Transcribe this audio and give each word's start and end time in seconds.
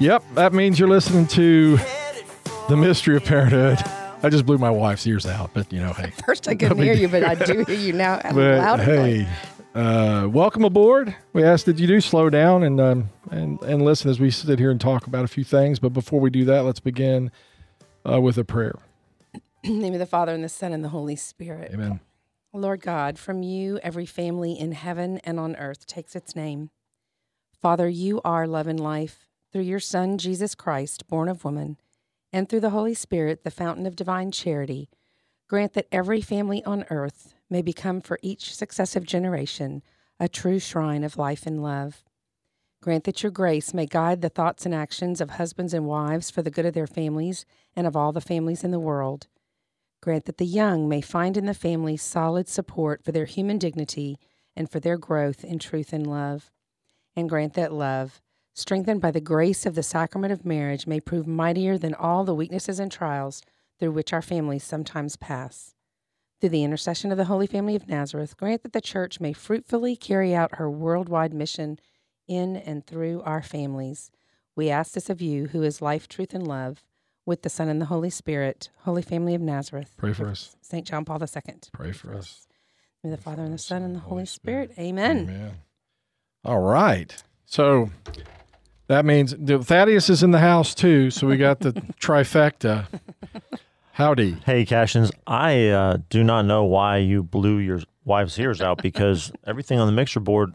Yep, 0.00 0.24
that 0.32 0.54
means 0.54 0.78
you're 0.78 0.88
listening 0.88 1.26
to 1.26 1.76
The 2.70 2.76
Mystery 2.76 3.16
of 3.16 3.24
Parenthood. 3.26 3.78
I 4.22 4.30
just 4.30 4.46
blew 4.46 4.56
my 4.56 4.70
wife's 4.70 5.06
ears 5.06 5.26
out, 5.26 5.50
but 5.52 5.70
you 5.70 5.78
know, 5.78 5.92
hey. 5.92 6.10
First, 6.26 6.48
I 6.48 6.54
couldn't 6.54 6.78
hear 6.78 6.94
you, 6.94 7.06
but 7.06 7.22
I 7.22 7.34
do 7.34 7.66
hear 7.66 7.76
you 7.76 7.92
now. 7.92 8.18
But 8.22 8.34
loud 8.34 8.80
hey, 8.80 9.28
uh, 9.74 10.26
welcome 10.32 10.64
aboard. 10.64 11.14
We 11.34 11.44
ask 11.44 11.66
that 11.66 11.78
you 11.78 11.86
do 11.86 12.00
slow 12.00 12.30
down 12.30 12.62
and 12.62 12.80
um, 12.80 13.10
and 13.30 13.60
and 13.60 13.82
listen 13.82 14.10
as 14.10 14.18
we 14.18 14.30
sit 14.30 14.58
here 14.58 14.70
and 14.70 14.80
talk 14.80 15.06
about 15.06 15.26
a 15.26 15.28
few 15.28 15.44
things. 15.44 15.78
But 15.78 15.92
before 15.92 16.18
we 16.18 16.30
do 16.30 16.46
that, 16.46 16.64
let's 16.64 16.80
begin 16.80 17.30
uh, 18.10 18.22
with 18.22 18.38
a 18.38 18.44
prayer. 18.44 18.76
In 19.62 19.80
the 19.80 19.82
name 19.82 19.92
of 19.92 19.98
the 19.98 20.06
Father 20.06 20.32
and 20.32 20.42
the 20.42 20.48
Son 20.48 20.72
and 20.72 20.82
the 20.82 20.88
Holy 20.88 21.16
Spirit. 21.16 21.72
Amen. 21.74 22.00
Lord 22.54 22.80
God, 22.80 23.18
from 23.18 23.42
you 23.42 23.78
every 23.82 24.06
family 24.06 24.58
in 24.58 24.72
heaven 24.72 25.18
and 25.24 25.38
on 25.38 25.56
earth 25.56 25.86
takes 25.86 26.16
its 26.16 26.34
name. 26.34 26.70
Father, 27.60 27.86
you 27.86 28.22
are 28.24 28.46
love 28.46 28.66
and 28.66 28.80
life. 28.80 29.26
Through 29.52 29.62
your 29.62 29.80
Son, 29.80 30.16
Jesus 30.16 30.54
Christ, 30.54 31.08
born 31.08 31.28
of 31.28 31.44
woman, 31.44 31.76
and 32.32 32.48
through 32.48 32.60
the 32.60 32.70
Holy 32.70 32.94
Spirit, 32.94 33.42
the 33.42 33.50
fountain 33.50 33.84
of 33.84 33.96
divine 33.96 34.30
charity, 34.30 34.88
grant 35.48 35.72
that 35.72 35.88
every 35.90 36.20
family 36.20 36.62
on 36.64 36.84
earth 36.88 37.34
may 37.48 37.60
become 37.60 38.00
for 38.00 38.20
each 38.22 38.54
successive 38.54 39.04
generation 39.04 39.82
a 40.20 40.28
true 40.28 40.60
shrine 40.60 41.02
of 41.02 41.16
life 41.16 41.46
and 41.46 41.62
love. 41.62 42.04
Grant 42.80 43.04
that 43.04 43.24
your 43.24 43.32
grace 43.32 43.74
may 43.74 43.86
guide 43.86 44.22
the 44.22 44.28
thoughts 44.28 44.64
and 44.64 44.74
actions 44.74 45.20
of 45.20 45.30
husbands 45.30 45.74
and 45.74 45.86
wives 45.86 46.30
for 46.30 46.42
the 46.42 46.50
good 46.50 46.64
of 46.64 46.74
their 46.74 46.86
families 46.86 47.44
and 47.74 47.86
of 47.86 47.96
all 47.96 48.12
the 48.12 48.20
families 48.20 48.62
in 48.62 48.70
the 48.70 48.78
world. 48.78 49.26
Grant 50.00 50.26
that 50.26 50.38
the 50.38 50.46
young 50.46 50.88
may 50.88 51.00
find 51.00 51.36
in 51.36 51.46
the 51.46 51.54
family 51.54 51.96
solid 51.96 52.48
support 52.48 53.02
for 53.02 53.10
their 53.10 53.26
human 53.26 53.58
dignity 53.58 54.16
and 54.54 54.70
for 54.70 54.78
their 54.78 54.96
growth 54.96 55.42
in 55.42 55.58
truth 55.58 55.92
and 55.92 56.06
love. 56.06 56.50
And 57.16 57.28
grant 57.28 57.54
that 57.54 57.72
love, 57.72 58.22
strengthened 58.60 59.00
by 59.00 59.10
the 59.10 59.20
grace 59.20 59.66
of 59.66 59.74
the 59.74 59.82
sacrament 59.82 60.32
of 60.32 60.44
marriage, 60.44 60.86
may 60.86 61.00
prove 61.00 61.26
mightier 61.26 61.78
than 61.78 61.94
all 61.94 62.24
the 62.24 62.34
weaknesses 62.34 62.78
and 62.78 62.92
trials 62.92 63.42
through 63.78 63.92
which 63.92 64.12
our 64.12 64.22
families 64.22 64.62
sometimes 64.62 65.16
pass. 65.16 65.74
Through 66.40 66.50
the 66.50 66.64
intercession 66.64 67.10
of 67.10 67.18
the 67.18 67.26
Holy 67.26 67.46
Family 67.46 67.74
of 67.76 67.88
Nazareth, 67.88 68.36
grant 68.36 68.62
that 68.62 68.72
the 68.72 68.80
Church 68.80 69.20
may 69.20 69.32
fruitfully 69.32 69.96
carry 69.96 70.34
out 70.34 70.56
her 70.56 70.70
worldwide 70.70 71.34
mission 71.34 71.78
in 72.28 72.56
and 72.56 72.86
through 72.86 73.22
our 73.22 73.42
families. 73.42 74.10
We 74.54 74.70
ask 74.70 74.92
this 74.92 75.10
of 75.10 75.20
you, 75.20 75.48
who 75.48 75.62
is 75.62 75.82
life, 75.82 76.08
truth, 76.08 76.32
and 76.32 76.46
love, 76.46 76.82
with 77.26 77.42
the 77.42 77.50
Son 77.50 77.68
and 77.68 77.80
the 77.80 77.86
Holy 77.86 78.10
Spirit, 78.10 78.70
Holy 78.84 79.02
Family 79.02 79.34
of 79.34 79.40
Nazareth. 79.40 79.94
Pray 79.96 80.12
for 80.12 80.28
us. 80.28 80.56
St. 80.60 80.86
John 80.86 81.04
Paul 81.04 81.22
II. 81.22 81.54
Pray 81.72 81.92
for 81.92 82.14
us. 82.14 82.46
May 83.02 83.10
the 83.10 83.16
Father 83.16 83.42
and 83.42 83.54
the 83.54 83.58
Son 83.58 83.82
and 83.82 83.94
the 83.94 84.00
Holy 84.00 84.26
Spirit. 84.26 84.72
Amen. 84.78 85.20
Amen. 85.20 85.52
All 86.44 86.60
right. 86.60 87.22
So 87.46 87.90
that 88.90 89.04
means 89.04 89.32
Thaddeus 89.34 90.10
is 90.10 90.24
in 90.24 90.32
the 90.32 90.40
house 90.40 90.74
too. 90.74 91.10
So 91.12 91.28
we 91.28 91.36
got 91.36 91.60
the 91.60 91.72
trifecta. 92.00 92.86
Howdy. 93.92 94.32
Hey, 94.44 94.64
Cashins, 94.64 95.12
I 95.28 95.68
uh, 95.68 95.98
do 96.08 96.24
not 96.24 96.44
know 96.44 96.64
why 96.64 96.96
you 96.96 97.22
blew 97.22 97.58
your 97.58 97.80
wife's 98.04 98.36
ears 98.36 98.60
out 98.60 98.82
because 98.82 99.30
everything 99.46 99.78
on 99.78 99.86
the 99.86 99.92
mixer 99.92 100.18
board 100.18 100.54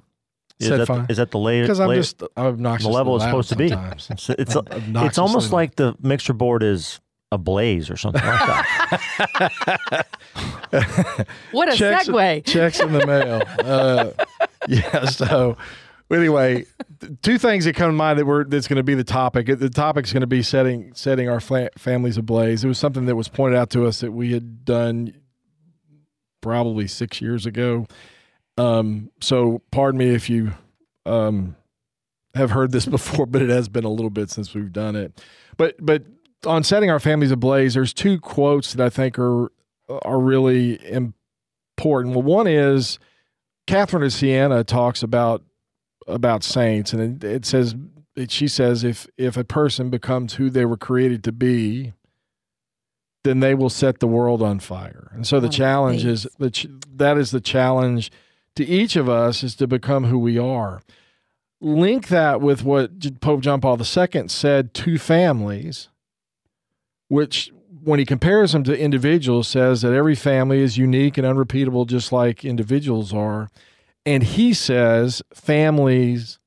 is 0.60 0.68
Said 0.68 0.82
at, 0.82 0.88
fine. 0.88 1.06
the, 1.06 1.12
is 1.14 1.20
at 1.20 1.32
the 1.32 1.40
layer. 1.40 1.64
Because 1.64 1.80
I'm 1.80 1.88
layer- 1.88 2.02
just 2.02 2.24
obnoxious. 2.36 2.86
the 2.86 2.92
level 2.92 3.16
it's 3.16 3.24
supposed 3.24 3.48
to 3.50 3.56
be. 3.56 3.70
sometimes. 3.70 4.10
It's 4.10 4.30
it's, 4.32 4.56
it's 4.58 5.18
almost 5.18 5.52
loud. 5.52 5.58
like 5.58 5.76
the 5.76 5.96
mixer 6.02 6.34
board 6.34 6.62
is 6.62 7.00
ablaze 7.32 7.90
or 7.90 7.96
something 7.96 8.22
like 8.22 8.40
that. 8.40 10.08
What 11.52 11.72
a 11.74 11.76
checks, 11.78 12.10
segue. 12.10 12.46
checks 12.46 12.80
in 12.82 12.92
the 12.92 13.06
mail. 13.08 13.42
Uh, 13.64 14.12
yeah. 14.68 15.06
So 15.06 15.56
anyway, 16.12 16.66
two 17.22 17.38
things 17.38 17.66
that 17.66 17.76
come 17.76 17.90
to 17.90 17.94
mind 17.94 18.20
that 18.20 18.26
were 18.26 18.44
that's 18.44 18.68
going 18.68 18.78
to 18.78 18.84
be 18.84 18.96
the 18.96 19.04
topic. 19.04 19.48
The 19.48 19.70
topic's 19.70 20.14
going 20.14 20.22
to 20.22 20.28
be 20.28 20.44
setting 20.44 20.94
setting 20.94 21.30
our 21.30 21.40
fa- 21.40 21.72
families 21.78 22.18
ablaze. 22.18 22.64
It 22.64 22.68
was 22.68 22.78
something 22.78 23.06
that 23.06 23.16
was 23.16 23.28
pointed 23.28 23.58
out 23.58 23.70
to 23.72 23.86
us 23.86 24.02
that 24.02 24.12
we 24.12 24.34
had 24.34 24.66
done 24.66 25.14
probably 26.42 26.88
six 26.88 27.22
years 27.22 27.46
ago. 27.46 27.88
Um, 28.58 29.12
so 29.20 29.62
pardon 29.72 29.98
me 29.98 30.14
if 30.14 30.30
you 30.30 30.54
um, 31.06 31.56
have 32.36 32.52
heard 32.52 32.72
this 32.72 32.86
before, 32.86 33.26
but 33.26 33.42
it 33.42 33.50
has 33.50 33.68
been 33.68 33.84
a 33.84 33.90
little 33.90 34.12
bit 34.12 34.30
since 34.30 34.54
we've 34.54 34.72
done 34.72 34.96
it. 34.96 35.22
But 35.58 35.76
but 35.80 36.04
on 36.46 36.64
setting 36.64 36.92
our 36.92 37.00
families 37.00 37.32
ablaze, 37.32 37.74
there's 37.74 37.94
two 37.94 38.20
quotes 38.20 38.74
that 38.74 38.86
I 38.86 38.90
think 38.90 39.18
are 39.18 39.52
are 39.90 40.20
really 40.20 40.80
important. 40.92 42.16
Well, 42.16 42.24
one 42.24 42.48
is 42.48 43.00
Catherine 43.68 44.04
of 44.04 44.14
Siena 44.14 44.64
talks 44.64 45.04
about 45.04 45.44
about 46.08 46.44
saints, 46.44 46.94
and 46.94 47.24
it, 47.24 47.28
it 47.28 47.46
says 47.46 47.76
it, 48.16 48.32
she 48.32 48.48
says 48.48 48.84
if 48.84 49.08
if 49.18 49.38
a 49.38 49.44
person 49.44 49.90
becomes 49.90 50.36
who 50.36 50.50
they 50.50 50.66
were 50.66 50.78
created 50.78 51.24
to 51.26 51.32
be, 51.32 51.94
then 53.24 53.40
they 53.40 53.54
will 53.56 53.70
set 53.70 54.00
the 54.00 54.08
world 54.08 54.42
on 54.42 54.60
fire. 54.60 55.12
And 55.14 55.26
so 55.26 55.40
the 55.40 55.48
Oh, 55.48 55.52
challenge 55.52 56.06
is 56.06 56.24
thanks. 56.24 56.36
the 56.38 56.52
ch- 56.52 56.68
that 56.96 57.18
is 57.18 57.32
the 57.32 57.42
challenge 57.42 58.12
to 58.56 58.66
each 58.66 58.96
of 58.96 59.10
us 59.10 59.44
is 59.44 59.56
to 59.56 59.68
become 59.68 60.06
who 60.06 60.20
we 60.20 60.38
are. 60.38 60.82
Link 61.60 62.08
that 62.10 62.40
with 62.42 62.64
what 62.64 63.20
Pope 63.22 63.42
John 63.42 63.60
Paul 63.62 63.78
II 63.80 64.28
said 64.28 64.74
to 64.76 64.98
families, 64.98 65.90
which 67.08 67.52
when 67.84 68.00
he 68.00 68.06
compares 68.06 68.52
them 68.52 68.64
to 68.64 68.78
individuals 68.80 69.48
says 69.48 69.82
that 69.82 69.94
every 69.94 70.16
family 70.16 70.60
is 70.62 70.78
unique 70.78 71.18
and 71.18 71.26
unrepeatable 71.28 71.86
just 71.86 72.12
like 72.12 72.44
individuals 72.46 73.14
are 73.14 73.50
and 74.06 74.24
he 74.24 74.54
says 74.54 75.22
families 75.34 76.40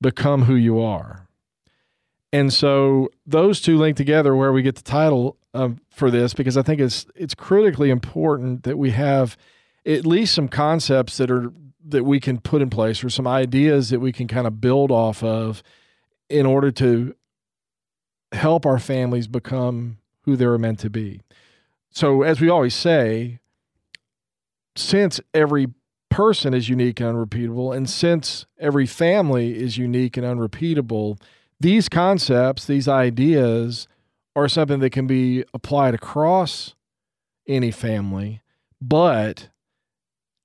become 0.00 0.42
who 0.42 0.54
you 0.54 0.80
are 0.80 1.28
and 2.32 2.52
so 2.52 3.08
those 3.26 3.60
two 3.60 3.76
link 3.76 3.96
together 3.96 4.34
where 4.34 4.52
we 4.52 4.62
get 4.62 4.76
the 4.76 4.82
title 4.82 5.36
um, 5.54 5.78
for 5.90 6.10
this 6.10 6.34
because 6.34 6.56
i 6.56 6.62
think 6.62 6.80
it's 6.80 7.06
it's 7.14 7.34
critically 7.34 7.90
important 7.90 8.62
that 8.62 8.78
we 8.78 8.90
have 8.90 9.36
at 9.86 10.06
least 10.06 10.34
some 10.34 10.48
concepts 10.48 11.16
that 11.16 11.30
are 11.30 11.52
that 11.84 12.04
we 12.04 12.20
can 12.20 12.38
put 12.38 12.62
in 12.62 12.70
place 12.70 13.02
or 13.02 13.10
some 13.10 13.26
ideas 13.26 13.90
that 13.90 14.00
we 14.00 14.12
can 14.12 14.28
kind 14.28 14.46
of 14.46 14.60
build 14.60 14.90
off 14.90 15.22
of 15.22 15.62
in 16.28 16.46
order 16.46 16.70
to 16.70 17.14
help 18.32 18.64
our 18.64 18.78
families 18.78 19.26
become 19.26 19.98
who 20.22 20.36
they're 20.36 20.58
meant 20.58 20.78
to 20.80 20.90
be. 20.90 21.20
So, 21.90 22.22
as 22.22 22.40
we 22.40 22.48
always 22.48 22.74
say, 22.74 23.40
since 24.76 25.20
every 25.34 25.68
person 26.10 26.52
is 26.52 26.68
unique 26.68 27.00
and 27.00 27.08
unrepeatable, 27.08 27.72
and 27.72 27.88
since 27.88 28.44
every 28.58 28.86
family 28.86 29.56
is 29.56 29.78
unique 29.78 30.16
and 30.16 30.26
unrepeatable, 30.26 31.18
these 31.58 31.88
concepts, 31.88 32.66
these 32.66 32.88
ideas, 32.88 33.86
are 34.36 34.48
something 34.48 34.80
that 34.80 34.90
can 34.90 35.06
be 35.06 35.44
applied 35.54 35.94
across 35.94 36.74
any 37.48 37.70
family, 37.70 38.42
but 38.80 39.48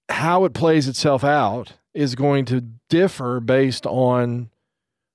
how 0.10 0.46
it 0.46 0.54
plays 0.54 0.88
itself 0.88 1.24
out 1.24 1.74
is 1.94 2.16
going 2.16 2.46
to 2.46 2.62
differ 2.90 3.40
based 3.40 3.86
on 3.86 4.50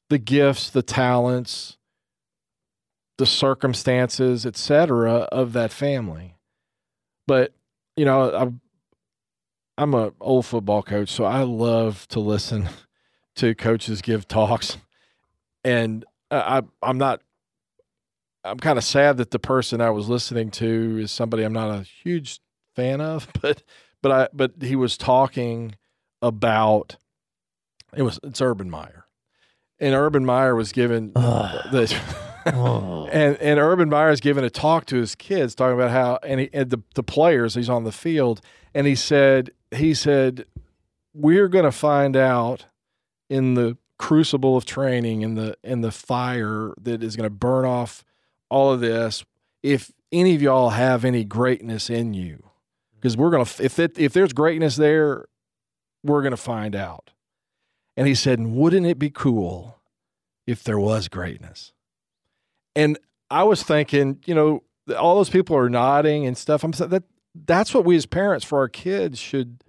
the 0.08 0.18
gifts, 0.18 0.70
the 0.70 0.82
talents, 0.82 1.76
the 3.18 3.26
circumstances, 3.26 4.46
etc., 4.46 5.28
of 5.30 5.52
that 5.52 5.72
family. 5.72 6.34
But 7.26 7.52
you 7.96 8.04
know, 8.04 8.54
I'm 9.80 9.94
I'm 9.94 9.94
a 9.94 10.12
old 10.20 10.44
football 10.44 10.82
coach, 10.82 11.08
so 11.08 11.24
I 11.24 11.42
love 11.42 12.06
to 12.08 12.20
listen 12.20 12.68
to 13.36 13.54
coaches 13.54 14.02
give 14.02 14.28
talks, 14.28 14.76
and 15.64 16.04
I 16.30 16.62
I'm 16.82 16.98
not. 16.98 17.22
I'm 18.44 18.58
kind 18.58 18.78
of 18.78 18.84
sad 18.84 19.18
that 19.18 19.32
the 19.32 19.38
person 19.38 19.80
I 19.80 19.90
was 19.90 20.08
listening 20.08 20.50
to 20.52 20.98
is 21.02 21.12
somebody 21.12 21.42
I'm 21.42 21.52
not 21.52 21.70
a 21.70 21.82
huge 21.82 22.40
fan 22.76 23.00
of, 23.00 23.28
but 23.40 23.62
but 24.02 24.12
I 24.12 24.28
but 24.34 24.52
he 24.60 24.76
was 24.76 24.98
talking 24.98 25.76
about 26.20 26.96
it 27.96 28.02
was 28.02 28.20
it's 28.22 28.42
Urban 28.42 28.68
Meyer, 28.68 29.06
and 29.78 29.94
Urban 29.94 30.26
Meyer 30.26 30.54
was 30.54 30.72
given 30.72 31.12
Ugh. 31.16 31.66
the. 31.72 32.00
Oh. 32.46 33.06
And 33.12 33.36
and 33.36 33.58
Urban 33.58 33.90
Meyer 33.90 34.10
is 34.10 34.20
giving 34.20 34.44
a 34.44 34.50
talk 34.50 34.86
to 34.86 34.96
his 34.96 35.14
kids, 35.14 35.54
talking 35.54 35.74
about 35.74 35.90
how 35.90 36.18
and, 36.22 36.40
he, 36.40 36.50
and 36.52 36.70
the 36.70 36.82
the 36.94 37.02
players 37.02 37.54
he's 37.54 37.68
on 37.68 37.84
the 37.84 37.92
field, 37.92 38.40
and 38.74 38.86
he 38.86 38.94
said 38.94 39.50
he 39.74 39.94
said 39.94 40.46
we're 41.14 41.48
going 41.48 41.64
to 41.64 41.72
find 41.72 42.16
out 42.16 42.66
in 43.28 43.54
the 43.54 43.76
crucible 43.98 44.56
of 44.56 44.64
training 44.64 45.22
and 45.22 45.36
the 45.36 45.56
and 45.62 45.84
the 45.84 45.92
fire 45.92 46.72
that 46.80 47.02
is 47.02 47.16
going 47.16 47.28
to 47.28 47.34
burn 47.34 47.64
off 47.64 48.04
all 48.48 48.72
of 48.72 48.80
this 48.80 49.24
if 49.62 49.92
any 50.10 50.34
of 50.34 50.42
y'all 50.42 50.70
have 50.70 51.04
any 51.04 51.22
greatness 51.22 51.90
in 51.90 52.14
you. 52.14 52.42
Because 52.94 53.16
we're 53.16 53.30
going 53.30 53.44
to 53.44 53.62
if 53.62 53.78
it, 53.78 53.98
if 53.98 54.12
there's 54.12 54.32
greatness 54.32 54.76
there 54.76 55.26
we're 56.02 56.22
going 56.22 56.30
to 56.30 56.36
find 56.38 56.74
out. 56.74 57.10
And 57.96 58.08
he 58.08 58.14
said 58.14 58.40
wouldn't 58.40 58.86
it 58.86 58.98
be 58.98 59.10
cool 59.10 59.78
if 60.46 60.64
there 60.64 60.78
was 60.78 61.08
greatness? 61.08 61.72
And 62.74 62.98
i 63.32 63.44
was 63.44 63.62
thinking 63.62 64.18
you 64.26 64.34
know 64.34 64.64
all 64.98 65.14
those 65.16 65.30
people 65.30 65.56
are 65.56 65.68
nodding 65.68 66.26
and 66.26 66.36
stuff. 66.36 66.64
I'm 66.64 66.72
that 66.72 67.04
that's 67.34 67.72
what 67.74 67.84
we 67.84 67.96
as 67.96 68.06
parents 68.06 68.44
for 68.44 68.58
our 68.58 68.68
kids 68.68 69.18
should 69.18 69.62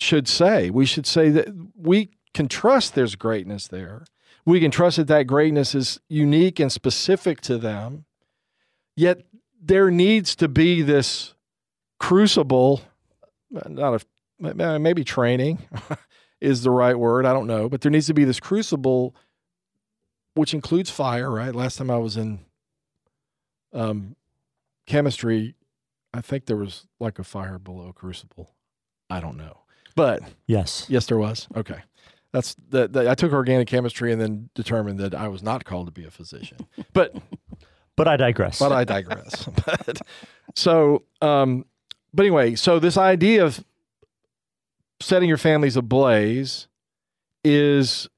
should 0.00 0.26
say 0.26 0.68
we 0.70 0.84
should 0.84 1.06
say 1.06 1.30
that 1.30 1.48
we 1.76 2.10
can 2.34 2.48
trust 2.48 2.94
there's 2.94 3.14
greatness 3.14 3.68
there. 3.68 4.04
We 4.44 4.60
can 4.60 4.70
trust 4.70 4.96
that 4.96 5.06
that 5.08 5.24
greatness 5.24 5.74
is 5.74 6.00
unique 6.08 6.58
and 6.58 6.72
specific 6.72 7.40
to 7.42 7.58
them. 7.58 8.04
Yet 8.96 9.22
there 9.60 9.90
needs 9.90 10.34
to 10.36 10.48
be 10.48 10.82
this 10.82 11.34
crucible, 12.00 12.82
not 13.50 14.02
a 14.02 14.78
maybe 14.78 15.04
training 15.04 15.58
is 16.40 16.62
the 16.62 16.70
right 16.70 16.98
word. 16.98 17.24
I 17.24 17.32
don't 17.32 17.46
know, 17.46 17.68
but 17.68 17.80
there 17.80 17.92
needs 17.92 18.08
to 18.08 18.14
be 18.14 18.24
this 18.24 18.40
crucible, 18.40 19.14
which 20.34 20.52
includes 20.52 20.90
fire. 20.90 21.30
Right. 21.30 21.54
Last 21.54 21.76
time 21.76 21.90
I 21.90 21.98
was 21.98 22.16
in 22.16 22.40
um, 23.72 24.16
chemistry, 24.86 25.54
I 26.14 26.20
think 26.20 26.46
there 26.46 26.56
was 26.56 26.86
like 27.00 27.18
a 27.18 27.24
fire 27.24 27.58
below 27.58 27.92
crucible. 27.92 28.54
I 29.08 29.20
don't 29.20 29.36
know, 29.36 29.60
but 29.94 30.22
yes, 30.46 30.86
yes, 30.88 31.06
there 31.06 31.18
was. 31.18 31.48
Okay 31.56 31.82
that's 32.32 32.56
that, 32.70 32.96
I 32.96 33.14
took 33.14 33.32
organic 33.32 33.68
chemistry 33.68 34.10
and 34.10 34.20
then 34.20 34.48
determined 34.54 34.98
that 35.00 35.14
I 35.14 35.28
was 35.28 35.42
not 35.42 35.64
called 35.64 35.86
to 35.86 35.92
be 35.92 36.04
a 36.04 36.10
physician. 36.10 36.66
But 36.92 37.14
but 37.94 38.08
I 38.08 38.16
digress. 38.16 38.58
But 38.58 38.72
I 38.72 38.84
digress. 38.84 39.44
but, 39.66 40.00
so 40.54 41.04
um, 41.20 41.66
but 42.12 42.24
anyway, 42.24 42.54
so 42.54 42.78
this 42.78 42.96
idea 42.96 43.44
of 43.44 43.64
setting 45.00 45.28
your 45.28 45.38
families 45.38 45.76
ablaze 45.76 46.68
is 47.44 48.08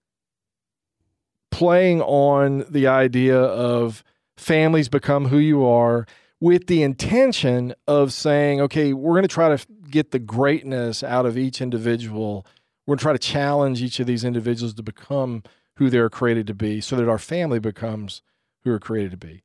playing 1.50 2.02
on 2.02 2.64
the 2.68 2.86
idea 2.86 3.38
of 3.38 4.04
families 4.36 4.88
become 4.88 5.26
who 5.26 5.38
you 5.38 5.64
are 5.64 6.06
with 6.44 6.66
the 6.66 6.82
intention 6.82 7.74
of 7.86 8.12
saying, 8.12 8.60
okay, 8.60 8.92
we're 8.92 9.12
going 9.12 9.22
to 9.22 9.28
try 9.28 9.54
to 9.56 9.66
get 9.90 10.10
the 10.10 10.18
greatness 10.18 11.02
out 11.02 11.26
of 11.26 11.38
each 11.38 11.60
individual 11.60 12.46
we're 12.86 12.92
going 12.92 12.98
to 12.98 13.02
try 13.02 13.12
to 13.12 13.18
challenge 13.18 13.82
each 13.82 14.00
of 14.00 14.06
these 14.06 14.24
individuals 14.24 14.74
to 14.74 14.82
become 14.82 15.42
who 15.76 15.90
they're 15.90 16.10
created 16.10 16.46
to 16.46 16.54
be 16.54 16.80
so 16.80 16.96
that 16.96 17.08
our 17.08 17.18
family 17.18 17.58
becomes 17.58 18.22
who 18.62 18.70
we're 18.70 18.78
created 18.78 19.10
to 19.12 19.16
be. 19.16 19.42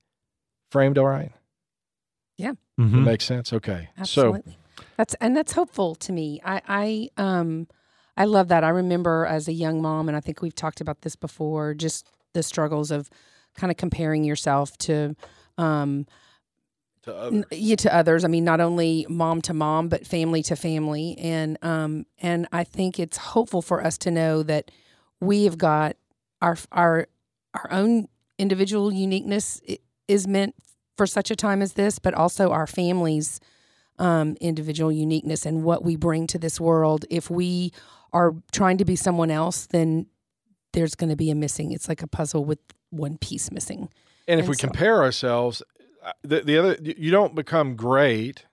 Framed 0.71 0.97
all 0.97 1.05
right? 1.05 1.31
Yeah. 2.37 2.53
Mm-hmm. 2.79 3.03
makes 3.03 3.25
sense. 3.25 3.51
Okay. 3.51 3.89
Absolutely. 3.97 4.53
So 4.77 4.83
that's 4.97 5.13
and 5.15 5.35
that's 5.35 5.53
hopeful 5.53 5.95
to 5.95 6.13
me. 6.13 6.39
I 6.43 6.61
I 7.17 7.21
um 7.21 7.67
I 8.15 8.25
love 8.25 8.49
that. 8.49 8.63
I 8.63 8.69
remember 8.69 9.25
as 9.25 9.47
a 9.47 9.53
young 9.53 9.81
mom 9.81 10.07
and 10.07 10.15
I 10.15 10.19
think 10.19 10.41
we've 10.41 10.55
talked 10.55 10.79
about 10.79 11.01
this 11.01 11.15
before, 11.15 11.73
just 11.73 12.07
the 12.33 12.43
struggles 12.43 12.91
of 12.91 13.09
kind 13.55 13.71
of 13.71 13.77
comparing 13.77 14.23
yourself 14.23 14.77
to 14.79 15.15
um 15.57 16.05
to 17.03 17.15
others. 17.15 17.45
Yeah, 17.51 17.75
to 17.77 17.95
others. 17.95 18.23
I 18.23 18.27
mean, 18.27 18.43
not 18.43 18.59
only 18.59 19.05
mom 19.09 19.41
to 19.43 19.53
mom, 19.53 19.89
but 19.89 20.05
family 20.05 20.43
to 20.43 20.55
family, 20.55 21.17
and 21.17 21.57
um, 21.61 22.05
and 22.19 22.47
I 22.51 22.63
think 22.63 22.99
it's 22.99 23.17
hopeful 23.17 23.61
for 23.61 23.83
us 23.83 23.97
to 23.99 24.11
know 24.11 24.43
that 24.43 24.71
we 25.19 25.45
have 25.45 25.57
got 25.57 25.95
our 26.41 26.57
our 26.71 27.07
our 27.53 27.67
own 27.71 28.07
individual 28.37 28.91
uniqueness 28.91 29.61
is 30.07 30.27
meant 30.27 30.55
for 30.97 31.05
such 31.05 31.31
a 31.31 31.35
time 31.35 31.61
as 31.61 31.73
this, 31.73 31.99
but 31.99 32.13
also 32.13 32.51
our 32.51 32.67
families' 32.67 33.39
um, 33.99 34.35
individual 34.41 34.91
uniqueness 34.91 35.45
and 35.45 35.63
what 35.63 35.83
we 35.83 35.95
bring 35.95 36.27
to 36.27 36.37
this 36.37 36.59
world. 36.59 37.05
If 37.09 37.29
we 37.29 37.71
are 38.11 38.33
trying 38.51 38.77
to 38.79 38.85
be 38.85 38.95
someone 38.95 39.31
else, 39.31 39.67
then 39.67 40.07
there's 40.73 40.95
going 40.95 41.09
to 41.09 41.15
be 41.15 41.29
a 41.29 41.35
missing. 41.35 41.71
It's 41.71 41.87
like 41.87 42.01
a 42.01 42.07
puzzle 42.07 42.45
with 42.45 42.59
one 42.89 43.17
piece 43.17 43.51
missing. 43.51 43.89
And 44.27 44.39
if 44.39 44.45
and 44.45 44.49
we 44.49 44.55
so, 44.55 44.67
compare 44.67 45.01
ourselves, 45.01 45.61
the, 46.23 46.41
the 46.41 46.57
other 46.57 46.77
you 46.81 47.11
don't 47.11 47.35
become 47.35 47.75
great. 47.75 48.45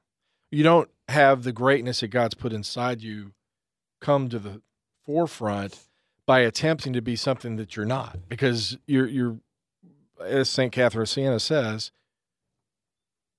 You 0.51 0.63
don't 0.63 0.91
have 1.09 1.45
the 1.45 1.53
greatness 1.53 2.01
that 2.01 2.09
god's 2.09 2.35
put 2.35 2.53
inside 2.53 3.03
you 3.03 3.33
come 4.01 4.29
to 4.29 4.39
the 4.39 4.61
forefront 5.05 5.79
by 6.27 6.41
attempting 6.41 6.93
to 6.93 7.01
be 7.01 7.15
something 7.15 7.57
that 7.57 7.77
you're 7.77 7.87
not 7.87 8.19
because 8.29 8.77
you're 8.87 9.07
you're 9.07 9.37
as 10.25 10.49
st 10.49 10.73
catherine 10.73 11.03
of 11.03 11.09
siena 11.09 11.39
says 11.39 11.93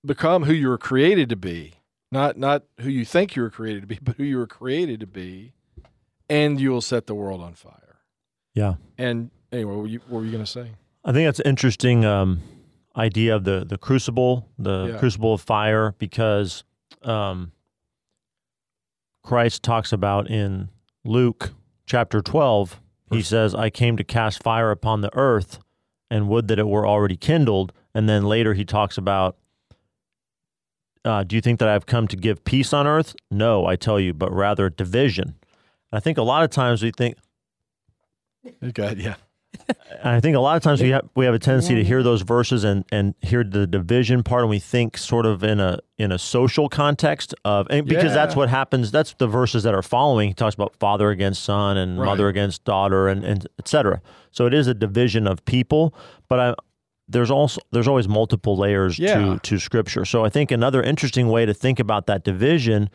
become 0.05 0.43
who 0.43 0.53
you 0.53 0.69
were 0.69 0.77
created 0.77 1.29
to 1.29 1.35
be. 1.35 1.73
Not 2.09 2.37
not 2.37 2.63
who 2.79 2.89
you 2.89 3.03
think 3.03 3.35
you 3.35 3.41
were 3.41 3.49
created 3.49 3.81
to 3.81 3.87
be 3.87 3.99
but 4.01 4.15
who 4.15 4.23
you 4.23 4.37
were 4.37 4.47
created 4.47 5.01
to 5.01 5.07
be 5.07 5.53
and 6.29 6.59
you 6.59 6.71
will 6.71 6.81
set 6.81 7.05
the 7.05 7.15
world 7.15 7.41
on 7.41 7.53
fire. 7.53 7.97
Yeah. 8.53 8.75
And 8.97 9.29
anyway 9.51 9.73
what 9.73 9.81
were 9.81 9.87
you, 9.87 9.99
what 10.07 10.19
were 10.19 10.25
you 10.25 10.31
going 10.31 10.43
to 10.43 10.49
say? 10.49 10.71
I 11.03 11.11
think 11.11 11.27
that's 11.27 11.41
interesting 11.41 12.05
um 12.05 12.41
idea 12.97 13.35
of 13.35 13.43
the 13.43 13.63
the 13.67 13.77
crucible, 13.77 14.49
the 14.57 14.91
yeah. 14.91 14.97
crucible 14.97 15.33
of 15.33 15.41
fire, 15.41 15.93
because 15.97 16.63
um, 17.03 17.51
Christ 19.23 19.63
talks 19.63 19.93
about 19.93 20.29
in 20.29 20.69
Luke 21.05 21.51
chapter 21.85 22.21
twelve. 22.21 22.81
He 23.11 23.21
says, 23.21 23.55
"I 23.55 23.69
came 23.69 23.95
to 23.97 24.03
cast 24.03 24.43
fire 24.43 24.71
upon 24.71 25.01
the 25.01 25.15
earth, 25.15 25.59
and 26.09 26.27
would 26.27 26.47
that 26.49 26.59
it 26.59 26.67
were 26.67 26.87
already 26.87 27.15
kindled." 27.15 27.71
And 27.93 28.07
then 28.09 28.25
later 28.25 28.53
he 28.53 28.65
talks 28.65 28.97
about, 28.97 29.37
uh, 31.05 31.23
"Do 31.23 31.35
you 31.35 31.41
think 31.41 31.59
that 31.59 31.69
I've 31.69 31.85
come 31.85 32.07
to 32.09 32.17
give 32.17 32.43
peace 32.43 32.73
on 32.73 32.85
earth? 32.85 33.15
No, 33.31 33.65
I 33.65 33.75
tell 33.75 33.99
you, 33.99 34.13
but 34.13 34.31
rather 34.31 34.69
division." 34.69 35.35
I 35.91 36.01
think 36.01 36.17
a 36.17 36.23
lot 36.23 36.43
of 36.43 36.49
times 36.49 36.83
we 36.83 36.91
think, 36.91 37.15
"Good, 38.73 38.99
yeah." 38.99 39.15
I 40.03 40.19
think 40.19 40.35
a 40.35 40.39
lot 40.39 40.57
of 40.57 40.63
times 40.63 40.81
we 40.81 40.89
have 40.89 41.07
we 41.15 41.25
have 41.25 41.33
a 41.33 41.39
tendency 41.39 41.75
to 41.75 41.83
hear 41.83 42.03
those 42.03 42.21
verses 42.21 42.63
and 42.63 42.85
and 42.91 43.15
hear 43.21 43.43
the 43.43 43.67
division 43.67 44.23
part, 44.23 44.41
and 44.41 44.49
we 44.49 44.59
think 44.59 44.97
sort 44.97 45.25
of 45.25 45.43
in 45.43 45.59
a 45.59 45.79
in 45.97 46.11
a 46.11 46.17
social 46.17 46.69
context 46.69 47.33
of 47.43 47.67
because 47.67 47.89
yeah. 47.89 48.13
that's 48.13 48.35
what 48.35 48.49
happens. 48.49 48.91
That's 48.91 49.13
the 49.17 49.27
verses 49.27 49.63
that 49.63 49.73
are 49.73 49.81
following. 49.81 50.29
He 50.29 50.33
talks 50.33 50.55
about 50.55 50.75
father 50.75 51.09
against 51.09 51.43
son 51.43 51.77
and 51.77 51.99
right. 51.99 52.05
mother 52.05 52.27
against 52.27 52.63
daughter 52.63 53.07
and 53.07 53.23
and 53.23 53.47
etc. 53.59 54.01
So 54.31 54.45
it 54.45 54.53
is 54.53 54.67
a 54.67 54.73
division 54.73 55.27
of 55.27 55.43
people, 55.45 55.93
but 56.29 56.39
I, 56.39 56.55
there's 57.07 57.31
also 57.31 57.61
there's 57.71 57.87
always 57.87 58.07
multiple 58.07 58.57
layers 58.57 58.99
yeah. 58.99 59.15
to 59.15 59.39
to 59.39 59.59
scripture. 59.59 60.05
So 60.05 60.23
I 60.23 60.29
think 60.29 60.51
another 60.51 60.81
interesting 60.81 61.29
way 61.29 61.45
to 61.45 61.53
think 61.53 61.79
about 61.79 62.07
that 62.07 62.23
division 62.23 62.89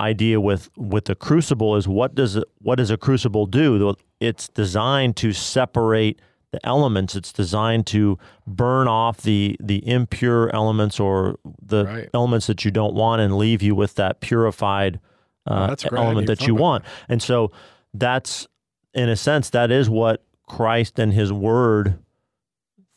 idea 0.00 0.40
with 0.40 0.70
with 0.76 1.04
the 1.06 1.14
crucible 1.14 1.76
is 1.76 1.86
what 1.86 2.14
does 2.14 2.42
what 2.58 2.76
does 2.76 2.90
a 2.90 2.96
crucible 2.96 3.46
do? 3.46 3.94
It's 4.20 4.48
designed 4.48 5.16
to 5.16 5.32
separate 5.32 6.20
the 6.50 6.64
elements. 6.64 7.14
It's 7.14 7.32
designed 7.32 7.86
to 7.88 8.18
burn 8.46 8.88
off 8.88 9.22
the 9.22 9.56
the 9.60 9.86
impure 9.88 10.54
elements 10.54 10.98
or 11.00 11.38
the 11.60 11.84
right. 11.84 12.10
elements 12.14 12.46
that 12.46 12.64
you 12.64 12.70
don't 12.70 12.94
want 12.94 13.20
and 13.22 13.36
leave 13.36 13.62
you 13.62 13.74
with 13.74 13.94
that 13.96 14.20
purified 14.20 15.00
uh, 15.46 15.74
oh, 15.92 15.96
element 15.96 16.26
that 16.26 16.46
you 16.46 16.54
want. 16.54 16.84
And 17.08 17.22
so 17.22 17.52
that's 17.92 18.46
in 18.94 19.08
a 19.08 19.16
sense 19.16 19.50
that 19.50 19.70
is 19.70 19.90
what 19.90 20.24
Christ 20.46 20.98
and 20.98 21.12
His 21.12 21.32
Word 21.32 21.98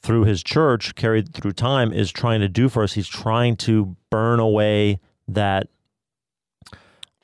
through 0.01 0.25
His 0.25 0.43
church 0.43 0.95
carried 0.95 1.33
through 1.33 1.53
time 1.53 1.91
is 1.91 2.11
trying 2.11 2.41
to 2.41 2.49
do 2.49 2.69
for 2.69 2.83
us. 2.83 2.93
He's 2.93 3.07
trying 3.07 3.55
to 3.57 3.95
burn 4.09 4.39
away 4.39 4.99
that 5.27 5.67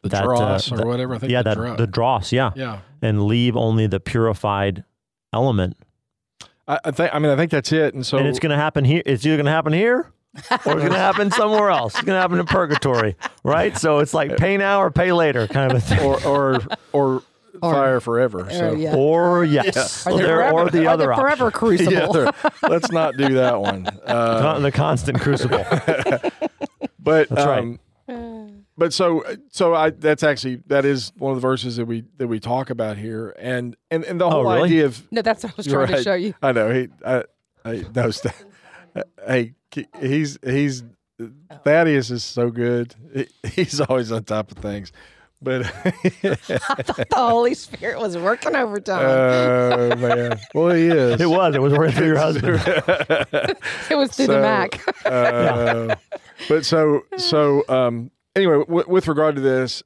the 0.03 0.09
that, 0.09 0.23
dross 0.23 0.71
uh, 0.71 0.75
or 0.75 0.87
whatever. 0.87 1.15
I 1.15 1.17
think 1.17 1.31
yeah, 1.31 1.41
that 1.41 1.55
dross. 1.55 1.77
the 1.77 1.87
dross, 1.87 2.31
yeah, 2.31 2.51
yeah, 2.55 2.79
and 3.01 3.25
leave 3.25 3.57
only 3.57 3.87
the 3.87 3.99
purified 3.99 4.83
element. 5.31 5.77
I, 6.67 6.79
I 6.85 6.91
think. 6.91 7.15
I 7.15 7.19
mean, 7.19 7.31
I 7.31 7.35
think 7.35 7.51
that's 7.51 7.71
it. 7.71 7.93
And 7.93 8.05
so, 8.05 8.17
and 8.17 8.27
it's 8.27 8.39
going 8.39 8.51
to 8.51 8.57
happen 8.57 8.85
here. 8.85 9.01
It's 9.05 9.25
either 9.25 9.37
going 9.37 9.45
to 9.45 9.51
happen 9.51 9.73
here. 9.73 10.11
or 10.51 10.51
it's 10.51 10.65
going 10.65 10.89
to 10.89 10.97
happen 10.97 11.29
somewhere 11.29 11.69
else. 11.69 11.93
It's 11.93 12.03
going 12.03 12.15
to 12.15 12.21
happen 12.21 12.39
in 12.39 12.47
purgatory, 12.47 13.15
right? 13.43 13.77
So 13.77 13.99
it's 13.99 14.15
like 14.15 14.35
pay 14.37 14.57
now 14.57 14.81
or 14.81 14.89
pay 14.89 15.11
later 15.11 15.47
kind 15.47 15.71
of 15.71 15.77
a 15.77 15.81
thing. 15.81 15.99
Or 15.99 16.25
or 16.25 16.59
or, 16.91 17.23
fire 17.61 17.99
forever. 17.99 18.47
So. 18.49 18.73
yeah. 18.73 18.95
Or 18.95 19.45
yes, 19.45 20.07
yeah. 20.09 20.13
Or, 20.13 20.51
or, 20.51 20.69
the 20.71 20.87
other 20.87 21.07
the 21.07 21.15
forever 21.15 21.47
option. 21.47 21.59
crucible. 21.59 22.15
yeah, 22.15 22.31
let's 22.63 22.91
not 22.91 23.15
do 23.15 23.35
that 23.35 23.61
one. 23.61 23.87
Uh, 24.05 24.57
the 24.57 24.71
constant 24.71 25.21
crucible. 25.21 25.63
but 26.99 27.29
That's 27.29 27.31
um, 27.31 27.47
right 27.47 27.79
but 28.77 28.93
so 28.93 29.23
so 29.49 29.73
I 29.73 29.91
that's 29.91 30.23
actually 30.23 30.57
that 30.67 30.85
is 30.85 31.11
one 31.17 31.31
of 31.31 31.37
the 31.37 31.47
verses 31.47 31.77
that 31.77 31.85
we 31.85 32.03
that 32.17 32.27
we 32.27 32.39
talk 32.39 32.69
about 32.69 32.97
here, 32.97 33.35
and 33.39 33.75
and 33.91 34.03
and 34.03 34.19
the 34.19 34.25
oh, 34.25 34.29
whole 34.29 34.47
oh, 34.47 34.55
really? 34.55 34.69
idea 34.69 34.85
of 34.85 35.11
no, 35.11 35.21
that's 35.21 35.43
what 35.43 35.53
I 35.53 35.55
was 35.57 35.67
trying 35.67 35.89
right, 35.89 35.97
to 35.97 36.03
show 36.03 36.15
you. 36.15 36.33
I 36.41 36.51
know 36.51 36.71
he 36.73 36.87
I 37.05 37.23
I 37.65 37.85
no 37.95 38.11
hey 39.27 39.53
he's 39.99 40.37
he's 40.43 40.83
Thaddeus 41.63 42.11
is 42.11 42.23
so 42.23 42.49
good. 42.49 42.95
He, 43.13 43.27
he's 43.47 43.79
always 43.81 44.11
on 44.11 44.23
top 44.23 44.51
of 44.51 44.57
things. 44.57 44.91
But 45.41 45.65
I 45.83 46.35
thought 46.35 47.09
the 47.09 47.15
Holy 47.15 47.53
Spirit 47.53 47.99
was 47.99 48.17
working 48.17 48.55
overtime. 48.55 49.01
oh 49.03 49.95
man, 49.97 50.39
well 50.53 50.73
he 50.73 50.87
is. 50.87 51.19
It 51.19 51.29
was. 51.29 51.53
It 51.53 51.61
was 51.61 51.73
working 51.73 51.95
for 51.97 52.05
your 52.05 52.17
husband. 52.17 52.61
it 52.65 53.95
was 53.95 54.11
through 54.11 54.27
so- 54.27 54.33
the 54.33 54.39
Mac. 54.39 55.05
uh, 55.05 55.95
but 56.49 56.63
so 56.65 57.01
so 57.17 57.63
um 57.67 58.09
anyway 58.35 58.59
w- 58.59 58.85
with 58.87 59.07
regard 59.07 59.35
to 59.35 59.41
this 59.41 59.83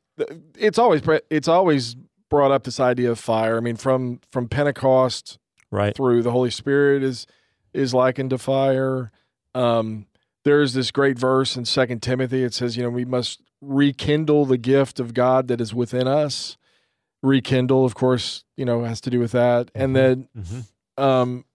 it's 0.55 0.77
always 0.79 1.01
it's 1.29 1.47
always 1.47 1.95
brought 2.29 2.51
up 2.51 2.63
this 2.63 2.79
idea 2.79 3.09
of 3.11 3.19
fire. 3.19 3.57
I 3.57 3.59
mean 3.61 3.75
from 3.77 4.19
from 4.31 4.47
pentecost 4.47 5.37
Right. 5.69 5.95
through 5.95 6.23
the 6.23 6.31
holy 6.31 6.49
spirit 6.51 7.03
is 7.03 7.27
is 7.73 7.93
likened 7.93 8.29
to 8.31 8.37
fire. 8.37 9.11
Um 9.53 10.07
there's 10.43 10.73
this 10.73 10.91
great 10.91 11.19
verse 11.19 11.55
in 11.57 11.65
second 11.65 12.01
timothy. 12.01 12.43
It 12.43 12.53
says 12.53 12.77
you 12.77 12.83
know 12.83 12.89
we 12.89 13.05
must 13.05 13.41
rekindle 13.61 14.45
the 14.45 14.57
gift 14.57 14.99
of 14.99 15.13
god 15.13 15.47
that 15.49 15.59
is 15.61 15.73
within 15.73 16.07
us. 16.07 16.57
Rekindle 17.23 17.85
of 17.85 17.95
course 17.95 18.43
you 18.55 18.65
know 18.65 18.83
has 18.83 19.01
to 19.01 19.09
do 19.09 19.19
with 19.19 19.31
that. 19.33 19.69
And 19.75 19.95
then 19.95 20.27
hmm 20.35 20.59
um, 21.03 21.45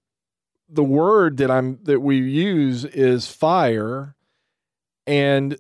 the 0.69 0.85
word 0.85 1.39
that 1.39 1.51
I'm 1.51 1.81
that 1.83 2.01
we 2.01 2.17
use 2.17 2.85
is 2.85 3.27
fire, 3.31 4.15
and 5.07 5.57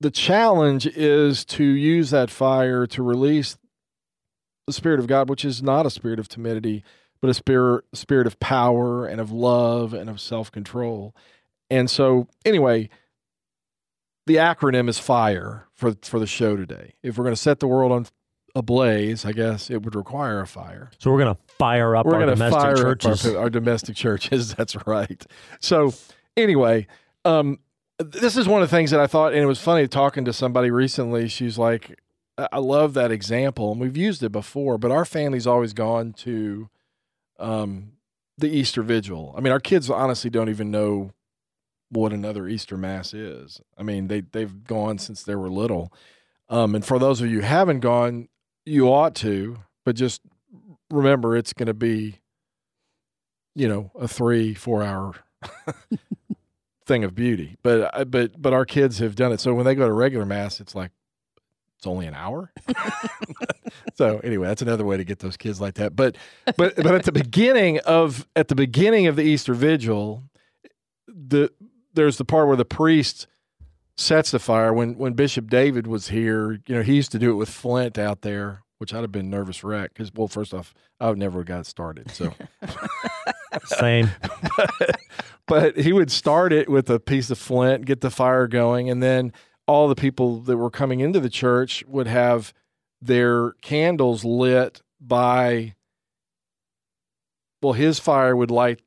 the 0.00 0.10
challenge 0.10 0.86
is 0.86 1.44
to 1.44 1.64
use 1.64 2.10
that 2.10 2.30
fire 2.30 2.86
to 2.88 3.02
release 3.02 3.56
the 4.66 4.72
spirit 4.72 5.00
of 5.00 5.06
God, 5.06 5.28
which 5.28 5.44
is 5.44 5.62
not 5.62 5.86
a 5.86 5.90
spirit 5.90 6.18
of 6.18 6.28
timidity, 6.28 6.84
but 7.20 7.30
a 7.30 7.34
spirit 7.34 7.84
spirit 7.94 8.26
of 8.26 8.38
power 8.40 9.06
and 9.06 9.20
of 9.20 9.30
love 9.30 9.94
and 9.94 10.10
of 10.10 10.20
self 10.20 10.50
control. 10.50 11.14
And 11.70 11.90
so, 11.90 12.28
anyway, 12.44 12.88
the 14.26 14.36
acronym 14.36 14.88
is 14.88 14.98
FIRE 14.98 15.66
for 15.72 15.94
for 16.02 16.18
the 16.18 16.26
show 16.26 16.56
today. 16.56 16.94
If 17.02 17.16
we're 17.16 17.24
going 17.24 17.34
to 17.34 17.40
set 17.40 17.60
the 17.60 17.68
world 17.68 17.92
on 17.92 18.06
ablaze, 18.56 19.24
I 19.24 19.32
guess 19.32 19.70
it 19.70 19.82
would 19.82 19.94
require 19.94 20.40
a 20.40 20.46
fire 20.46 20.90
So 20.98 21.12
we're 21.12 21.18
gonna 21.18 21.36
fire 21.58 21.94
up 21.94 22.06
we're 22.06 22.14
our 22.14 22.26
domestic 22.26 22.60
fire 22.60 22.76
churches. 22.76 23.26
our, 23.26 23.38
our 23.38 23.50
domestic 23.50 23.96
churches. 23.96 24.54
That's 24.56 24.74
right. 24.86 25.24
So 25.60 25.92
anyway, 26.36 26.86
um, 27.26 27.58
this 27.98 28.36
is 28.36 28.46
one 28.46 28.62
of 28.62 28.70
the 28.70 28.76
things 28.76 28.90
that 28.90 29.00
I 29.00 29.06
thought, 29.06 29.32
and 29.32 29.42
it 29.42 29.46
was 29.46 29.60
funny 29.60 29.88
talking 29.88 30.24
to 30.24 30.32
somebody 30.32 30.70
recently. 30.70 31.28
She's 31.28 31.58
like, 31.58 31.98
"I 32.38 32.58
love 32.58 32.94
that 32.94 33.10
example, 33.10 33.72
and 33.72 33.80
we've 33.80 33.96
used 33.96 34.22
it 34.22 34.32
before, 34.32 34.78
but 34.78 34.90
our 34.90 35.04
family's 35.04 35.46
always 35.46 35.72
gone 35.72 36.12
to 36.14 36.68
um, 37.38 37.92
the 38.38 38.48
Easter 38.48 38.82
Vigil. 38.82 39.34
I 39.36 39.40
mean, 39.40 39.52
our 39.52 39.60
kids 39.60 39.88
honestly 39.90 40.30
don't 40.30 40.48
even 40.48 40.70
know 40.70 41.12
what 41.90 42.12
another 42.12 42.48
Easter 42.48 42.76
Mass 42.76 43.14
is. 43.14 43.60
I 43.78 43.82
mean, 43.82 44.08
they 44.08 44.20
they've 44.20 44.64
gone 44.64 44.98
since 44.98 45.22
they 45.22 45.34
were 45.34 45.48
little. 45.48 45.92
Um, 46.48 46.74
and 46.74 46.84
for 46.84 46.98
those 46.98 47.20
of 47.20 47.28
you 47.28 47.40
who 47.40 47.46
haven't 47.46 47.80
gone, 47.80 48.28
you 48.64 48.92
ought 48.92 49.14
to, 49.16 49.58
but 49.84 49.96
just 49.96 50.20
remember 50.90 51.36
it's 51.36 51.52
going 51.52 51.66
to 51.66 51.74
be, 51.74 52.20
you 53.54 53.68
know, 53.68 53.90
a 53.98 54.06
three 54.06 54.54
four 54.54 54.82
hour 54.82 55.14
thing 56.86 57.04
of 57.04 57.14
beauty. 57.14 57.56
But 57.62 57.94
uh, 57.94 58.04
but 58.04 58.40
but 58.40 58.52
our 58.52 58.64
kids 58.64 58.98
have 59.00 59.14
done 59.14 59.32
it. 59.32 59.40
So 59.40 59.54
when 59.54 59.64
they 59.66 59.74
go 59.74 59.86
to 59.86 59.92
regular 59.92 60.24
mass, 60.24 60.60
it's 60.60 60.74
like 60.74 60.92
it's 61.76 61.86
only 61.86 62.06
an 62.06 62.14
hour. 62.14 62.52
so 63.94 64.18
anyway, 64.20 64.46
that's 64.46 64.62
another 64.62 64.84
way 64.84 64.96
to 64.96 65.04
get 65.04 65.18
those 65.18 65.36
kids 65.36 65.60
like 65.60 65.74
that. 65.74 65.94
But 65.94 66.16
but 66.56 66.76
but 66.76 66.94
at 66.94 67.04
the 67.04 67.12
beginning 67.12 67.78
of 67.80 68.26
at 68.34 68.48
the 68.48 68.54
beginning 68.54 69.06
of 69.06 69.16
the 69.16 69.22
Easter 69.22 69.54
Vigil, 69.54 70.22
the 71.06 71.50
there's 71.92 72.18
the 72.18 72.24
part 72.24 72.46
where 72.46 72.56
the 72.56 72.64
priest 72.64 73.26
sets 73.96 74.30
the 74.30 74.38
fire. 74.38 74.72
When 74.72 74.96
when 74.96 75.12
Bishop 75.14 75.50
David 75.50 75.86
was 75.86 76.08
here, 76.08 76.60
you 76.66 76.74
know, 76.74 76.82
he 76.82 76.94
used 76.94 77.12
to 77.12 77.18
do 77.18 77.30
it 77.30 77.34
with 77.34 77.50
flint 77.50 77.98
out 77.98 78.22
there, 78.22 78.62
which 78.78 78.92
I'd 78.92 79.02
have 79.02 79.12
been 79.12 79.30
nervous 79.30 79.64
wreck 79.64 79.92
because 79.94 80.12
well, 80.14 80.28
first 80.28 80.52
off, 80.52 80.74
I 81.00 81.08
would 81.08 81.18
never 81.18 81.40
have 81.40 81.46
got 81.46 81.66
started. 81.66 82.10
So 82.10 82.34
Same. 83.64 84.10
but 85.46 85.76
he 85.78 85.92
would 85.92 86.10
start 86.10 86.52
it 86.52 86.68
with 86.68 86.90
a 86.90 87.00
piece 87.00 87.30
of 87.30 87.38
flint, 87.38 87.84
get 87.86 88.00
the 88.00 88.10
fire 88.10 88.46
going, 88.46 88.90
and 88.90 89.02
then 89.02 89.32
all 89.66 89.88
the 89.88 89.94
people 89.94 90.40
that 90.40 90.56
were 90.56 90.70
coming 90.70 91.00
into 91.00 91.20
the 91.20 91.30
church 91.30 91.84
would 91.86 92.06
have 92.06 92.52
their 93.00 93.52
candles 93.62 94.24
lit 94.24 94.82
by 95.00 95.74
well 97.62 97.74
his 97.74 97.98
fire 97.98 98.34
would 98.34 98.50
light 98.50 98.80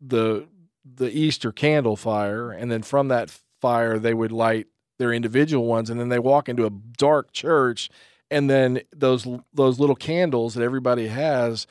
the 0.00 0.46
the 0.84 1.10
Easter 1.10 1.50
candle 1.50 1.96
fire 1.96 2.52
and 2.52 2.70
then 2.70 2.82
from 2.82 3.08
that 3.08 3.40
fire 3.60 3.98
they 3.98 4.14
would 4.14 4.30
light 4.30 4.68
their 4.98 5.12
individual 5.12 5.66
ones 5.66 5.90
and 5.90 5.98
then 5.98 6.08
they 6.08 6.18
walk 6.18 6.48
into 6.48 6.64
a 6.64 6.70
dark 6.70 7.32
church 7.32 7.90
and 8.30 8.50
then 8.50 8.80
those 8.94 9.26
those 9.52 9.78
little 9.78 9.96
candles 9.96 10.54
that 10.54 10.62
everybody 10.62 11.08
has 11.08 11.66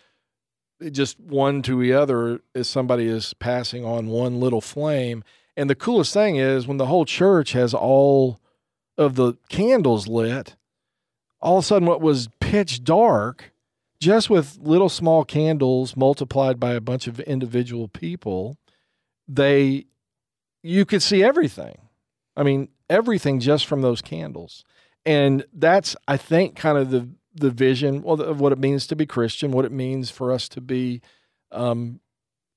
just 0.91 1.19
one 1.19 1.61
to 1.63 1.79
the 1.81 1.93
other 1.93 2.41
as 2.53 2.67
somebody 2.67 3.07
is 3.07 3.33
passing 3.35 3.85
on 3.85 4.07
one 4.07 4.39
little 4.39 4.61
flame. 4.61 5.23
And 5.55 5.69
the 5.69 5.75
coolest 5.75 6.13
thing 6.13 6.35
is 6.35 6.67
when 6.67 6.77
the 6.77 6.87
whole 6.87 7.05
church 7.05 7.53
has 7.53 7.73
all 7.73 8.39
of 8.97 9.15
the 9.15 9.35
candles 9.49 10.07
lit, 10.07 10.55
all 11.41 11.57
of 11.59 11.63
a 11.63 11.67
sudden 11.67 11.87
what 11.87 12.01
was 12.01 12.27
pitch 12.39 12.83
dark, 12.83 13.53
just 13.99 14.29
with 14.29 14.57
little 14.61 14.89
small 14.89 15.23
candles 15.23 15.95
multiplied 15.95 16.59
by 16.59 16.73
a 16.73 16.81
bunch 16.81 17.07
of 17.07 17.19
individual 17.21 17.87
people, 17.87 18.57
they 19.27 19.85
you 20.61 20.83
could 20.83 21.01
see 21.01 21.23
everything. 21.23 21.77
I 22.35 22.43
mean, 22.43 22.69
everything 22.89 23.39
just 23.39 23.65
from 23.65 23.81
those 23.81 24.01
candles. 24.01 24.65
And 25.05 25.45
that's 25.53 25.95
I 26.07 26.17
think 26.17 26.55
kind 26.55 26.77
of 26.77 26.89
the 26.89 27.09
the 27.33 27.51
vision 27.51 28.01
well, 28.01 28.21
of 28.21 28.39
what 28.39 28.53
it 28.53 28.59
means 28.59 28.87
to 28.87 28.95
be 28.95 29.05
Christian, 29.05 29.51
what 29.51 29.65
it 29.65 29.71
means 29.71 30.09
for 30.09 30.31
us 30.31 30.47
to 30.49 30.61
be 30.61 31.01
um, 31.51 31.99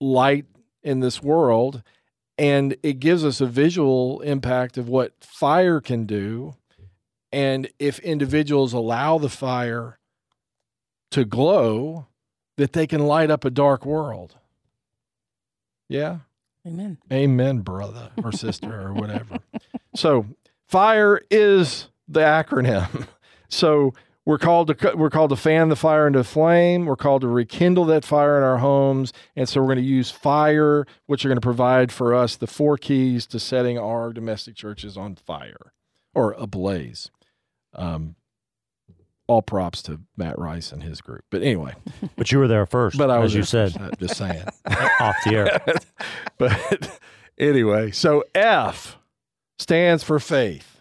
light 0.01 0.47
in 0.83 1.01
this 1.01 1.23
world, 1.23 1.83
and 2.39 2.77
it 2.83 3.01
gives 3.01 3.25
us 3.25 3.41
a 3.41 3.47
visual 3.47 4.21
impact 4.21 4.79
of 4.79 4.89
what 4.89 5.13
fire 5.21 5.81
can 5.81 6.07
do. 6.07 6.55
And 7.33 7.69
if 7.79 7.99
individuals 7.99 8.73
allow 8.73 9.19
the 9.19 9.29
fire 9.29 9.99
to 11.11 11.25
glow, 11.25 12.07
that 12.57 12.73
they 12.73 12.87
can 12.87 13.01
light 13.01 13.31
up 13.31 13.45
a 13.45 13.51
dark 13.51 13.85
world. 13.85 14.37
Yeah. 15.89 16.19
Amen. 16.67 16.99
Amen, 17.13 17.61
brother 17.61 18.11
or 18.23 18.33
sister 18.33 18.89
or 18.89 18.93
whatever. 18.93 19.39
so, 19.95 20.27
fire 20.67 21.21
is 21.31 21.89
the 22.09 22.21
acronym. 22.21 23.07
So, 23.51 23.95
we're 24.27 24.37
called 24.37 24.79
to 24.79 24.93
we're 24.95 25.09
called 25.09 25.31
to 25.31 25.37
fan 25.37 25.71
the 25.71 25.75
fire 25.75 26.07
into 26.07 26.23
flame. 26.23 26.85
We're 26.85 26.97
called 26.97 27.23
to 27.23 27.29
rekindle 27.29 27.87
that 27.87 28.05
fire 28.05 28.37
in 28.37 28.43
our 28.45 28.59
homes, 28.59 29.15
and 29.35 29.49
so 29.49 29.63
we're 29.63 29.69
going 29.69 29.79
to 29.79 29.83
use 29.83 30.11
fire, 30.11 30.87
which 31.07 31.25
are 31.25 31.29
going 31.29 31.39
to 31.39 31.41
provide 31.41 31.91
for 31.91 32.15
us 32.15 32.37
the 32.37 32.47
four 32.47 32.77
keys 32.77 33.25
to 33.29 33.41
setting 33.41 33.79
our 33.79 34.13
domestic 34.13 34.55
churches 34.55 34.99
on 34.99 35.17
fire 35.17 35.73
or 36.15 36.33
ablaze. 36.35 37.11
Um, 37.75 38.17
all 39.29 39.41
props 39.41 39.81
to 39.85 40.01
Matt 40.15 40.39
Rice 40.39 40.73
and 40.73 40.83
his 40.83 41.01
group. 41.01 41.25
But 41.31 41.43
anyway, 41.43 41.73
But 42.17 42.31
you 42.31 42.39
were 42.39 42.49
there 42.49 42.67
first, 42.67 42.99
but 42.99 43.11
I 43.11 43.19
was 43.21 43.33
as 43.33 43.37
you 43.37 43.43
said, 43.45 43.73
first, 43.73 43.99
just 43.99 44.17
saying. 44.19 44.45
off 45.01 45.17
the 45.25 45.37
air. 45.37 45.63
but 46.37 47.01
anyway, 47.39 47.93
so 47.93 48.25
F 48.35 48.99
stands 49.59 50.03
for 50.03 50.19
faith. 50.19 50.78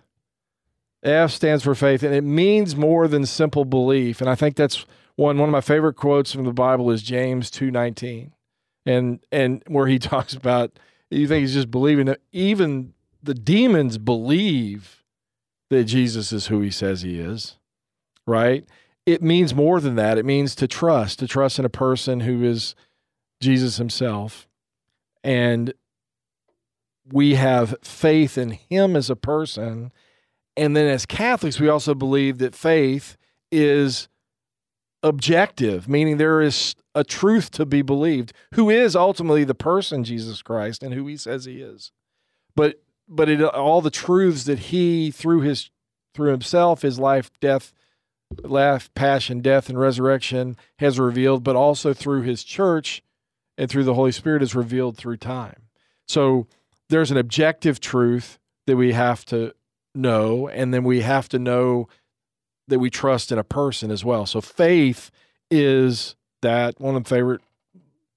F 1.07 1.31
stands 1.31 1.63
for 1.63 1.75
faith, 1.75 2.03
and 2.03 2.13
it 2.13 2.23
means 2.23 2.75
more 2.75 3.07
than 3.07 3.25
simple 3.25 3.65
belief. 3.65 4.21
And 4.21 4.29
I 4.29 4.35
think 4.35 4.55
that's 4.55 4.85
one 5.15 5.37
one 5.37 5.49
of 5.49 5.53
my 5.53 5.61
favorite 5.61 5.95
quotes 5.95 6.31
from 6.31 6.45
the 6.45 6.53
Bible 6.53 6.91
is 6.91 7.01
James 7.01 7.49
two 7.49 7.71
nineteen, 7.71 8.33
and 8.85 9.19
and 9.31 9.63
where 9.67 9.87
he 9.87 9.99
talks 9.99 10.33
about 10.33 10.77
you 11.09 11.27
think 11.27 11.41
he's 11.41 11.53
just 11.53 11.71
believing 11.71 12.05
that 12.07 12.19
even 12.31 12.93
the 13.23 13.33
demons 13.33 13.97
believe 13.97 15.03
that 15.69 15.85
Jesus 15.85 16.31
is 16.31 16.47
who 16.47 16.61
he 16.61 16.71
says 16.71 17.01
he 17.01 17.19
is, 17.19 17.57
right? 18.25 18.65
It 19.05 19.23
means 19.23 19.55
more 19.55 19.79
than 19.79 19.95
that. 19.95 20.17
It 20.17 20.25
means 20.25 20.53
to 20.55 20.67
trust, 20.67 21.19
to 21.19 21.27
trust 21.27 21.59
in 21.59 21.65
a 21.65 21.69
person 21.69 22.21
who 22.21 22.43
is 22.43 22.75
Jesus 23.39 23.77
himself 23.77 24.47
and 25.27 25.73
we 27.11 27.35
have 27.35 27.75
faith 27.81 28.37
in 28.37 28.51
him 28.51 28.95
as 28.95 29.09
a 29.09 29.15
person. 29.15 29.91
And 30.57 30.75
then 30.75 30.87
as 30.87 31.05
Catholics, 31.05 31.59
we 31.59 31.69
also 31.69 31.93
believe 31.93 32.39
that 32.39 32.55
faith 32.55 33.15
is 33.51 34.09
objective, 35.03 35.87
meaning 35.87 36.17
there 36.17 36.41
is 36.41 36.75
a 36.95 37.03
truth 37.03 37.51
to 37.51 37.65
be 37.65 37.83
believed, 37.83 38.33
who 38.55 38.69
is 38.69 38.95
ultimately 38.95 39.43
the 39.43 39.55
person 39.55 40.03
Jesus 40.03 40.41
Christ 40.41 40.81
and 40.81 40.93
who 40.95 41.05
he 41.05 41.15
says 41.15 41.45
he 41.45 41.61
is. 41.61 41.91
But 42.55 42.81
but 43.07 43.29
it, 43.29 43.41
all 43.41 43.81
the 43.81 43.89
truths 43.89 44.43
that 44.45 44.59
he 44.59 45.11
through 45.11 45.41
his 45.41 45.69
through 46.13 46.31
himself, 46.31 46.81
his 46.81 46.97
life, 46.97 47.29
death, 47.39 47.71
life, 48.43 48.93
passion, 48.95 49.41
death, 49.41 49.69
and 49.69 49.79
resurrection 49.79 50.57
has 50.79 50.99
revealed, 50.99 51.43
but 51.43 51.55
also 51.55 51.93
through 51.93 52.23
his 52.23 52.43
church 52.43 53.03
and 53.57 53.69
through 53.69 53.83
the 53.83 53.93
Holy 53.93 54.11
Spirit 54.11 54.41
is 54.41 54.55
revealed 54.55 54.97
through 54.97 55.17
time. 55.17 55.67
So 56.07 56.47
there's 56.89 57.11
an 57.11 57.17
objective 57.17 57.79
truth 57.79 58.39
that 58.65 58.75
we 58.75 58.93
have 58.93 59.23
to 59.25 59.53
know, 59.97 60.47
and 60.47 60.73
then 60.73 60.83
we 60.83 61.01
have 61.01 61.27
to 61.29 61.39
know 61.39 61.87
that 62.67 62.79
we 62.79 62.89
trust 62.89 63.31
in 63.31 63.37
a 63.37 63.43
person 63.43 63.91
as 63.91 64.05
well. 64.05 64.25
So 64.25 64.41
faith 64.41 65.11
is 65.49 66.15
that 66.41 66.79
one 66.79 66.95
of 66.95 67.03
the 67.03 67.09
favorite 67.09 67.41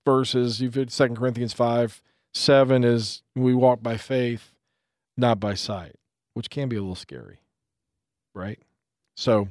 verses. 0.04 0.60
You've 0.60 0.74
had 0.74 0.90
Second 0.90 1.16
Corinthians 1.16 1.52
five 1.52 2.02
seven 2.32 2.84
is 2.84 3.22
we 3.34 3.54
walk 3.54 3.82
by 3.82 3.96
faith, 3.96 4.54
not 5.16 5.40
by 5.40 5.54
sight, 5.54 5.96
which 6.34 6.50
can 6.50 6.68
be 6.68 6.76
a 6.76 6.80
little 6.80 6.94
scary, 6.94 7.38
right? 8.34 8.58
So 9.16 9.48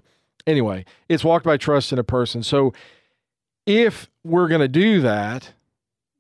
anyway, 0.48 0.86
it's 1.08 1.24
walked 1.24 1.46
by 1.46 1.58
trust 1.58 1.92
in 1.94 2.00
a 2.00 2.04
person. 2.04 2.44
So 2.44 2.74
if 3.66 4.10
we're 4.24 4.48
going 4.48 4.62
to 4.62 4.68
do 4.68 5.02
that, 5.02 5.54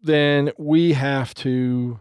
then 0.01 0.51
we 0.57 0.93
have 0.93 1.33
to, 1.35 1.99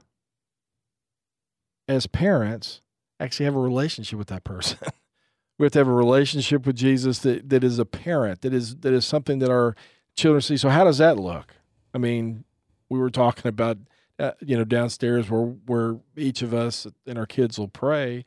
as 1.89 2.07
parents, 2.07 2.81
actually 3.21 3.47
have 3.47 3.57
a 3.57 3.61
relationship 3.61 4.19
with 4.19 4.29
that 4.29 4.45
person. 4.45 4.79
we 5.59 5.65
have 5.65 5.73
to 5.73 5.79
have 5.79 5.89
a 5.89 5.93
relationship 5.93 6.67
with 6.67 6.77
Jesus 6.77 7.19
that, 7.21 7.49
that 7.49 7.65
is 7.65 7.79
a 7.79 7.85
parent, 7.85 8.43
that 8.43 8.55
is 8.55 8.77
that 8.77 8.93
is 8.93 9.05
something 9.05 9.39
that 9.41 9.51
our 9.51 9.75
children 10.17 10.41
see. 10.41 10.57
So 10.57 10.69
how 10.69 10.85
does 10.85 10.99
that 10.99 11.19
look? 11.19 11.55
I 11.95 11.99
mean, 11.99 12.45
we 12.89 12.99
were 12.99 13.11
talking 13.11 13.49
about 13.49 13.79
uh, 14.19 14.33
you 14.41 14.57
know 14.57 14.65
downstairs 14.65 15.31
where 15.31 15.43
where 15.67 15.97
each 16.17 16.43
of 16.43 16.55
us 16.55 16.87
and 17.07 17.19
our 17.19 17.27
kids 17.27 17.59
will 17.59 17.69
pray. 17.69 18.25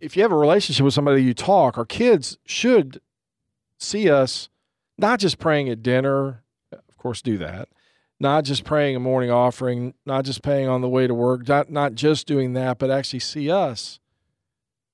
If 0.00 0.16
you 0.16 0.22
have 0.22 0.32
a 0.32 0.36
relationship 0.36 0.84
with 0.84 0.94
somebody 0.94 1.22
you 1.22 1.34
talk, 1.34 1.78
our 1.78 1.86
kids 1.86 2.38
should 2.44 3.00
see 3.78 4.10
us 4.10 4.48
not 4.98 5.20
just 5.20 5.38
praying 5.38 5.68
at 5.68 5.82
dinner, 5.82 6.42
of 6.72 6.96
course 6.98 7.22
do 7.22 7.38
that, 7.38 7.68
not 8.18 8.44
just 8.44 8.64
praying 8.64 8.96
a 8.96 9.00
morning 9.00 9.30
offering, 9.30 9.94
not 10.04 10.24
just 10.24 10.42
paying 10.42 10.68
on 10.68 10.80
the 10.80 10.88
way 10.88 11.06
to 11.06 11.14
work, 11.14 11.46
not 11.48 11.70
not 11.70 11.94
just 11.94 12.26
doing 12.26 12.54
that, 12.54 12.78
but 12.78 12.90
actually 12.90 13.20
see 13.20 13.50
us 13.50 14.00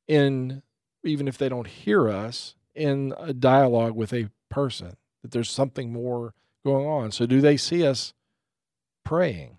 in 0.08 0.62
even 1.04 1.28
if 1.28 1.38
they 1.38 1.48
don't 1.48 1.66
hear 1.66 2.08
us 2.08 2.54
in 2.74 3.14
a 3.18 3.32
dialogue 3.32 3.94
with 3.94 4.12
a 4.12 4.28
person 4.48 4.96
that 5.22 5.30
there's 5.30 5.50
something 5.50 5.92
more 5.92 6.34
going 6.64 6.86
on. 6.86 7.10
So 7.10 7.26
do 7.26 7.40
they 7.40 7.56
see 7.56 7.86
us 7.86 8.12
praying? 9.04 9.58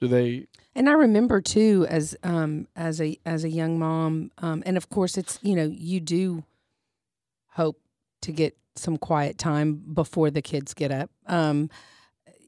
Do 0.00 0.08
they 0.08 0.46
and 0.74 0.88
I 0.88 0.92
remember 0.92 1.40
too, 1.40 1.86
as 1.88 2.16
um, 2.22 2.66
as 2.74 3.00
a 3.00 3.18
as 3.26 3.44
a 3.44 3.50
young 3.50 3.78
mom, 3.78 4.30
um, 4.38 4.62
and 4.64 4.76
of 4.76 4.88
course, 4.88 5.18
it's 5.18 5.38
you 5.42 5.54
know 5.54 5.70
you 5.70 6.00
do 6.00 6.44
hope 7.50 7.78
to 8.22 8.32
get 8.32 8.56
some 8.74 8.96
quiet 8.96 9.36
time 9.36 9.82
before 9.92 10.30
the 10.30 10.40
kids 10.40 10.72
get 10.72 10.90
up. 10.90 11.10
Um, 11.26 11.68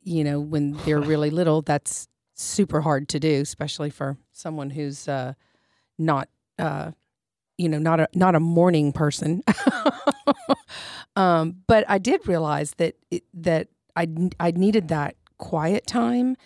you 0.05 0.25
know, 0.25 0.41
when 0.41 0.73
they're 0.85 1.01
really 1.13 1.31
little, 1.31 1.63
that's 1.63 2.09
super 2.35 2.81
hard 2.81 3.09
to 3.11 3.21
do, 3.21 3.41
especially 3.41 3.91
for 3.91 4.17
someone 4.33 4.71
who's 4.71 5.09
uh, 5.09 5.35
not, 5.99 6.29
uh, 6.59 6.93
you 7.59 7.69
know, 7.69 7.79
not 7.79 8.01
a 8.01 8.09
not 8.15 8.35
a 8.35 8.41
morning 8.41 8.93
person. 8.93 9.43
um, 11.17 11.57
but 11.67 11.85
I 11.89 11.99
did 11.99 12.27
realize 12.27 12.73
that 12.79 12.97
it, 13.11 13.25
that 13.35 13.69
I 13.97 14.09
I 14.41 14.51
needed 14.51 14.89
that 14.89 15.17
quiet 15.39 15.87
time 15.87 16.37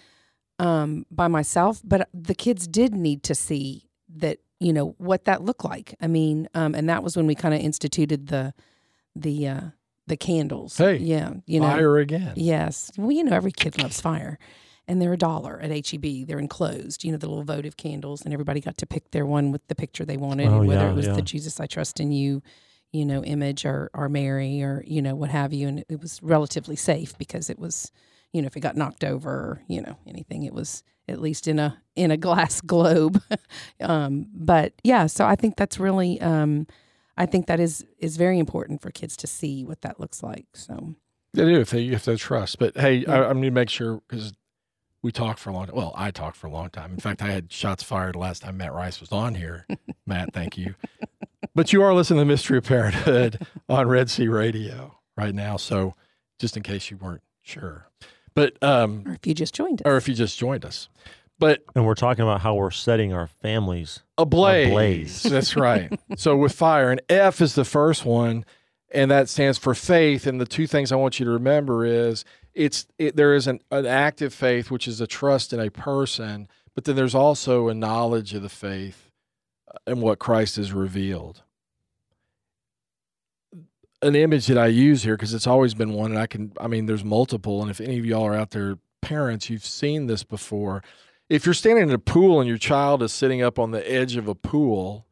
um, 0.59 1.07
by 1.11 1.29
myself, 1.29 1.81
but 1.85 2.09
the 2.12 2.35
kids 2.35 2.67
did 2.67 2.95
need 2.95 3.23
to 3.25 3.35
see 3.35 3.88
that 4.17 4.38
you 4.61 4.73
know 4.73 4.95
what 4.99 5.25
that 5.25 5.43
looked 5.43 5.65
like. 5.65 5.95
I 6.00 6.07
mean, 6.09 6.49
um, 6.55 6.75
and 6.75 6.88
that 6.88 7.03
was 7.03 7.17
when 7.17 7.27
we 7.27 7.35
kind 7.35 7.55
of 7.55 7.61
instituted 7.61 8.29
the 8.29 8.53
the 9.15 9.49
uh, 9.49 9.61
the 10.09 10.17
candles. 10.17 10.77
Hey, 10.77 10.97
yeah, 10.97 11.35
you 11.47 11.61
know, 11.61 11.69
fire 11.69 11.99
again? 11.99 12.33
Yes, 12.37 12.91
well, 12.97 13.12
you 13.12 13.25
know, 13.25 13.37
every 13.37 13.53
kid 13.53 13.81
loves 13.81 14.00
fire, 14.00 14.38
and 14.87 15.00
they're 15.00 15.12
a 15.12 15.19
dollar 15.19 15.61
at 15.61 15.71
HEB. 15.71 16.27
They're 16.27 16.38
enclosed. 16.38 17.05
You 17.05 17.12
know, 17.12 17.19
the 17.19 17.29
little 17.29 17.45
votive 17.45 17.77
candles, 17.77 18.23
and 18.23 18.33
everybody 18.33 18.61
got 18.61 18.77
to 18.79 18.87
pick 18.87 19.11
their 19.11 19.27
one 19.27 19.53
with 19.53 19.67
the 19.69 19.75
picture 19.75 20.05
they 20.05 20.17
wanted, 20.17 20.49
Oh, 20.49 20.62
whether 20.62 20.83
yeah, 20.87 20.91
it 20.91 20.95
was 20.95 21.07
yeah. 21.07 21.12
the 21.15 21.23
Jesus 21.23 21.61
I 21.61 21.67
Trust 21.67 22.00
in 22.00 22.11
You, 22.12 22.43
you 22.93 23.05
know, 23.05 23.23
image 23.23 23.65
or 23.65 23.91
or 23.95 24.09
Mary 24.09 24.62
or 24.62 24.83
you 24.87 25.03
know 25.03 25.15
what 25.15 25.31
have 25.31 25.53
you, 25.53 25.69
and 25.69 25.85
it 25.88 26.00
was 26.00 26.21
relatively 26.23 26.77
safe 26.77 27.17
because 27.19 27.50
it 27.50 27.59
was, 27.59 27.93
you 28.33 28.43
know, 28.43 28.47
if 28.47 28.57
it 28.57 28.61
got 28.61 28.77
knocked 28.77 29.05
over 29.05 29.31
or 29.31 29.62
you 29.69 29.81
know 29.83 29.97
anything, 30.07 30.43
it 30.43 30.55
was 30.55 30.83
at 31.07 31.21
least 31.21 31.47
in 31.49 31.59
a 31.59 31.81
in 31.97 32.11
a 32.11 32.17
glass 32.17 32.61
globe. 32.73 33.23
um, 33.81 34.27
but 34.33 34.73
yeah, 34.83 35.07
so 35.07 35.27
I 35.27 35.37
think 35.37 35.57
that's 35.57 35.79
really. 35.79 36.21
Um, 36.21 36.66
I 37.18 37.26
think 37.26 37.46
that 37.46 37.61
is 37.61 37.85
is 37.98 38.16
very 38.16 38.38
important 38.38 38.81
for 38.81 38.90
kids 38.90 39.16
to 39.18 39.26
see 39.26 39.64
what 39.64 39.83
that 39.83 40.00
looks 40.00 40.22
like. 40.22 40.46
So 40.54 40.94
They 41.35 41.44
do 41.44 41.61
if 41.61 41.70
they 41.70 41.87
if 41.88 42.04
they 42.04 42.16
trust. 42.16 42.59
But 42.59 42.76
hey, 42.76 42.98
Yeah. 42.98 43.12
I, 43.12 43.31
I 43.31 43.33
need 43.35 43.48
to 43.48 43.50
make 43.50 43.68
sure 43.68 44.00
because 44.09 44.33
we 45.02 45.12
talked 45.12 45.38
for 45.38 45.50
a 45.50 45.52
long 45.52 45.66
time. 45.66 45.76
Well, 45.76 45.92
I 45.96 46.11
talked 46.11 46.37
for 46.37 46.46
a 46.46 46.50
long 46.50 46.70
time. 46.70 46.92
In 46.92 46.98
fact, 47.00 47.20
I 47.22 47.31
had 47.31 47.52
shots 47.52 47.83
fired 47.83 48.16
last 48.16 48.42
time 48.42 48.57
Matt 48.57 48.72
Rice 48.72 49.00
was 49.00 49.12
on 49.12 49.35
here. 49.35 49.66
Matt, 50.07 50.33
thank 50.33 50.57
you. 50.57 50.74
But 51.54 51.72
you 51.72 51.83
are 51.83 51.92
listening 51.94 52.20
to 52.20 52.24
Mystery 52.24 52.59
of 52.59 52.64
Parenthood 52.64 53.46
on 53.68 53.88
Red 53.88 54.11
Sea 54.11 54.28
Radio 54.28 54.98
right 55.16 55.35
now. 55.35 55.57
So 55.57 55.94
just 56.38 56.57
in 56.57 56.62
case 56.62 56.90
you 56.90 56.96
weren't 56.96 57.22
sure, 57.42 57.88
but 58.35 58.57
um, 58.62 59.02
or 59.07 59.14
if 59.14 59.26
you 59.26 59.35
just 59.35 59.54
joined 59.54 59.81
us. 59.83 59.87
or 59.87 59.96
if 59.96 60.09
you 60.09 60.14
just 60.14 60.38
joined 60.38 60.64
us, 60.64 60.88
but 61.38 61.62
And 61.74 61.87
we're 61.87 61.94
talking 61.94 62.22
about 62.22 62.40
how 62.40 62.55
we're 62.55 62.70
setting 62.70 63.12
our 63.12 63.27
families. 63.27 64.01
ablaze. 64.16 64.68
Ablaze. 64.68 65.22
That's 65.24 65.57
right. 65.57 65.98
so 66.16 66.37
with 66.37 66.53
fire, 66.53 66.90
and 66.90 67.01
F 67.09 67.40
is 67.40 67.55
the 67.55 67.64
first 67.64 68.05
one, 68.05 68.44
and 68.90 69.11
that 69.11 69.29
stands 69.29 69.59
for 69.59 69.74
faith. 69.74 70.27
And 70.27 70.40
the 70.40 70.46
two 70.46 70.66
things 70.66 70.90
I 70.92 70.96
want 70.96 71.20
you 71.20 71.27
to 71.27 71.31
remember 71.33 71.85
is 71.85 72.24
it's 72.55 72.87
it, 72.98 73.14
there 73.16 73.35
is 73.35 73.46
an, 73.46 73.61
an 73.70 73.87
active 73.87 74.35
faith, 74.35 74.70
which 74.70 74.88
is 74.88 75.01
a 75.01 75.07
trust 75.07 75.53
in 75.53 75.61
a 75.61 75.70
person, 75.70 76.48
but 76.74 76.85
then 76.85 76.96
there's 76.96 77.14
also 77.14 77.68
a 77.68 77.74
knowledge 77.74 78.35
of 78.35 78.42
the 78.42 78.48
faith 78.48 79.11
uh, 79.72 79.79
and 79.87 80.03
what 80.03 80.18
Christ 80.18 80.57
has 80.57 80.72
revealed. 80.72 81.42
An 84.01 84.14
image 84.14 84.46
that 84.46 84.57
I 84.59 84.68
use 84.68 85.03
here 85.03 85.16
because 85.16 85.35
it's 85.35 85.46
always 85.46 85.74
been 85.74 85.92
one, 85.92 86.12
and 86.12 86.20
I 86.20 86.27
can, 86.29 86.53
I 86.61 86.68
mean, 86.68 86.87
there's 86.87 87.05
multiple, 87.05 87.62
and 87.62 87.70
if 87.70 87.81
any 87.81 87.98
of 87.98 88.07
y'all 88.07 88.24
are 88.27 88.35
out 88.35 88.51
there, 88.51 88.79
parents, 89.01 89.51
you've 89.51 89.64
seen 89.64 90.07
this 90.07 90.22
before 90.22 90.83
if 91.29 91.45
you're 91.45 91.55
standing 91.55 91.85
in 91.85 91.91
a 91.95 91.99
pool 91.99 92.41
and 92.41 92.49
your 92.49 92.59
child 92.59 93.03
is 93.03 93.12
sitting 93.12 93.43
up 93.43 93.59
on 93.59 93.71
the 93.71 93.91
edge 93.91 94.17
of 94.17 94.29
a 94.29 94.35
pool 94.35 95.07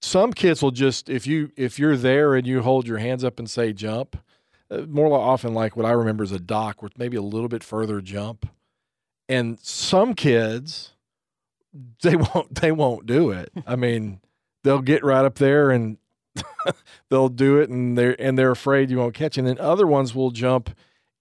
some 0.00 0.32
kids 0.32 0.62
will 0.62 0.70
just 0.70 1.08
if 1.08 1.26
you 1.26 1.50
if 1.56 1.78
you're 1.78 1.96
there 1.96 2.34
and 2.34 2.46
you 2.46 2.62
hold 2.62 2.86
your 2.86 2.98
hands 2.98 3.24
up 3.24 3.38
and 3.38 3.50
say 3.50 3.72
jump 3.72 4.16
uh, 4.70 4.82
more 4.88 5.12
often 5.18 5.54
like 5.54 5.76
what 5.76 5.86
i 5.86 5.90
remember 5.90 6.22
is 6.22 6.32
a 6.32 6.38
dock 6.38 6.82
with 6.82 6.98
maybe 6.98 7.16
a 7.16 7.22
little 7.22 7.48
bit 7.48 7.64
further 7.64 8.00
jump. 8.00 8.48
And 9.28 9.58
some 9.60 10.14
kids 10.14 10.92
they 12.02 12.16
won't 12.34 12.54
they 12.54 12.72
won't 12.72 13.06
do 13.06 13.30
it. 13.30 13.50
I 13.66 13.76
mean 13.76 14.20
they'll 14.64 14.82
get 14.82 15.04
right 15.04 15.24
up 15.24 15.36
there 15.36 15.70
and 15.70 15.98
they'll 17.10 17.28
do 17.28 17.58
it 17.58 17.70
and 17.70 17.96
they're 17.96 18.20
and 18.20 18.38
they're 18.38 18.50
afraid 18.50 18.90
you 18.90 18.98
won't 18.98 19.14
catch. 19.14 19.38
And 19.38 19.46
then 19.46 19.58
other 19.58 19.86
ones 19.86 20.14
will 20.14 20.30
jump 20.30 20.70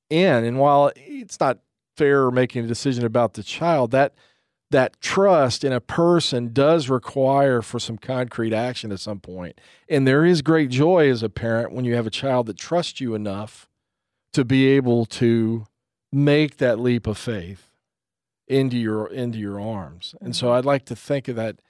in. 0.10 0.44
And 0.44 0.60
while 0.60 0.92
it's 0.96 1.40
not 1.40 1.60
fair 1.98 2.32
making 2.32 2.64
a 2.64 2.68
decision 2.68 3.06
about 3.06 3.34
the 3.34 3.44
child 3.44 3.92
that 3.92 4.14
that 4.70 5.00
trust 5.00 5.64
in 5.64 5.72
a 5.72 5.80
person 5.80 6.52
does 6.52 6.90
require 6.90 7.62
for 7.62 7.80
some 7.80 7.98
concrete 7.98 8.52
action 8.52 8.92
at 8.92 9.00
some 9.00 9.20
point. 9.20 9.60
And 9.88 10.06
there 10.06 10.26
is 10.26 10.42
great 10.42 10.70
joy 10.70 11.10
as 11.10 11.24
a 11.24 11.30
parent 11.30 11.72
when 11.72 11.86
you 11.86 11.96
have 11.96 12.06
a 12.06 12.12
child 12.12 12.48
that 12.48 12.58
trusts 12.58 13.00
you 13.00 13.16
enough 13.16 13.70
to 14.34 14.44
be 14.44 14.68
able 14.68 15.06
to 15.06 15.66
make 16.12 16.58
that 16.58 16.80
leap 16.80 17.08
of 17.08 17.18
faith 17.18 17.72
into 18.48 18.78
your 18.78 19.08
into 19.08 19.38
your 19.38 19.60
arms. 19.60 20.16
And 20.22 20.36
so 20.36 20.54
i'd 20.54 20.66
like 20.66 20.86
to 20.86 20.96
think 20.96 21.28
of 21.28 21.36
that 21.36 21.62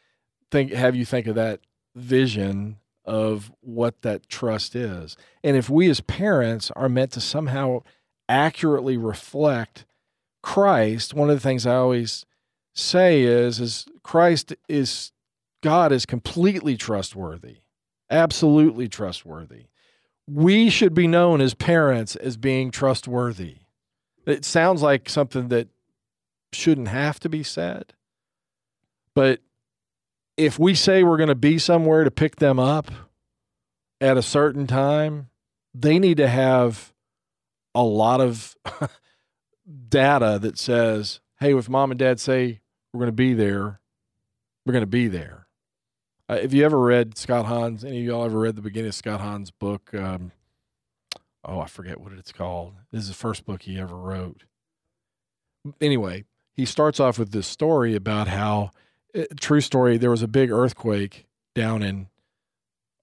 think 0.52 0.72
have 0.72 0.96
you 0.96 1.06
think 1.06 1.28
of 1.28 1.36
that 1.36 1.62
vision 1.96 2.78
of 3.04 3.52
what 3.62 4.02
that 4.02 4.28
trust 4.28 4.76
is. 4.76 5.16
And 5.44 5.56
if 5.56 5.70
we 5.70 5.90
as 5.90 6.02
parents 6.02 6.72
are 6.76 6.90
meant 6.90 7.12
to 7.14 7.22
somehow 7.22 7.84
accurately 8.30 8.98
reflect 8.98 9.86
Christ, 10.48 11.14
one 11.14 11.30
of 11.30 11.36
the 11.36 11.42
things 11.42 11.66
I 11.66 11.76
always 11.76 12.26
say 12.74 13.24
is 13.24 13.60
is 13.60 13.86
Christ 14.02 14.56
is 14.70 15.12
God 15.62 15.92
is 15.92 16.06
completely 16.06 16.78
trustworthy. 16.78 17.58
Absolutely 18.10 18.88
trustworthy. 18.88 19.66
We 20.26 20.70
should 20.70 20.94
be 20.94 21.06
known 21.06 21.42
as 21.42 21.54
parents 21.54 22.16
as 22.16 22.38
being 22.38 22.72
trustworthy. 22.72 23.58
It 24.26 24.46
sounds 24.46 24.82
like 24.82 25.10
something 25.10 25.50
that 25.50 25.68
shouldn't 26.54 26.88
have 26.88 27.20
to 27.20 27.30
be 27.30 27.44
said. 27.44 27.92
But 29.14 29.42
if 30.38 30.58
we 30.58 30.76
say 30.76 31.04
we're 31.04 31.18
going 31.18 31.28
to 31.28 31.36
be 31.36 31.60
somewhere 31.60 32.06
to 32.06 32.12
pick 32.12 32.38
them 32.38 32.58
up 32.58 32.90
at 34.00 34.16
a 34.16 34.22
certain 34.22 34.66
time, 34.66 35.28
they 35.76 36.00
need 36.00 36.16
to 36.18 36.30
have 36.30 36.94
a 37.76 37.84
lot 37.84 38.22
of 38.22 38.56
data 39.90 40.40
that 40.42 40.58
says, 40.58 41.20
hey, 41.40 41.56
if 41.56 41.70
mom 41.70 41.92
and 41.92 42.00
dad 42.00 42.20
say 42.20 42.62
we're 42.94 43.00
going 43.00 43.10
to 43.10 43.12
be 43.12 43.34
there, 43.34 43.80
we're 44.66 44.74
going 44.74 44.82
to 44.82 44.88
be 44.88 45.08
there. 45.08 45.48
Uh, 46.30 46.40
have 46.40 46.54
you 46.54 46.66
ever 46.66 46.80
read 46.80 47.18
Scott 47.18 47.46
Hahn's? 47.46 47.86
Any 47.86 48.00
of 48.00 48.06
y'all 48.06 48.26
ever 48.26 48.40
read 48.40 48.56
the 48.56 48.62
beginning 48.62 48.90
of 48.90 48.96
Scott 48.96 49.22
Hahn's 49.22 49.52
book? 49.52 49.94
Um, 49.94 50.32
oh, 51.46 51.60
I 51.60 51.68
forget 51.68 52.02
what 52.02 52.14
it's 52.14 52.34
called. 52.34 52.74
This 52.92 53.04
is 53.04 53.08
the 53.10 53.14
first 53.14 53.46
book 53.46 53.62
he 53.62 53.80
ever 53.80 53.96
wrote. 53.96 54.44
Anyway, 55.80 56.26
he 56.54 56.66
starts 56.66 57.00
off 57.00 57.18
with 57.18 57.32
this 57.32 57.48
story 57.48 57.96
about 57.96 58.28
how, 58.28 58.72
uh, 59.16 59.24
true 59.40 59.62
story, 59.62 59.98
there 59.98 60.12
was 60.12 60.22
a 60.22 60.28
big 60.28 60.52
earthquake 60.52 61.28
down 61.56 61.82
in 61.82 62.08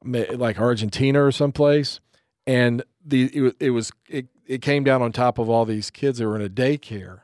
like 0.05 0.59
Argentina 0.61 1.25
or 1.25 1.33
someplace, 1.33 2.01
and 2.47 2.85
the 3.05 3.31
it, 3.35 3.41
was- 3.41 3.55
it 3.61 3.71
was 3.71 3.93
it, 4.09 4.27
it 4.47 4.63
came 4.63 4.85
down 4.85 5.03
on 5.03 5.13
top 5.13 5.39
of 5.39 5.49
all 5.49 5.65
these 5.65 5.91
kids 5.91 6.19
that 6.19 6.27
were 6.27 6.37
in 6.37 6.43
a 6.43 6.49
daycare, 6.49 7.21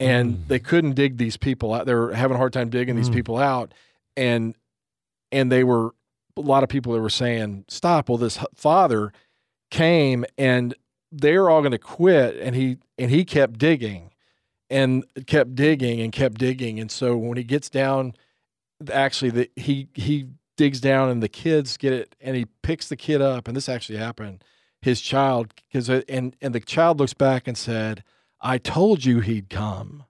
and 0.00 0.34
Mm. 0.36 0.48
they 0.48 0.58
couldn't 0.58 0.94
dig 0.94 1.16
these 1.18 1.36
people 1.36 1.72
out. 1.74 1.86
They 1.86 1.94
were 1.94 2.12
having 2.14 2.34
a 2.34 2.38
hard 2.38 2.52
time 2.52 2.68
digging 2.70 2.96
these 2.96 3.10
Mm. 3.10 3.14
people 3.14 3.36
out, 3.38 3.72
and 4.16 4.54
and 5.32 5.50
they 5.50 5.64
were 5.64 5.94
a 6.36 6.40
lot 6.40 6.62
of 6.62 6.68
people 6.68 6.92
that 6.92 7.00
were 7.00 7.10
saying 7.10 7.64
stop. 7.68 8.08
Well, 8.08 8.18
this 8.18 8.38
father 8.54 9.12
came 9.70 10.24
and 10.38 10.74
they're 11.12 11.48
all 11.50 11.60
going 11.60 11.72
to 11.72 11.78
quit, 11.78 12.36
and 12.36 12.54
he 12.54 12.78
and 12.98 13.10
he 13.10 13.24
kept 13.24 13.58
digging, 13.58 14.10
and 14.70 15.04
kept 15.26 15.54
digging 15.54 16.00
and 16.00 16.12
kept 16.12 16.38
digging, 16.38 16.78
and 16.80 16.90
so 16.90 17.16
when 17.16 17.36
he 17.36 17.44
gets 17.44 17.68
down, 17.70 18.14
actually 18.92 19.30
the 19.30 19.50
he 19.56 19.88
he 19.94 20.26
digs 20.56 20.80
down 20.80 21.08
and 21.10 21.22
the 21.22 21.28
kids 21.28 21.76
get 21.76 21.92
it 21.92 22.14
and 22.20 22.34
he 22.34 22.46
picks 22.62 22.88
the 22.88 22.96
kid 22.96 23.20
up 23.20 23.46
and 23.46 23.54
this 23.54 23.68
actually 23.68 23.98
happened 23.98 24.42
his 24.86 25.00
child 25.00 25.52
because 25.68 25.90
uh, 25.90 26.00
and 26.08 26.36
and 26.40 26.54
the 26.54 26.60
child 26.60 26.98
looks 26.98 27.12
back 27.12 27.48
and 27.48 27.58
said 27.58 28.04
i 28.40 28.56
told 28.56 29.04
you 29.04 29.20
he'd 29.20 29.50
come. 29.50 30.04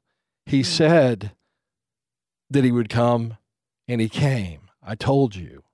He 0.45 0.59
hmm. 0.59 0.65
said 0.65 1.33
that 2.51 2.62
he 2.62 2.71
would 2.71 2.89
come 2.89 3.39
and 3.89 4.01
he 4.01 4.09
came. 4.09 4.69
I 4.83 4.95
told 4.95 5.35
you. 5.35 5.65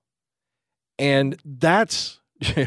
And 0.97 1.37
that's 1.45 2.21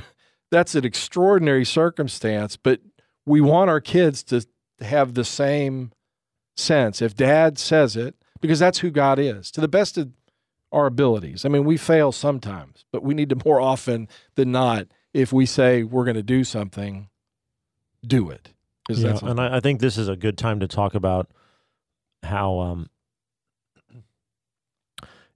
that's 0.50 0.74
an 0.74 0.84
extraordinary 0.84 1.64
circumstance 1.64 2.56
but 2.56 2.80
we 3.24 3.40
want 3.40 3.70
our 3.70 3.80
kids 3.80 4.22
to 4.24 4.46
have 4.80 5.14
the 5.14 5.24
same 5.24 5.90
sense. 6.56 7.00
If 7.00 7.16
dad 7.16 7.58
says 7.58 7.96
it 7.96 8.14
because 8.42 8.58
that's 8.58 8.80
who 8.80 8.90
god 8.90 9.18
is 9.18 9.50
to 9.52 9.62
the 9.62 9.68
best 9.68 9.96
of 9.96 10.12
our 10.70 10.86
abilities. 10.86 11.46
I 11.46 11.48
mean, 11.48 11.64
we 11.64 11.78
fail 11.78 12.12
sometimes, 12.12 12.84
but 12.92 13.02
we 13.02 13.14
need 13.14 13.30
to 13.30 13.38
more 13.44 13.60
often 13.60 14.08
than 14.34 14.52
not, 14.52 14.88
if 15.16 15.32
we 15.32 15.46
say 15.46 15.82
we're 15.82 16.04
going 16.04 16.16
to 16.16 16.22
do 16.22 16.44
something, 16.44 17.08
do 18.06 18.28
it. 18.28 18.50
Yeah, 18.88 19.18
and 19.22 19.40
I, 19.40 19.56
I 19.56 19.60
think 19.60 19.80
this 19.80 19.96
is 19.96 20.08
a 20.08 20.14
good 20.14 20.36
time 20.36 20.60
to 20.60 20.68
talk 20.68 20.94
about 20.94 21.30
how 22.22 22.58
um, 22.60 22.90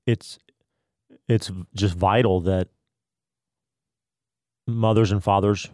it's 0.06 0.38
it's 1.28 1.50
just 1.74 1.94
vital 1.94 2.42
that 2.42 2.68
mothers 4.66 5.10
and 5.10 5.24
fathers 5.24 5.68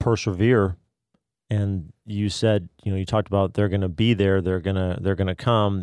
persevere. 0.00 0.76
And 1.48 1.92
you 2.04 2.28
said, 2.28 2.68
you 2.82 2.90
know, 2.90 2.98
you 2.98 3.06
talked 3.06 3.28
about 3.28 3.54
they're 3.54 3.68
going 3.68 3.80
to 3.82 3.88
be 3.88 4.12
there, 4.12 4.42
they're 4.42 4.60
gonna 4.60 4.98
they're 5.00 5.14
gonna 5.14 5.36
come, 5.36 5.82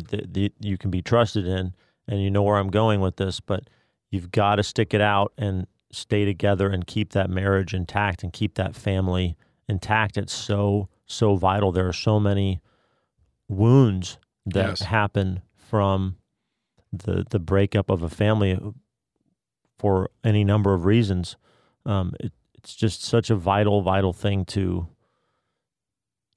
you 0.60 0.76
can 0.76 0.90
be 0.90 1.00
trusted 1.00 1.46
in, 1.46 1.72
and 2.06 2.22
you 2.22 2.30
know 2.30 2.42
where 2.42 2.58
I'm 2.58 2.70
going 2.70 3.00
with 3.00 3.16
this, 3.16 3.40
but 3.40 3.64
you've 4.10 4.30
got 4.30 4.56
to 4.56 4.62
stick 4.62 4.92
it 4.92 5.00
out 5.00 5.32
and 5.38 5.66
stay 5.92 6.24
together 6.24 6.68
and 6.68 6.86
keep 6.86 7.12
that 7.12 7.30
marriage 7.30 7.74
intact 7.74 8.22
and 8.22 8.32
keep 8.32 8.54
that 8.54 8.74
family 8.74 9.36
intact. 9.68 10.16
It's 10.16 10.32
so 10.32 10.88
so 11.06 11.36
vital. 11.36 11.70
There 11.72 11.86
are 11.86 11.92
so 11.92 12.18
many 12.18 12.60
wounds 13.48 14.18
that 14.46 14.68
Yes. 14.68 14.82
happen 14.82 15.42
from 15.56 16.16
the 16.92 17.24
the 17.28 17.38
breakup 17.38 17.90
of 17.90 18.02
a 18.02 18.08
family 18.08 18.58
for 19.78 20.10
any 20.24 20.44
number 20.44 20.74
of 20.74 20.84
reasons. 20.84 21.36
Um, 21.84 22.14
it, 22.20 22.32
it's 22.54 22.74
just 22.74 23.02
such 23.02 23.28
a 23.30 23.34
vital 23.36 23.82
vital 23.82 24.12
thing 24.12 24.44
to 24.46 24.88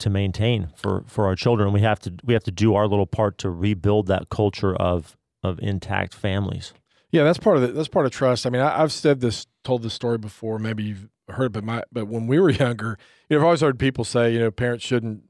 to 0.00 0.10
maintain 0.10 0.68
for 0.76 1.04
for 1.06 1.26
our 1.26 1.34
children. 1.36 1.72
We 1.72 1.80
have 1.80 2.00
to 2.00 2.12
we 2.24 2.34
have 2.34 2.44
to 2.44 2.50
do 2.50 2.74
our 2.74 2.86
little 2.86 3.06
part 3.06 3.38
to 3.38 3.50
rebuild 3.50 4.08
that 4.08 4.28
culture 4.28 4.74
of 4.74 5.16
of 5.42 5.58
intact 5.60 6.12
families. 6.14 6.72
Yeah, 7.16 7.24
that's 7.24 7.38
part 7.38 7.56
of 7.56 7.62
the, 7.62 7.68
that's 7.68 7.88
part 7.88 8.04
of 8.04 8.12
trust. 8.12 8.46
I 8.46 8.50
mean, 8.50 8.60
I, 8.60 8.82
I've 8.82 8.92
said 8.92 9.20
this, 9.20 9.46
told 9.64 9.82
this 9.82 9.94
story 9.94 10.18
before. 10.18 10.58
Maybe 10.58 10.82
you've 10.82 11.08
heard, 11.30 11.46
it, 11.46 11.52
but 11.52 11.64
my 11.64 11.82
but 11.90 12.08
when 12.08 12.26
we 12.26 12.38
were 12.38 12.50
younger, 12.64 12.98
you 13.30 13.36
know, 13.36 13.40
I've 13.40 13.46
always 13.46 13.60
heard 13.62 13.78
people 13.78 14.04
say, 14.04 14.34
you 14.34 14.38
know, 14.38 14.50
parents 14.50 14.84
shouldn't 14.84 15.22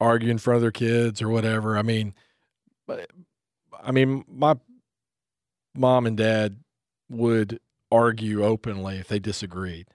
argue 0.00 0.30
in 0.30 0.38
front 0.38 0.56
of 0.56 0.62
their 0.62 0.70
kids 0.70 1.20
or 1.20 1.28
whatever. 1.28 1.76
I 1.76 1.82
mean, 1.82 2.14
but 2.86 3.10
I 3.82 3.92
mean, 3.92 4.24
my 4.26 4.56
mom 5.74 6.06
and 6.06 6.16
dad 6.16 6.60
would 7.10 7.60
argue 7.92 8.42
openly 8.42 8.96
if 8.96 9.08
they 9.08 9.18
disagreed. 9.18 9.88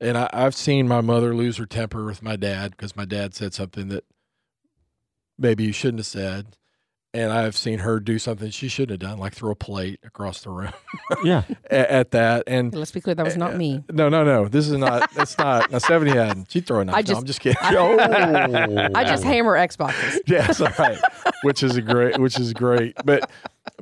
And 0.00 0.18
I, 0.18 0.28
I've 0.32 0.56
seen 0.56 0.88
my 0.88 1.02
mother 1.02 1.36
lose 1.36 1.58
her 1.58 1.66
temper 1.66 2.04
with 2.04 2.20
my 2.20 2.34
dad 2.34 2.72
because 2.72 2.96
my 2.96 3.04
dad 3.04 3.36
said 3.36 3.54
something 3.54 3.88
that 3.88 4.04
maybe 5.38 5.62
you 5.62 5.72
shouldn't 5.72 6.00
have 6.00 6.06
said. 6.06 6.56
And 7.12 7.32
I've 7.32 7.56
seen 7.56 7.80
her 7.80 7.98
do 7.98 8.20
something 8.20 8.50
she 8.50 8.68
shouldn't 8.68 9.02
have 9.02 9.10
done, 9.10 9.18
like 9.18 9.34
throw 9.34 9.50
a 9.50 9.56
plate 9.56 9.98
across 10.04 10.42
the 10.42 10.50
room 10.50 10.72
Yeah, 11.24 11.42
at, 11.68 11.88
at 11.90 12.10
that. 12.12 12.44
And 12.46 12.72
Let's 12.72 12.92
be 12.92 13.00
clear, 13.00 13.16
that 13.16 13.24
was 13.24 13.36
not 13.36 13.54
eh, 13.54 13.56
me. 13.56 13.84
no, 13.90 14.08
no, 14.08 14.22
no, 14.22 14.46
this 14.46 14.68
is 14.68 14.76
not. 14.76 15.12
That's 15.14 15.36
not. 15.36 15.72
Now, 15.72 15.78
seventy 15.78 16.12
hadn't. 16.16 16.52
She'd 16.52 16.66
throw 16.68 16.78
a 16.78 16.84
knife. 16.84 16.94
I 16.94 17.00
no, 17.00 17.02
just- 17.02 17.20
I'm 17.20 17.26
just 17.26 17.40
kidding. 17.40 17.58
Oh. 17.64 17.98
I 18.94 19.02
just 19.02 19.24
hammer 19.24 19.56
Xboxes. 19.56 20.20
yes, 20.28 20.60
all 20.60 20.68
right. 20.78 20.98
Which 21.42 21.64
is 21.64 21.76
a 21.76 21.82
great, 21.82 22.16
which 22.18 22.38
is 22.38 22.52
great. 22.52 22.94
But, 23.04 23.28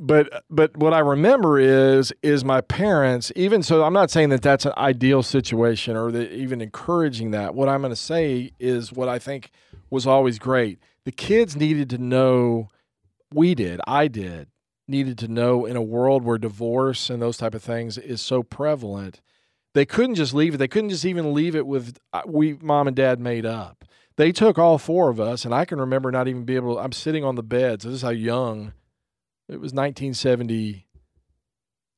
but, 0.01 0.43
but 0.49 0.75
what 0.75 0.93
I 0.95 0.99
remember 0.99 1.59
is, 1.59 2.11
is 2.23 2.43
my 2.43 2.61
parents. 2.61 3.31
Even 3.35 3.61
so, 3.61 3.83
I'm 3.83 3.93
not 3.93 4.09
saying 4.09 4.29
that 4.29 4.41
that's 4.41 4.65
an 4.65 4.73
ideal 4.75 5.21
situation 5.21 5.95
or 5.95 6.11
that 6.11 6.31
even 6.33 6.61
encouraging 6.61 7.29
that. 7.31 7.53
What 7.53 7.69
I'm 7.69 7.81
going 7.81 7.91
to 7.91 7.95
say 7.95 8.53
is 8.59 8.91
what 8.91 9.07
I 9.07 9.19
think 9.19 9.51
was 9.91 10.07
always 10.07 10.39
great. 10.39 10.79
The 11.03 11.11
kids 11.11 11.55
needed 11.55 11.91
to 11.91 11.99
know. 11.99 12.69
We 13.33 13.55
did. 13.55 13.79
I 13.87 14.07
did. 14.07 14.47
Needed 14.87 15.17
to 15.19 15.27
know 15.27 15.65
in 15.65 15.75
a 15.75 15.81
world 15.81 16.23
where 16.23 16.37
divorce 16.37 17.09
and 17.09 17.21
those 17.21 17.37
type 17.37 17.53
of 17.53 17.61
things 17.63 17.97
is 17.97 18.21
so 18.21 18.41
prevalent. 18.43 19.21
They 19.75 19.85
couldn't 19.85 20.15
just 20.15 20.33
leave 20.33 20.55
it. 20.55 20.57
They 20.57 20.67
couldn't 20.67 20.89
just 20.89 21.05
even 21.05 21.33
leave 21.33 21.55
it 21.55 21.67
with 21.67 21.97
uh, 22.11 22.23
we 22.25 22.53
mom 22.53 22.87
and 22.87 22.95
dad 22.95 23.19
made 23.19 23.45
up 23.45 23.85
they 24.19 24.33
took 24.33 24.59
all 24.59 24.77
four 24.77 25.09
of 25.09 25.21
us, 25.21 25.45
and 25.45 25.55
I 25.55 25.63
can 25.63 25.79
remember 25.79 26.11
not 26.11 26.27
even 26.27 26.43
be 26.43 26.57
able 26.57 26.75
to. 26.75 26.81
I'm 26.81 26.91
sitting 26.91 27.23
on 27.23 27.35
the 27.35 27.41
bed. 27.41 27.81
So 27.81 27.87
this 27.87 27.95
is 27.95 28.01
how 28.01 28.09
young. 28.09 28.73
It 29.47 29.61
was 29.61 29.71
1970. 29.73 30.85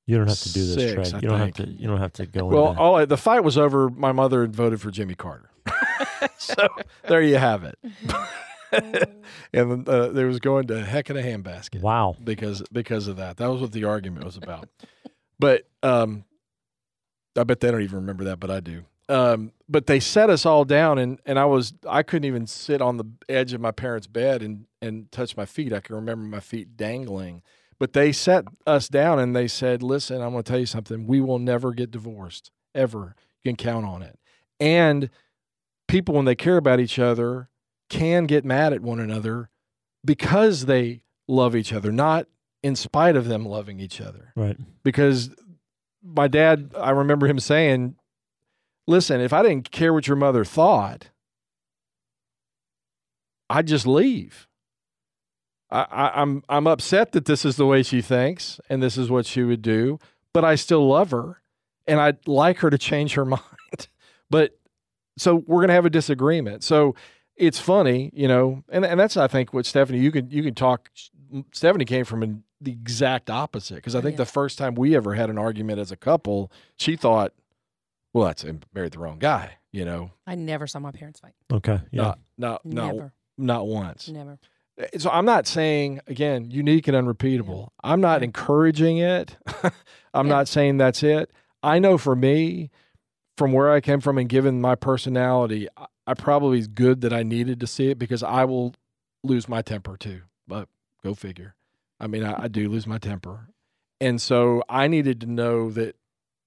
you 0.05 0.17
don't 0.17 0.27
have 0.27 0.37
to 0.37 0.53
do 0.53 0.59
this, 0.67 0.75
Six, 0.75 0.93
Trey. 1.09 1.17
I 1.17 1.21
You 1.21 1.27
don't 1.29 1.39
think. 1.39 1.57
have 1.57 1.65
to. 1.65 1.71
You 1.81 1.87
don't 1.87 1.97
have 1.97 2.13
to 2.13 2.27
go. 2.27 2.45
Well, 2.45 2.75
all 2.77 3.03
the 3.07 3.17
fight 3.17 3.43
was 3.43 3.57
over. 3.57 3.89
My 3.89 4.11
mother 4.11 4.41
had 4.41 4.55
voted 4.55 4.79
for 4.79 4.91
Jimmy 4.91 5.15
Carter. 5.15 5.49
so 6.37 6.67
there 7.07 7.23
you 7.23 7.37
have 7.37 7.63
it. 7.63 7.75
and 9.53 9.87
uh, 9.87 10.07
there 10.09 10.27
was 10.27 10.39
going 10.39 10.67
to 10.67 10.83
heck 10.83 11.09
in 11.09 11.17
a 11.17 11.21
handbasket 11.21 11.81
wow. 11.81 12.15
because 12.23 12.63
because 12.71 13.07
of 13.07 13.17
that. 13.17 13.37
That 13.37 13.47
was 13.47 13.61
what 13.61 13.71
the 13.71 13.85
argument 13.85 14.25
was 14.25 14.37
about. 14.37 14.69
but 15.39 15.67
um, 15.83 16.25
I 17.37 17.43
bet 17.43 17.59
they 17.59 17.71
don't 17.71 17.81
even 17.81 17.97
remember 17.97 18.23
that, 18.25 18.39
but 18.39 18.51
I 18.51 18.59
do. 18.59 18.83
Um, 19.09 19.51
but 19.67 19.87
they 19.87 19.99
set 19.99 20.29
us 20.29 20.45
all 20.45 20.63
down, 20.63 20.97
and 20.97 21.19
and 21.25 21.37
I 21.37 21.45
was 21.45 21.73
I 21.87 22.03
couldn't 22.03 22.25
even 22.25 22.47
sit 22.47 22.81
on 22.81 22.97
the 22.97 23.05
edge 23.27 23.53
of 23.53 23.59
my 23.59 23.71
parents' 23.71 24.07
bed 24.07 24.41
and 24.41 24.65
and 24.81 25.11
touch 25.11 25.35
my 25.35 25.45
feet. 25.45 25.73
I 25.73 25.81
can 25.81 25.95
remember 25.95 26.23
my 26.23 26.39
feet 26.39 26.77
dangling. 26.77 27.41
But 27.77 27.93
they 27.93 28.11
set 28.11 28.45
us 28.67 28.87
down 28.87 29.17
and 29.19 29.35
they 29.35 29.47
said, 29.47 29.81
"Listen, 29.81 30.21
I'm 30.21 30.31
going 30.31 30.43
to 30.43 30.49
tell 30.49 30.59
you 30.59 30.65
something. 30.65 31.07
We 31.07 31.19
will 31.19 31.39
never 31.39 31.73
get 31.73 31.91
divorced 31.91 32.51
ever. 32.75 33.15
You 33.43 33.49
can 33.49 33.55
count 33.57 33.85
on 33.85 34.01
it." 34.01 34.17
And 34.59 35.09
people, 35.87 36.15
when 36.15 36.25
they 36.25 36.35
care 36.35 36.57
about 36.57 36.79
each 36.79 36.99
other, 36.99 37.49
can 37.91 38.25
get 38.25 38.45
mad 38.45 38.73
at 38.73 38.81
one 38.81 38.99
another 38.99 39.49
because 40.03 40.65
they 40.65 41.01
love 41.27 41.55
each 41.55 41.73
other, 41.73 41.91
not 41.91 42.25
in 42.63 42.75
spite 42.75 43.15
of 43.15 43.27
them 43.27 43.45
loving 43.45 43.79
each 43.79 44.01
other. 44.01 44.31
Right. 44.35 44.57
Because 44.83 45.29
my 46.01 46.27
dad, 46.27 46.71
I 46.79 46.91
remember 46.91 47.27
him 47.27 47.39
saying, 47.39 47.95
Listen, 48.87 49.21
if 49.21 49.31
I 49.31 49.43
didn't 49.43 49.71
care 49.71 49.93
what 49.93 50.07
your 50.07 50.17
mother 50.17 50.43
thought, 50.43 51.11
I'd 53.49 53.67
just 53.67 53.85
leave. 53.85 54.47
I, 55.69 55.85
I, 55.89 56.21
I'm 56.21 56.43
I'm 56.49 56.65
upset 56.67 57.11
that 57.11 57.25
this 57.25 57.45
is 57.45 57.57
the 57.57 57.67
way 57.67 57.83
she 57.83 58.01
thinks 58.01 58.59
and 58.69 58.81
this 58.81 58.97
is 58.97 59.09
what 59.09 59.25
she 59.25 59.43
would 59.43 59.61
do, 59.61 59.99
but 60.33 60.43
I 60.43 60.55
still 60.55 60.87
love 60.87 61.11
her 61.11 61.41
and 61.85 61.99
I'd 61.99 62.27
like 62.27 62.57
her 62.57 62.69
to 62.69 62.77
change 62.77 63.13
her 63.13 63.23
mind. 63.25 63.87
but 64.29 64.57
so 65.17 65.43
we're 65.45 65.61
gonna 65.61 65.73
have 65.73 65.85
a 65.85 65.89
disagreement. 65.91 66.63
So 66.63 66.95
it's 67.41 67.59
funny, 67.59 68.11
you 68.13 68.27
know, 68.27 68.63
and 68.69 68.85
and 68.85 68.99
that's 68.99 69.17
I 69.17 69.27
think 69.27 69.53
what 69.53 69.65
Stephanie 69.65 69.99
you 69.99 70.11
can 70.11 70.29
you 70.29 70.43
can 70.43 70.53
talk. 70.55 70.89
Stephanie 71.53 71.85
came 71.85 72.05
from 72.05 72.23
an, 72.23 72.43
the 72.59 72.71
exact 72.71 73.29
opposite 73.29 73.75
because 73.75 73.95
I 73.95 74.01
think 74.01 74.13
Yeah. 74.13 74.17
the 74.25 74.25
first 74.25 74.57
time 74.57 74.75
we 74.75 74.95
ever 74.95 75.13
had 75.15 75.29
an 75.29 75.37
argument 75.37 75.79
as 75.79 75.91
a 75.91 75.95
couple, 75.97 76.51
she 76.77 76.95
thought, 76.95 77.33
"Well, 78.13 78.25
that's 78.27 78.45
I 78.45 78.53
married 78.73 78.91
the 78.93 78.99
wrong 78.99 79.17
guy," 79.17 79.57
you 79.71 79.83
know. 79.85 80.11
I 80.27 80.35
never 80.35 80.67
saw 80.67 80.79
my 80.79 80.91
parents 80.91 81.19
fight. 81.19 81.33
Okay. 81.51 81.79
Yeah. 81.91 82.01
Not 82.01 82.19
not 82.37 82.65
not 82.65 82.95
Never. 82.95 83.13
not 83.37 83.67
once. 83.67 84.07
Never. 84.09 84.37
Eh, 84.77 84.87
so 84.97 85.09
I'm 85.09 85.25
not 85.25 85.47
saying 85.47 86.01
again 86.07 86.51
unique 86.51 86.87
and 86.87 86.95
unrepeatable. 86.97 87.73
I'm 87.83 88.01
not 88.01 88.21
Yeah. 88.21 88.25
encouraging 88.25 88.97
it. 88.99 89.37
I'm 90.13 90.27
Yeah. 90.27 90.33
not 90.33 90.47
saying 90.47 90.77
that's 90.77 91.01
it. 91.01 91.31
I 91.63 91.79
know 91.79 91.97
for 91.97 92.15
me, 92.15 92.69
from 93.37 93.53
where 93.53 93.71
I 93.71 93.79
came 93.81 94.01
from 94.01 94.17
and 94.17 94.27
given 94.27 94.59
my 94.61 94.75
personality, 94.75 95.67
I, 96.07 96.13
probably 96.13 96.59
is 96.59 96.67
good 96.67 97.01
that 97.01 97.13
I 97.13 97.23
needed 97.23 97.59
to 97.59 97.67
see 97.67 97.89
it 97.89 97.99
because 97.99 98.23
I 98.23 98.45
will 98.45 98.73
lose 99.23 99.47
my 99.47 99.61
temper 99.61 99.97
too. 99.97 100.21
But 100.47 100.67
go 101.03 101.13
figure. 101.13 101.55
I 101.99 102.07
mean, 102.07 102.23
I, 102.23 102.43
I 102.43 102.47
do 102.47 102.67
lose 102.69 102.87
my 102.87 102.97
temper, 102.97 103.49
and 103.99 104.21
so 104.21 104.63
I 104.67 104.87
needed 104.87 105.21
to 105.21 105.27
know 105.27 105.69
that 105.71 105.95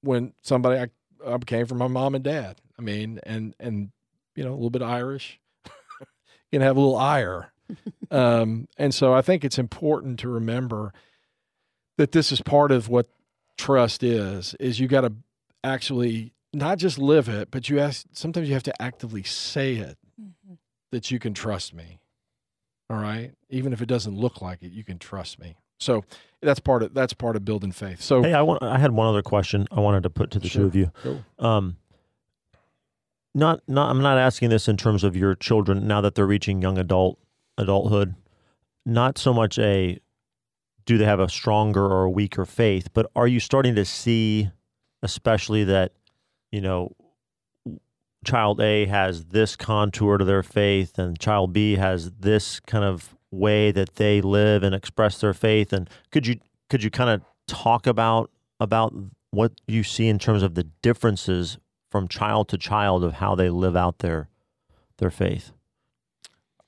when 0.03 0.33
somebody 0.43 0.81
I, 0.81 1.33
I 1.33 1.39
came 1.39 1.67
from 1.67 1.79
my 1.79 1.89
mom 1.89 2.15
and 2.15 2.25
dad. 2.25 2.61
I 2.79 2.83
mean, 2.83 3.21
and 3.25 3.55
and 3.61 3.91
you 4.35 4.45
know 4.45 4.51
a 4.51 4.55
little 4.55 4.71
bit 4.71 4.83
Irish, 4.83 5.41
you 6.01 6.07
can 6.53 6.63
have 6.63 6.77
a 6.77 6.81
little 6.81 6.97
ire, 6.97 7.53
um, 8.11 8.69
and 8.77 8.95
so 8.95 9.15
I 9.15 9.23
think 9.23 9.45
it's 9.45 9.59
important 9.59 10.19
to 10.21 10.29
remember 10.29 10.93
that 11.97 12.13
this 12.13 12.33
is 12.33 12.41
part 12.43 12.73
of 12.73 12.89
what 12.89 13.09
trust 13.57 14.03
is. 14.03 14.55
Is 14.59 14.81
you 14.81 14.89
got 14.89 15.03
to 15.03 15.13
actually 15.63 16.34
not 16.55 16.79
just 16.79 16.99
live 16.99 17.29
it, 17.29 17.51
but 17.51 17.69
you 17.69 17.79
ask. 17.81 18.07
Sometimes 18.13 18.49
you 18.49 18.55
have 18.55 18.63
to 18.65 18.83
actively 18.83 19.23
say 19.23 19.75
it 19.77 19.99
Mhm. 20.21 20.59
that 20.91 21.11
you 21.11 21.19
can 21.19 21.35
trust 21.35 21.75
me. 21.75 21.99
All 22.91 22.99
right, 22.99 23.33
even 23.51 23.73
if 23.73 23.81
it 23.83 23.87
doesn't 23.87 24.15
look 24.17 24.41
like 24.43 24.63
it, 24.63 24.71
you 24.73 24.85
can 24.85 24.99
trust 24.99 25.39
me. 25.39 25.57
So 25.79 26.05
that's 26.41 26.61
part 26.61 26.83
of 26.83 26.95
that's 26.95 27.13
part 27.15 27.35
of 27.37 27.45
building 27.45 27.73
faith. 27.73 28.01
So 28.01 28.23
Hey, 28.23 28.33
I 28.35 28.43
want. 28.43 28.63
I 28.63 28.79
had 28.79 28.93
one 28.93 29.07
other 29.09 29.23
question 29.23 29.67
I 29.73 29.81
wanted 29.81 30.03
to 30.05 30.11
put 30.11 30.31
to 30.33 30.39
the 30.39 30.49
two 30.49 30.65
of 30.65 30.75
you. 30.75 30.93
Cool. 31.03 31.25
Um, 31.39 31.77
not, 33.35 33.61
not. 33.67 33.91
I'm 33.91 34.01
not 34.03 34.19
asking 34.19 34.51
this 34.51 34.69
in 34.69 34.77
terms 34.77 35.03
of 35.03 35.17
your 35.17 35.35
children 35.35 35.87
now 35.89 36.01
that 36.01 36.15
they're 36.15 36.27
reaching 36.27 36.63
young 36.63 36.79
adult 36.79 37.19
adulthood. 37.59 38.15
Not 38.87 39.19
so 39.19 39.33
much 39.33 39.59
a 39.59 39.99
do 40.85 40.99
they 40.99 41.05
have 41.07 41.21
a 41.21 41.29
stronger 41.29 41.85
or 41.87 42.05
a 42.05 42.11
weaker 42.11 42.45
faith, 42.45 42.89
but 42.93 43.11
are 43.17 43.27
you 43.27 43.41
starting 43.41 43.75
to 43.75 43.85
see, 43.87 44.51
especially 45.03 45.65
that, 45.65 45.93
you 46.55 46.61
know, 46.61 46.95
child 48.25 48.61
A 48.61 48.87
has 48.87 49.25
this 49.25 49.57
contour 49.57 50.19
to 50.19 50.25
their 50.25 50.45
faith, 50.45 51.01
and 51.01 51.19
child 51.19 51.53
B 51.53 51.75
has 51.75 52.13
this 52.13 52.61
kind 52.61 52.85
of 52.85 53.17
way 53.33 53.73
that 53.73 53.97
they 53.97 54.21
live 54.21 54.63
and 54.63 54.73
express 54.73 55.21
their 55.21 55.35
faith, 55.35 55.73
and 55.73 55.91
could 56.13 56.29
you 56.29 56.39
could 56.71 56.85
you 56.85 56.93
kind 56.93 57.11
of 57.11 57.23
talk 57.49 57.89
about 57.89 58.31
about 58.61 58.95
what 59.33 59.51
you 59.67 59.83
see 59.83 60.07
in 60.07 60.21
terms 60.21 60.45
of 60.45 60.55
the 60.55 60.63
differences 60.81 61.59
from 61.91 62.07
child 62.07 62.49
to 62.51 62.57
child 62.57 63.03
of 63.03 63.15
how 63.15 63.35
they 63.35 63.51
live 63.51 63.75
out 63.75 63.99
their 63.99 64.29
their 64.99 65.11
faith. 65.11 65.51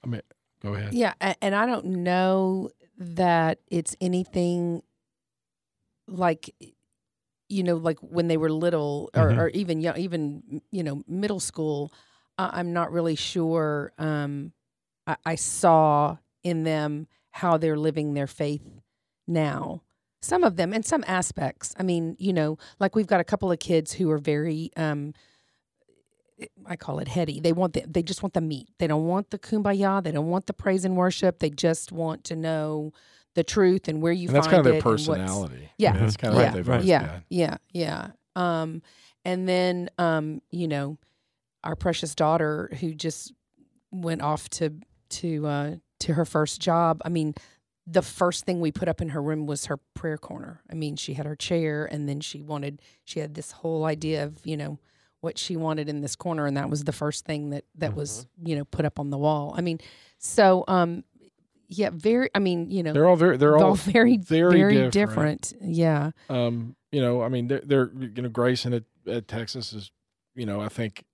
I 0.03 0.09
mean, 0.09 0.23
go 0.61 0.75
ahead. 0.75 0.95
Yeah, 0.95 1.15
and 1.41 1.55
I 1.55 1.65
don't 1.65 1.87
know 1.87 2.71
that 2.99 3.61
it's 3.69 3.95
anything 4.01 4.83
like 6.09 6.53
you 7.49 7.63
know 7.63 7.77
like 7.77 7.99
when 8.01 8.29
they 8.29 8.37
were 8.37 8.51
little 8.51 9.11
or, 9.15 9.31
Mhm. 9.31 9.39
or 9.39 9.49
even 9.51 9.81
young, 9.81 9.97
even 9.99 10.63
you 10.71 10.83
know 10.83 11.03
middle 11.07 11.41
school. 11.41 11.93
I'm 12.39 12.75
not 12.75 12.93
really 12.93 13.15
sure. 13.15 13.93
Um, 13.99 14.53
I, 15.07 15.17
I 15.25 15.35
saw 15.37 16.19
in 16.43 16.65
them 16.65 17.07
how 17.31 17.57
they're 17.57 17.79
living 17.79 18.13
their 18.13 18.27
faith 18.27 18.63
now. 19.27 19.83
Some 20.21 20.45
of 20.45 20.57
them, 20.57 20.75
in 20.75 20.83
some 20.83 21.03
aspects. 21.07 21.75
I 21.79 21.83
mean, 21.83 22.15
you 22.19 22.33
know, 22.35 22.59
like 22.79 22.95
we've 22.95 23.07
got 23.07 23.21
a 23.21 23.25
couple 23.25 23.51
of 23.51 23.59
kids 23.59 23.93
who 23.93 24.11
are 24.11 24.19
very 24.19 24.71
um, 24.77 25.15
I 26.67 26.77
call 26.77 26.99
it 26.99 27.09
heady. 27.09 27.41
They 27.41 27.53
want 27.53 27.73
the, 27.73 27.85
they 27.89 28.03
just 28.03 28.23
want 28.23 28.35
the 28.35 28.43
meat. 28.43 28.69
They 28.79 28.87
don't 28.87 29.07
want 29.07 29.31
the 29.31 29.39
kumbaya. 29.39 30.03
They 30.03 30.13
don't 30.13 30.29
want 30.29 30.47
the 30.47 30.53
praise 30.53 30.85
and 30.85 30.95
worship. 30.97 31.39
They 31.39 31.49
just 31.51 31.93
want 31.93 32.25
to 32.25 32.37
know 32.37 32.93
the 33.37 33.45
truth 33.45 33.87
and 33.87 34.03
where 34.03 34.13
you 34.13 34.27
And 34.29 34.35
that's 34.37 34.49
kind 34.49 34.59
of 34.59 34.65
their 34.65 34.75
it 34.75 34.77
and 34.79 34.85
what's- 34.85 35.07
personality. 35.07 35.71
Yeah. 35.79 35.91
I 35.91 35.93
mean, 35.95 36.03
that's 36.03 36.17
kind 36.17 36.33
of 36.35 36.39
Right, 36.39 36.47
what 36.47 36.55
they've 36.55 36.69
right. 36.69 36.75
always 36.77 36.89
yeah, 36.89 37.03
been. 37.07 37.23
yeah, 37.31 37.57
yeah. 37.73 38.11
Um, 38.35 38.83
and 39.25 39.49
then 39.49 39.89
um, 39.99 40.43
you 40.51 40.67
know, 40.69 40.99
our 41.65 41.77
precious 41.77 42.15
daughter 42.15 42.71
who 42.81 42.93
just 42.95 43.33
went 43.93 44.23
off 44.23 44.49
to 44.51 44.73
to 45.11 45.47
uh, 45.47 45.77
to 46.01 46.15
her 46.15 46.25
first 46.25 46.61
job. 46.61 47.01
I 47.05 47.09
mean, 47.09 47.35
the 47.87 48.03
first 48.03 48.45
thing 48.45 48.61
we 48.61 48.73
put 48.73 48.89
up 48.89 49.01
in 49.01 49.11
her 49.11 49.23
room 49.23 49.47
was 49.47 49.67
her 49.67 49.79
prayer 49.95 50.19
corner. 50.19 50.61
I 50.71 50.75
mean, 50.75 50.97
she 50.97 51.15
had 51.15 51.27
her 51.27 51.37
chair, 51.37 51.87
and 51.87 52.09
then 52.09 52.21
she 52.21 52.43
wanted 52.43 52.83
she 53.05 53.21
had 53.21 53.35
this 53.35 53.53
whole 53.53 53.85
idea 53.85 54.25
of 54.25 54.45
you 54.45 54.57
know 54.57 54.79
what 55.21 55.39
she 55.39 55.57
wanted 55.57 55.89
in 55.89 56.01
this 56.03 56.15
corner, 56.17 56.47
and 56.47 56.57
that 56.57 56.69
was 56.71 56.85
the 56.85 56.93
first 56.93 57.25
thing 57.25 57.51
that 57.51 57.65
that 57.77 57.95
was 57.95 58.27
you 58.45 58.55
know 58.57 58.65
put 58.65 58.85
up 58.85 58.99
on 58.99 59.11
the 59.11 59.19
wall. 59.19 59.55
I 59.57 59.61
mean, 59.61 59.79
so 60.19 60.65
um, 60.69 61.05
yeah, 61.69 61.91
very. 61.93 62.31
I 62.35 62.39
mean, 62.39 62.71
you 62.71 62.83
know, 62.83 62.93
They're 62.93 63.07
all 63.09 63.17
very. 63.17 63.37
They're 63.37 63.57
all, 63.57 63.65
all. 63.71 63.75
very 63.75 64.17
very 64.17 64.59
very, 64.59 64.75
different. 64.91 65.43
different. 65.51 65.55
Yeah. 65.63 66.11
Um, 66.29 66.77
you 66.93 67.01
know, 67.01 67.23
I 67.23 67.29
mean, 67.29 67.49
they're, 67.49 67.63
they're 67.65 67.91
you 67.95 68.23
know, 68.23 68.29
Grayson 68.29 68.73
at, 68.73 68.85
at 69.07 69.29
Texas 69.29 69.73
is, 69.73 69.91
you 70.35 70.47
know, 70.47 70.61
I 70.61 70.69
think 70.69 71.05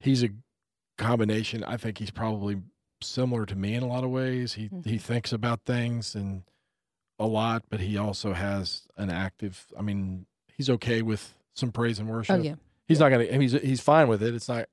he's 0.00 0.24
a 0.24 0.30
combination. 0.98 1.64
I 1.64 1.76
think 1.76 1.98
he's 1.98 2.10
probably 2.10 2.60
similar 3.00 3.46
to 3.46 3.56
me 3.56 3.74
in 3.74 3.82
a 3.82 3.86
lot 3.86 4.04
of 4.04 4.10
ways. 4.10 4.54
He 4.54 4.68
Mhm. 4.68 4.86
he 4.86 4.98
thinks 4.98 5.32
about 5.32 5.64
things 5.64 6.14
and 6.14 6.42
a 7.18 7.26
lot, 7.26 7.64
but 7.70 7.80
he 7.80 7.96
also 7.96 8.32
has 8.32 8.86
an 8.96 9.10
active. 9.10 9.66
I 9.78 9.82
mean, 9.82 10.26
he's 10.56 10.70
okay 10.70 11.02
with 11.02 11.34
some 11.54 11.70
praise 11.72 11.98
and 11.98 12.08
worship. 12.08 12.36
Oh 12.38 12.42
yeah. 12.42 12.54
He's 12.86 12.98
not 13.00 13.10
gonna. 13.10 13.24
He's 13.24 13.52
he's 13.52 13.80
fine 13.80 14.08
with 14.08 14.22
it. 14.22 14.34
It's 14.34 14.48
not 14.48 14.66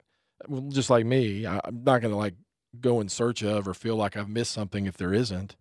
just 0.69 0.89
like 0.89 1.05
me. 1.05 1.45
I'm 1.45 1.84
not 1.84 2.01
gonna 2.01 2.17
like 2.17 2.34
go 2.79 2.99
in 2.99 3.10
search 3.10 3.43
of 3.43 3.67
or 3.67 3.73
feel 3.73 3.95
like 3.95 4.17
I've 4.17 4.29
missed 4.29 4.51
something 4.51 4.86
if 4.86 4.97
there 4.97 5.13
isn't. 5.13 5.55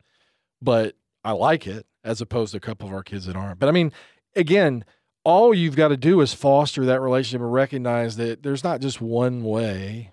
But 0.61 0.97
I 1.25 1.33
like 1.33 1.67
it 1.67 1.87
as 2.05 2.21
opposed 2.21 2.53
to 2.53 2.59
a 2.59 2.61
couple 2.61 2.89
of 2.89 2.95
our 2.95 3.03
kids 3.03 3.27
that 3.27 3.37
aren't. 3.37 3.59
But 3.59 3.69
I 3.69 3.73
mean, 3.73 3.93
again, 4.35 4.85
all 5.25 5.53
you've 5.53 5.77
got 5.77 5.89
to 5.89 5.97
do 5.97 6.21
is 6.21 6.33
foster 6.33 6.85
that 6.87 7.01
relationship 7.01 7.43
and 7.43 7.53
recognize 7.53 8.17
that 8.17 8.43
there's 8.43 8.65
not 8.65 8.81
just 8.81 9.01
one 9.01 9.43
way 9.43 10.13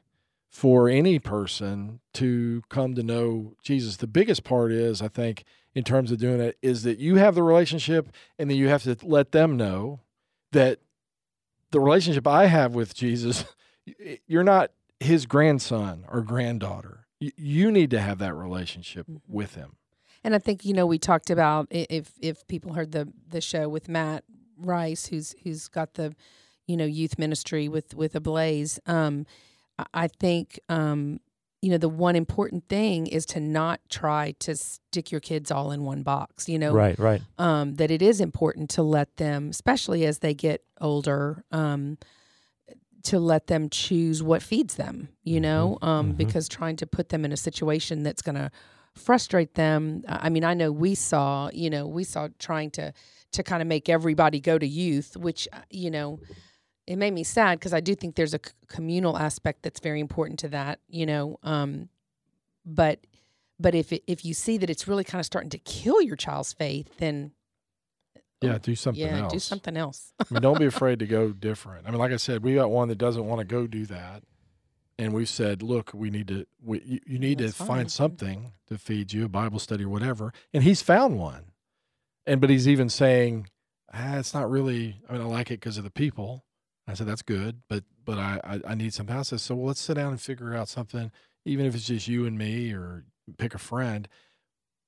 for 0.49 0.89
any 0.89 1.19
person 1.19 1.99
to 2.13 2.63
come 2.69 2.95
to 2.95 3.03
know 3.03 3.55
Jesus. 3.61 3.97
The 3.97 4.07
biggest 4.07 4.43
part 4.43 4.71
is, 4.71 5.01
I 5.01 5.07
think, 5.07 5.43
in 5.73 5.83
terms 5.83 6.11
of 6.11 6.17
doing 6.17 6.39
it, 6.39 6.57
is 6.61 6.83
that 6.83 6.97
you 6.97 7.15
have 7.15 7.35
the 7.35 7.43
relationship 7.43 8.09
and 8.39 8.49
then 8.49 8.57
you 8.57 8.69
have 8.69 8.83
to 8.83 8.97
let 9.03 9.31
them 9.31 9.57
know 9.57 9.99
that 10.53 10.79
the 11.71 11.79
relationship 11.79 12.25
I 12.25 12.45
have 12.45 12.73
with 12.73 12.95
Jesus, 12.95 13.45
you're 14.27 14.43
not 14.43 14.71
his 14.99 15.25
grandson 15.25 16.05
or 16.07 16.21
granddaughter. 16.21 17.05
You, 17.19 17.31
you 17.37 17.71
need 17.71 17.91
to 17.91 17.99
have 17.99 18.17
that 18.19 18.33
relationship 18.33 19.07
Mhm. 19.07 19.21
with 19.27 19.55
him. 19.55 19.77
And 20.23 20.33
I 20.33 20.39
think 20.39 20.65
you 20.65 20.73
know 20.73 20.85
we 20.87 20.97
talked 20.97 21.29
about 21.29 21.67
if 21.69 22.13
if 22.19 22.45
people 22.47 22.73
heard 22.73 22.91
the 22.91 23.07
the 23.29 23.41
show 23.41 23.69
with 23.69 23.87
Matt 23.87 24.23
Rice, 24.57 25.07
who's 25.07 25.35
who's 25.43 25.67
got 25.67 25.93
the 25.95 26.15
you 26.67 26.75
know 26.77 26.85
youth 26.85 27.19
ministry 27.19 27.67
with 27.67 27.93
with 27.93 28.15
Ablaze. 28.15 28.79
Um, 28.87 29.25
I- 29.77 29.85
I 29.93 30.07
think 30.07 30.59
um, 30.67 31.19
you 31.61 31.69
know 31.69 31.77
the 31.77 31.89
one 31.89 32.15
important 32.15 32.67
thing 32.69 33.05
is 33.07 33.25
to 33.27 33.39
not 33.39 33.81
try 33.89 34.33
to 34.39 34.55
stick 34.55 35.11
your 35.11 35.21
kids 35.21 35.51
all 35.51 35.71
in 35.71 35.83
one 35.83 36.01
box. 36.01 36.49
You 36.49 36.57
know, 36.57 36.73
Right, 36.73 36.97
right. 36.97 37.21
um, 37.37 37.75
that 37.75 37.91
it 37.91 38.01
is 38.01 38.19
important 38.19 38.69
to 38.71 38.81
let 38.83 39.17
them, 39.17 39.49
especially 39.51 40.05
as 40.07 40.19
they 40.19 40.33
get 40.33 40.63
older, 40.81 41.43
um, 41.51 41.97
to 43.05 43.19
let 43.19 43.47
them 43.47 43.69
choose 43.69 44.21
what 44.21 44.41
feeds 44.43 44.75
them, 44.75 45.09
you 45.23 45.39
know, 45.39 45.77
um, 45.81 46.13
mhm. 46.13 46.17
because 46.17 46.47
trying 46.47 46.75
to 46.77 46.87
put 46.87 47.09
them 47.09 47.23
in 47.23 47.31
a 47.31 47.37
situation 47.37 48.03
that's 48.03 48.21
going 48.21 48.35
to 48.35 48.51
frustrate 48.93 49.55
them. 49.55 50.03
I 50.07 50.29
mean, 50.29 50.43
I 50.43 50.53
know 50.53 50.71
we 50.71 50.95
saw, 50.95 51.49
you 51.53 51.69
know, 51.69 51.85
we 51.87 52.03
saw 52.03 52.29
trying 52.39 52.71
to 52.71 52.93
to 53.31 53.43
kind 53.43 53.61
of 53.61 53.67
make 53.67 53.89
everybody 53.89 54.39
go 54.39 54.57
to 54.57 54.65
youth, 54.67 55.17
which 55.17 55.47
uh, 55.51 55.59
you 55.69 55.91
know, 55.91 56.19
it 56.87 56.95
made 56.97 57.13
me 57.13 57.23
sad 57.23 57.59
because 57.59 57.73
I 57.73 57.81
do 57.81 57.93
think 57.95 58.15
there's 58.15 58.33
a 58.33 58.39
c- 58.43 58.51
communal 58.67 59.17
aspect 59.17 59.63
that's 59.63 59.79
very 59.79 59.99
important 59.99 60.39
to 60.39 60.49
that, 60.49 60.79
you 60.87 61.05
know. 61.05 61.37
Um, 61.43 61.89
but 62.65 62.99
but 63.59 63.75
if 63.75 63.91
it, 63.93 64.03
if 64.07 64.25
you 64.25 64.33
see 64.33 64.57
that 64.57 64.69
it's 64.69 64.87
really 64.87 65.03
kind 65.03 65.19
of 65.19 65.25
starting 65.25 65.49
to 65.51 65.57
kill 65.59 66.01
your 66.01 66.15
child's 66.15 66.53
faith, 66.53 66.89
then 66.97 67.31
Yeah, 68.41 68.57
do 68.57 68.75
something 68.75 69.01
yeah, 69.01 69.21
else. 69.21 69.33
do 69.33 69.39
something 69.39 69.77
else. 69.77 70.13
I 70.19 70.25
mean, 70.33 70.41
don't 70.41 70.59
be 70.59 70.65
afraid 70.65 70.99
to 70.99 71.07
go 71.07 71.29
different. 71.29 71.87
I 71.87 71.91
mean, 71.91 71.99
like 71.99 72.11
I 72.11 72.17
said, 72.17 72.43
we 72.43 72.55
got 72.55 72.69
one 72.69 72.89
that 72.89 72.97
doesn't 72.97 73.25
want 73.25 73.39
to 73.39 73.45
go 73.45 73.65
do 73.65 73.85
that, 73.87 74.23
and 74.99 75.13
we've 75.13 75.29
said, 75.29 75.63
look, 75.63 75.91
we 75.93 76.09
need 76.09 76.27
to, 76.27 76.45
we, 76.61 76.81
you, 76.85 76.99
you 77.07 77.19
need 77.19 77.39
That's 77.39 77.53
to 77.53 77.57
fine. 77.59 77.67
find 77.67 77.91
something 77.91 78.51
to 78.67 78.77
feed 78.77 79.13
you, 79.13 79.25
a 79.25 79.29
Bible 79.29 79.59
study 79.59 79.85
or 79.85 79.89
whatever, 79.89 80.33
and 80.53 80.63
he's 80.63 80.81
found 80.81 81.17
one, 81.17 81.51
and 82.25 82.41
but 82.41 82.49
he's 82.49 82.67
even 82.67 82.89
saying, 82.89 83.47
ah, 83.93 84.17
it's 84.17 84.33
not 84.33 84.49
really. 84.49 85.01
I 85.09 85.13
mean, 85.13 85.21
I 85.21 85.25
like 85.25 85.49
it 85.49 85.59
because 85.59 85.77
of 85.77 85.83
the 85.83 85.91
people. 85.91 86.45
I 86.87 86.93
said 86.93 87.07
that's 87.07 87.23
good, 87.23 87.61
but 87.67 87.83
but 88.03 88.19
I 88.19 88.39
I, 88.43 88.71
I 88.71 88.75
need 88.75 88.93
something 88.93 89.15
else. 89.15 89.33
I 89.33 89.37
said, 89.37 89.57
well, 89.57 89.67
let's 89.67 89.79
sit 89.79 89.95
down 89.95 90.11
and 90.11 90.21
figure 90.21 90.53
out 90.53 90.67
something, 90.67 91.09
even 91.45 91.65
if 91.65 91.73
it's 91.73 91.87
just 91.87 92.07
you 92.07 92.25
and 92.25 92.37
me, 92.37 92.73
or 92.73 93.05
pick 93.37 93.55
a 93.55 93.59
friend. 93.59 94.07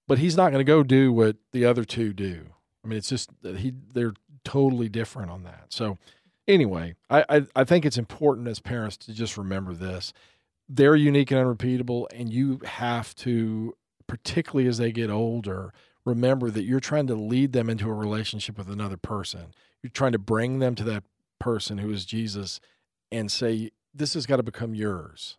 But 0.07 0.19
he's 0.19 0.38
not 0.38 0.51
going 0.51 0.65
to 0.65 0.69
go 0.69 0.83
do 0.83 1.12
what 1.12 1.38
the 1.53 1.65
other 1.65 1.83
two 1.83 2.13
do. 2.13 2.47
I 2.88 2.89
mean, 2.89 2.97
it's 2.97 3.10
just 3.10 3.30
he 3.43 3.73
they're 3.93 4.13
totally 4.45 4.88
different 4.88 5.30
on 5.30 5.43
that. 5.43 5.65
So 5.69 5.97
anyway, 6.47 6.95
I, 7.10 7.26
I 7.28 7.41
I 7.58 7.63
think 7.65 7.86
it's 7.86 7.97
important 7.97 8.47
as 8.47 8.60
parents 8.60 8.95
to 8.97 9.13
just 9.13 9.38
remember 9.38 9.73
this. 9.73 10.13
They're 10.69 10.95
unique 10.95 11.32
and 11.32 11.39
unrepeatable, 11.39 12.08
and 12.13 12.32
you 12.32 12.62
have 12.63 13.13
to, 13.17 13.76
particularly 14.08 14.69
as 14.69 14.78
they 14.78 14.91
get 14.93 15.10
older, 15.10 15.73
remember 16.06 16.50
that 16.50 16.63
you're 16.63 16.80
trying 16.80 17.08
to 17.08 17.15
lead 17.15 17.52
them 17.52 17.69
into 17.69 17.89
a 17.89 17.93
relationship 17.93 18.58
with 18.58 18.69
another 18.69 18.97
person. 18.97 19.54
You're 19.84 19.91
trying 19.91 20.13
to 20.13 20.19
bring 20.19 20.60
them 20.60 20.76
to 20.76 20.84
that 20.86 21.04
person 21.39 21.80
who 21.80 21.91
is 21.91 22.06
Jesus 22.06 22.62
and 23.12 23.30
say, 23.30 23.71
This 23.93 24.13
has 24.13 24.26
got 24.26 24.38
to 24.38 24.43
become 24.43 24.73
yours. 24.73 25.38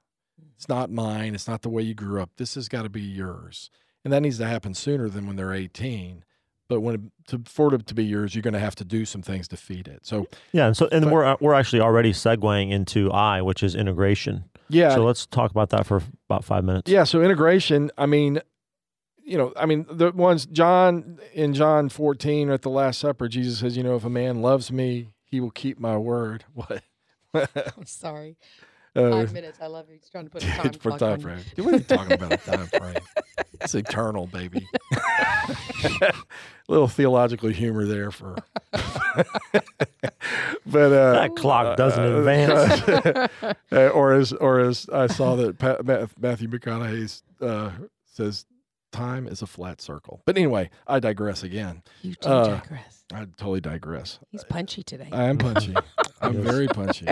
It's 0.55 0.69
not 0.69 0.91
mine. 0.91 1.35
It's 1.35 1.49
not 1.49 1.63
the 1.63 1.71
way 1.71 1.83
you 1.83 1.95
grew 1.95 2.21
up. 2.21 2.31
This 2.37 2.55
has 2.57 2.69
got 2.69 2.83
to 2.83 2.91
be 2.91 3.01
yours. 3.01 3.71
And 4.05 4.13
that 4.13 4.21
needs 4.21 4.39
to 4.39 4.47
happen 4.47 4.75
sooner 4.75 5.09
than 5.09 5.27
when 5.27 5.37
they're 5.37 5.53
18 5.53 6.25
but 6.69 6.81
when 6.81 6.95
it, 6.95 7.01
to, 7.29 7.43
for 7.47 7.75
it 7.75 7.87
to 7.87 7.95
be 7.95 8.05
yours, 8.05 8.35
you're 8.35 8.43
going 8.43 8.55
to 8.55 8.61
have 8.61 8.75
to 8.77 8.85
do 8.85 9.05
some 9.05 9.23
things 9.23 9.49
to 9.49 9.57
feed 9.57 9.89
it. 9.89 10.07
So 10.07 10.27
Yeah, 10.53 10.67
and 10.67 10.77
so 10.77 10.89
and 10.93 11.05
But- 11.07 11.13
we're 11.13 11.25
uh, 11.25 11.37
we're 11.41 11.55
actually 11.55 11.81
already 11.81 12.13
segueing 12.13 12.71
into 12.71 13.11
I, 13.11 13.43
which 13.43 13.63
is 13.63 13.75
integration. 13.75 14.45
yeah, 14.69 14.95
So 14.95 15.05
let's 15.05 15.27
talk 15.27 15.51
about 15.51 15.71
that 15.71 15.87
for 15.87 16.03
about 16.29 16.45
five 16.45 16.65
minutes. 16.65 16.91
Yeah, 16.91 17.05
so 17.05 17.23
integration, 17.23 17.91
I 17.97 18.07
mean, 18.07 18.41
you 19.25 19.37
know, 19.39 19.53
I 19.57 19.67
mean, 19.67 19.87
the 19.91 20.11
ones 20.13 20.47
John 20.47 21.19
in 21.35 21.55
John 21.55 21.89
14 21.89 22.51
at 22.51 22.63
the 22.63 22.71
Last 22.71 23.01
Supper, 23.01 23.29
Jesus 23.29 23.59
says, 23.61 23.77
you 23.77 23.83
know, 23.83 23.95
if 23.97 24.05
a 24.05 24.11
man 24.11 24.41
loves 24.43 24.71
me, 24.73 25.09
he 25.25 25.41
will 25.41 25.51
keep 25.51 25.79
my 25.79 25.97
word. 25.97 26.45
What? 26.55 26.83
I'm 27.77 27.85
sorry. 27.85 28.37
Uh, 28.97 29.11
Five 29.11 29.33
minutes. 29.33 29.59
I 29.61 29.67
love 29.67 29.89
you. 29.89 29.95
He's 29.97 30.09
trying 30.09 30.25
to 30.25 30.31
put 30.31 30.43
a 30.43 30.47
time 30.49 30.73
for 30.73 30.91
clock 30.91 30.99
time 31.01 31.13
on 31.13 31.19
you. 31.21 31.25
frame. 31.25 31.45
What 31.65 31.75
are 31.75 31.79
you 31.79 31.85
talking 31.85 32.13
about? 32.13 32.33
A 32.33 32.37
time 32.39 32.67
frame? 32.67 32.97
It's 33.61 33.75
eternal, 33.75 34.27
baby. 34.27 34.69
little 36.69 36.89
theological 36.89 37.49
humor 37.51 37.85
there 37.87 38.11
for. 38.11 38.37
but 38.73 38.83
uh, 40.93 41.13
That 41.13 41.37
clock 41.37 41.77
doesn't 41.77 42.03
uh, 42.03 42.19
advance. 42.19 43.31
uh, 43.73 43.89
or 43.89 44.13
as 44.15 44.33
or 44.33 44.61
as 44.61 44.89
I 44.93 45.07
saw 45.07 45.37
that 45.37 45.59
Pa- 45.59 45.79
Ma- 45.85 46.07
Matthew 46.21 46.49
McConaughey 46.49 47.23
uh, 47.41 47.71
says, 48.07 48.47
time 48.93 49.27
is 49.27 49.43
a 49.43 49.47
flat 49.47 49.81
circle. 49.81 50.23
But 50.25 50.37
anyway, 50.37 50.71
I 50.87 51.01
digress 51.01 51.43
again. 51.43 51.83
You 52.03 52.15
do 52.21 52.29
Uh, 52.29 52.61
digress. 52.61 53.05
I 53.13 53.21
totally 53.37 53.61
digress. 53.61 54.19
He's 54.31 54.45
punchy 54.45 54.83
today. 54.83 55.09
I 55.13 55.25
am 55.25 55.39
punchy. 55.39 55.75
I'm 56.21 56.43
very 56.43 56.69
punchy. 56.69 57.07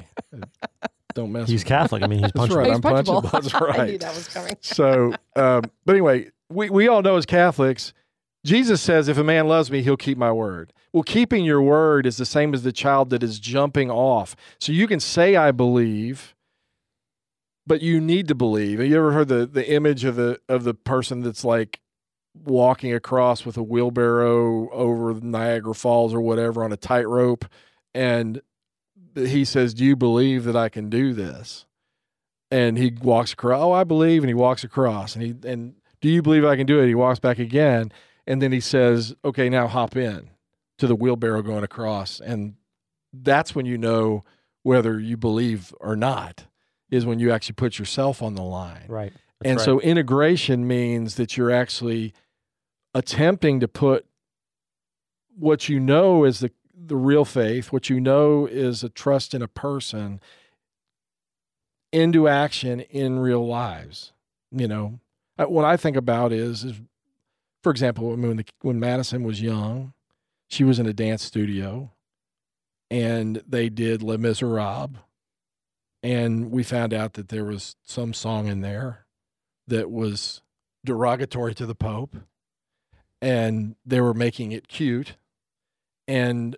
Don't 1.16 1.32
mess. 1.32 1.48
He's 1.48 1.62
with 1.62 1.68
Catholic. 1.68 2.02
I 2.02 2.06
mean, 2.06 2.22
he's 2.22 2.30
That's 2.34 2.52
punchable. 2.52 2.56
right. 2.56 2.66
He's 2.66 2.76
I'm 2.76 2.82
punchable. 2.82 3.22
punchable. 3.24 3.32
That's 3.32 3.54
I 3.54 3.58
knew 3.58 3.66
right. 3.66 4.00
that 4.00 4.14
was 4.14 4.28
coming. 4.28 4.56
So, 4.60 5.14
um, 5.34 5.62
but 5.84 5.92
anyway, 5.94 6.30
we, 6.50 6.70
we 6.70 6.88
all 6.88 7.00
know 7.02 7.16
as 7.16 7.24
Catholics, 7.26 7.94
Jesus 8.44 8.82
says, 8.82 9.08
if 9.08 9.16
a 9.18 9.24
man 9.24 9.48
loves 9.48 9.70
me, 9.70 9.82
he'll 9.82 9.96
keep 9.96 10.18
my 10.18 10.30
word. 10.30 10.72
Well, 10.92 11.02
keeping 11.02 11.44
your 11.44 11.62
word 11.62 12.06
is 12.06 12.18
the 12.18 12.26
same 12.26 12.54
as 12.54 12.62
the 12.62 12.72
child 12.72 13.10
that 13.10 13.22
is 13.22 13.40
jumping 13.40 13.90
off. 13.90 14.36
So 14.60 14.72
you 14.72 14.86
can 14.86 15.00
say, 15.00 15.36
I 15.36 15.52
believe, 15.52 16.34
but 17.66 17.80
you 17.80 18.00
need 18.00 18.28
to 18.28 18.34
believe. 18.34 18.78
Have 18.78 18.88
you 18.88 18.96
ever 18.98 19.12
heard 19.12 19.28
the, 19.28 19.46
the 19.46 19.68
image 19.68 20.04
of 20.04 20.16
the 20.16 20.38
of 20.48 20.64
the 20.64 20.74
person 20.74 21.22
that's 21.22 21.44
like 21.44 21.80
walking 22.44 22.94
across 22.94 23.44
with 23.44 23.56
a 23.56 23.62
wheelbarrow 23.62 24.70
over 24.70 25.14
Niagara 25.14 25.74
Falls 25.74 26.14
or 26.14 26.20
whatever 26.20 26.62
on 26.62 26.72
a 26.72 26.76
tightrope? 26.76 27.46
And 27.94 28.40
he 29.16 29.44
says, 29.44 29.74
Do 29.74 29.84
you 29.84 29.96
believe 29.96 30.44
that 30.44 30.56
I 30.56 30.68
can 30.68 30.88
do 30.90 31.12
this? 31.12 31.64
and 32.48 32.78
he 32.78 32.92
walks 33.02 33.32
across. 33.32 33.60
Oh, 33.60 33.72
I 33.72 33.82
believe, 33.82 34.22
and 34.22 34.28
he 34.30 34.34
walks 34.34 34.62
across, 34.62 35.16
and 35.16 35.24
he 35.24 35.34
and 35.50 35.74
do 36.00 36.08
you 36.08 36.22
believe 36.22 36.44
I 36.44 36.54
can 36.54 36.64
do 36.64 36.78
it? 36.80 36.86
He 36.86 36.94
walks 36.94 37.18
back 37.18 37.40
again, 37.40 37.90
and 38.24 38.40
then 38.40 38.52
he 38.52 38.60
says, 38.60 39.16
"Okay, 39.24 39.48
now 39.48 39.66
hop 39.66 39.96
in 39.96 40.30
to 40.78 40.86
the 40.86 40.94
wheelbarrow 40.94 41.42
going 41.42 41.64
across," 41.64 42.20
and 42.20 42.54
that's 43.12 43.52
when 43.56 43.66
you 43.66 43.76
know 43.76 44.22
whether 44.62 45.00
you 45.00 45.16
believe 45.16 45.74
or 45.80 45.96
not. 45.96 46.46
Is 46.88 47.04
when 47.04 47.18
you 47.18 47.32
actually 47.32 47.54
put 47.54 47.80
yourself 47.80 48.22
on 48.22 48.36
the 48.36 48.42
line, 48.44 48.84
Right. 48.86 49.12
and 49.44 49.60
so 49.60 49.80
integration 49.80 50.68
means 50.68 51.16
that 51.16 51.36
you're 51.36 51.50
actually 51.50 52.14
attempting 52.94 53.58
to 53.58 53.66
put 53.66 54.06
what 55.36 55.68
you 55.68 55.80
know 55.80 56.22
is 56.24 56.38
the 56.38 56.52
the 56.78 56.96
real 56.96 57.24
faith, 57.24 57.72
what 57.72 57.88
you 57.88 58.00
know 58.00 58.46
is 58.46 58.84
a 58.84 58.88
trust 58.88 59.32
in 59.32 59.40
a 59.40 59.48
person 59.48 60.20
into 61.90 62.28
action 62.28 62.80
in 62.80 63.18
real 63.18 63.46
lives. 63.46 64.12
You 64.50 64.68
know, 64.68 65.00
Uh, 65.38 65.46
what 65.46 65.64
I 65.64 65.76
think 65.76 65.96
about 65.96 66.32
is, 66.32 66.64
is 66.64 66.80
for 67.62 67.70
example, 67.70 68.16
when 68.16 68.36
the, 68.36 68.44
when 68.60 68.78
Madison 68.78 69.22
was 69.24 69.42
young, 69.42 69.92
she 70.48 70.64
was 70.64 70.78
in 70.78 70.86
a 70.86 70.92
dance 70.92 71.22
studio, 71.24 71.92
and 72.90 73.42
they 73.46 73.68
did 73.68 74.02
Les 74.02 74.16
Miserables, 74.16 74.98
and 76.02 76.50
we 76.50 76.62
found 76.62 76.94
out 76.94 77.14
that 77.14 77.28
there 77.28 77.44
was 77.44 77.76
some 77.82 78.14
song 78.14 78.46
in 78.46 78.60
there 78.60 79.06
that 79.66 79.90
was 79.90 80.42
derogatory 80.84 81.54
to 81.54 81.66
the 81.66 81.74
Pope, 81.74 82.16
and 83.20 83.74
they 83.84 84.00
were 84.00 84.14
making 84.14 84.52
it 84.52 84.68
cute, 84.68 85.16
and 86.06 86.56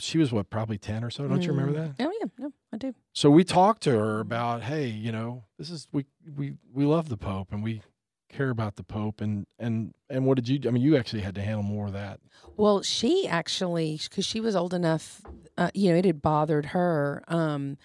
she 0.00 0.18
was 0.18 0.32
what 0.32 0.50
probably 0.50 0.78
ten 0.78 1.04
or 1.04 1.10
so. 1.10 1.26
Don't 1.28 1.42
you 1.42 1.52
remember 1.52 1.72
that? 1.72 1.94
Oh 2.06 2.12
yeah, 2.20 2.26
no, 2.38 2.52
I 2.72 2.76
do. 2.76 2.94
So 3.12 3.30
we 3.30 3.44
talked 3.44 3.82
to 3.84 3.90
her 3.90 4.20
about, 4.20 4.62
hey, 4.62 4.86
you 4.86 5.12
know, 5.12 5.44
this 5.58 5.70
is 5.70 5.88
we 5.92 6.06
we 6.36 6.54
we 6.72 6.84
love 6.84 7.08
the 7.08 7.16
Pope 7.16 7.52
and 7.52 7.62
we 7.62 7.82
care 8.28 8.50
about 8.50 8.76
the 8.76 8.82
Pope 8.82 9.20
and 9.20 9.46
and 9.58 9.92
and 10.08 10.24
what 10.24 10.36
did 10.36 10.48
you? 10.48 10.60
I 10.68 10.72
mean, 10.72 10.82
you 10.82 10.96
actually 10.96 11.22
had 11.22 11.34
to 11.34 11.42
handle 11.42 11.62
more 11.62 11.86
of 11.86 11.92
that. 11.92 12.20
Well, 12.56 12.82
she 12.82 13.26
actually, 13.26 14.00
because 14.02 14.24
she 14.24 14.40
was 14.40 14.56
old 14.56 14.74
enough, 14.74 15.22
uh, 15.58 15.70
you 15.74 15.90
know, 15.90 15.98
it 15.98 16.04
had 16.04 16.22
bothered 16.22 16.66
her, 16.66 17.22
um, 17.28 17.76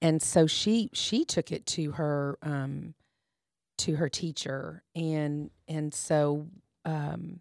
and 0.00 0.22
so 0.22 0.46
she 0.46 0.90
she 0.92 1.24
took 1.24 1.52
it 1.52 1.66
to 1.66 1.92
her 1.92 2.38
um, 2.42 2.94
to 3.78 3.96
her 3.96 4.08
teacher, 4.08 4.82
and 4.94 5.50
and 5.68 5.94
so, 5.94 6.48
um, 6.84 7.40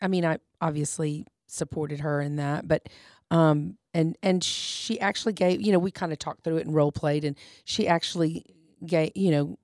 I 0.00 0.08
mean, 0.08 0.24
I 0.24 0.38
obviously 0.60 1.26
supported 1.46 2.00
her 2.00 2.20
in 2.20 2.36
that, 2.36 2.66
but 2.66 2.88
um, 3.34 3.76
and 3.92 4.16
and 4.22 4.44
she 4.44 5.00
actually 5.00 5.32
gave, 5.32 5.60
you 5.60 5.72
know, 5.72 5.78
we 5.80 5.90
kind 5.90 6.12
of 6.12 6.18
talked 6.18 6.44
through 6.44 6.58
it 6.58 6.66
and 6.66 6.74
role 6.74 6.92
played, 6.92 7.24
and 7.24 7.36
she 7.64 7.88
actually 7.88 8.44
gave, 8.86 9.10
you 9.16 9.32
know, 9.32 9.58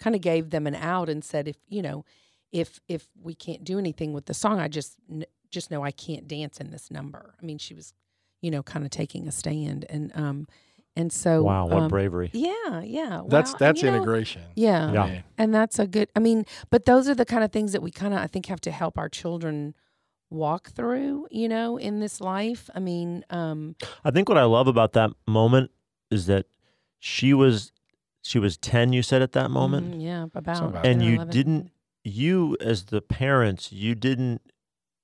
kind 0.00 0.16
of 0.16 0.22
gave 0.22 0.48
them 0.48 0.66
an 0.66 0.74
out 0.74 1.10
and 1.10 1.22
said, 1.22 1.46
if 1.46 1.56
you 1.68 1.82
know, 1.82 2.06
if 2.52 2.80
if 2.88 3.06
we 3.22 3.34
can't 3.34 3.64
do 3.64 3.78
anything 3.78 4.14
with 4.14 4.24
the 4.24 4.34
song, 4.34 4.58
I 4.58 4.68
just 4.68 4.96
n- 5.10 5.26
just 5.50 5.70
know 5.70 5.84
I 5.84 5.90
can't 5.90 6.26
dance 6.26 6.58
in 6.58 6.70
this 6.70 6.90
number. 6.90 7.34
I 7.40 7.44
mean, 7.44 7.58
she 7.58 7.74
was, 7.74 7.92
you 8.40 8.50
know, 8.50 8.62
kind 8.62 8.84
of 8.84 8.90
taking 8.90 9.28
a 9.28 9.32
stand, 9.32 9.84
and 9.90 10.10
um, 10.14 10.46
and 10.96 11.12
so 11.12 11.42
wow, 11.42 11.66
what 11.66 11.82
um, 11.82 11.88
bravery. 11.88 12.30
Yeah, 12.32 12.80
yeah, 12.82 13.20
That's 13.28 13.52
wow, 13.52 13.58
that's 13.58 13.82
you 13.82 13.90
know, 13.90 13.96
integration. 13.96 14.42
Yeah, 14.54 14.92
Yeah. 14.92 15.20
And 15.36 15.54
that's 15.54 15.78
a 15.78 15.86
good. 15.86 16.08
I 16.16 16.20
mean, 16.20 16.46
but 16.70 16.86
those 16.86 17.10
are 17.10 17.14
the 17.14 17.26
kind 17.26 17.44
of 17.44 17.52
things 17.52 17.72
that 17.72 17.82
we 17.82 17.90
kind 17.90 18.14
of 18.14 18.20
I 18.20 18.26
think 18.26 18.46
have 18.46 18.62
to 18.62 18.70
help 18.70 18.96
our 18.96 19.10
children 19.10 19.74
walk 20.30 20.70
through. 20.70 21.26
You 21.30 21.48
know, 21.48 21.76
in 21.76 22.00
this 22.00 22.20
life. 22.20 22.68
I 22.74 22.80
mean, 22.80 23.24
um, 23.30 23.76
I 24.04 24.10
think 24.10 24.28
what 24.28 24.38
I 24.38 24.44
love 24.44 24.66
about 24.68 24.92
that 24.94 25.10
moment 25.26 25.70
is 26.10 26.26
that 26.26 26.46
she 26.98 27.32
was 27.34 27.72
she 28.22 28.38
was 28.40 28.56
10 28.56 28.92
you 28.92 29.02
said 29.02 29.22
at 29.22 29.32
that 29.32 29.50
moment 29.50 29.94
mhm, 29.94 30.02
yeah, 30.02 30.24
about, 30.34 30.70
about 30.70 30.86
And 30.86 31.00
or 31.00 31.04
you 31.04 31.14
11. 31.14 31.28
didn't- 31.30 31.70
you 32.02 32.56
as 32.60 32.84
the 32.86 33.00
parents 33.00 33.70
you 33.72 33.94
didn't 33.94 34.40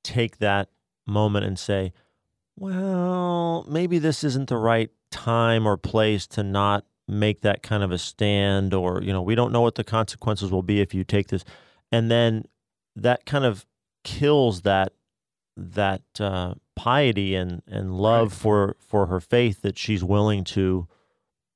take 0.05 0.39
that 0.39 0.69
moment 1.07 1.45
and 1.45 1.59
say 1.59 1.93
well 2.57 3.65
maybe 3.69 3.99
this 3.99 4.23
isn't 4.25 4.49
the 4.49 4.57
right 4.57 4.91
time 5.11 5.67
or 5.67 5.77
place 5.77 6.27
to 6.29 6.43
not 6.43 6.85
make 7.09 7.41
that 7.43 7.63
kind 7.63 7.83
of 7.83 7.91
a 7.91 7.99
stand 7.99 8.73
or 8.73 9.03
you 9.03 9.13
know 9.13 9.21
we 9.23 9.35
don't 9.35 9.53
know 9.53 9.61
what 9.61 9.75
the 9.75 9.85
consequences 9.85 10.51
will 10.51 10.63
be 10.63 10.81
if 10.81 10.95
you 10.95 11.03
take 11.05 11.29
this 11.29 11.45
and 11.91 12.11
then 12.11 12.45
that 12.95 13.27
kind 13.27 13.45
of 13.45 13.67
kills 14.05 14.63
that 14.63 14.93
that 15.57 16.03
uh, 16.21 16.55
piety 16.77 17.35
and 17.35 17.63
and 17.67 17.95
love 17.97 18.29
Right. 18.33 18.39
for 18.41 18.77
for 18.81 19.07
her 19.07 19.21
faith 19.21 19.63
that 19.63 19.77
she's 19.79 20.03
willing 20.03 20.45
to 20.45 20.87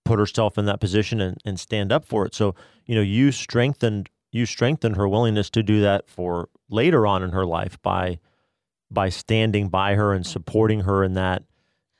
put 0.04 0.18
herself 0.18 0.56
in 0.58 0.66
that 0.66 0.80
position 0.80 1.20
and, 1.20 1.36
and 1.44 1.58
stand 1.58 1.90
up 1.90 2.04
for 2.04 2.24
it 2.26 2.34
so 2.34 2.54
you 2.84 2.94
know 2.94 3.00
you 3.00 3.32
strengthened 3.32 4.08
you 4.30 4.46
strengthened 4.46 4.96
her 4.96 5.08
willingness 5.08 5.50
to 5.50 5.62
do 5.62 5.80
that 5.80 6.08
for 6.08 6.48
later 6.68 7.06
on 7.06 7.22
in 7.22 7.30
her 7.30 7.46
life 7.46 7.80
by 7.82 8.18
by 8.90 9.08
standing 9.08 9.68
by 9.68 9.94
her 9.94 10.12
and 10.12 10.26
supporting 10.26 10.80
her 10.80 11.02
in 11.02 11.14
that 11.14 11.42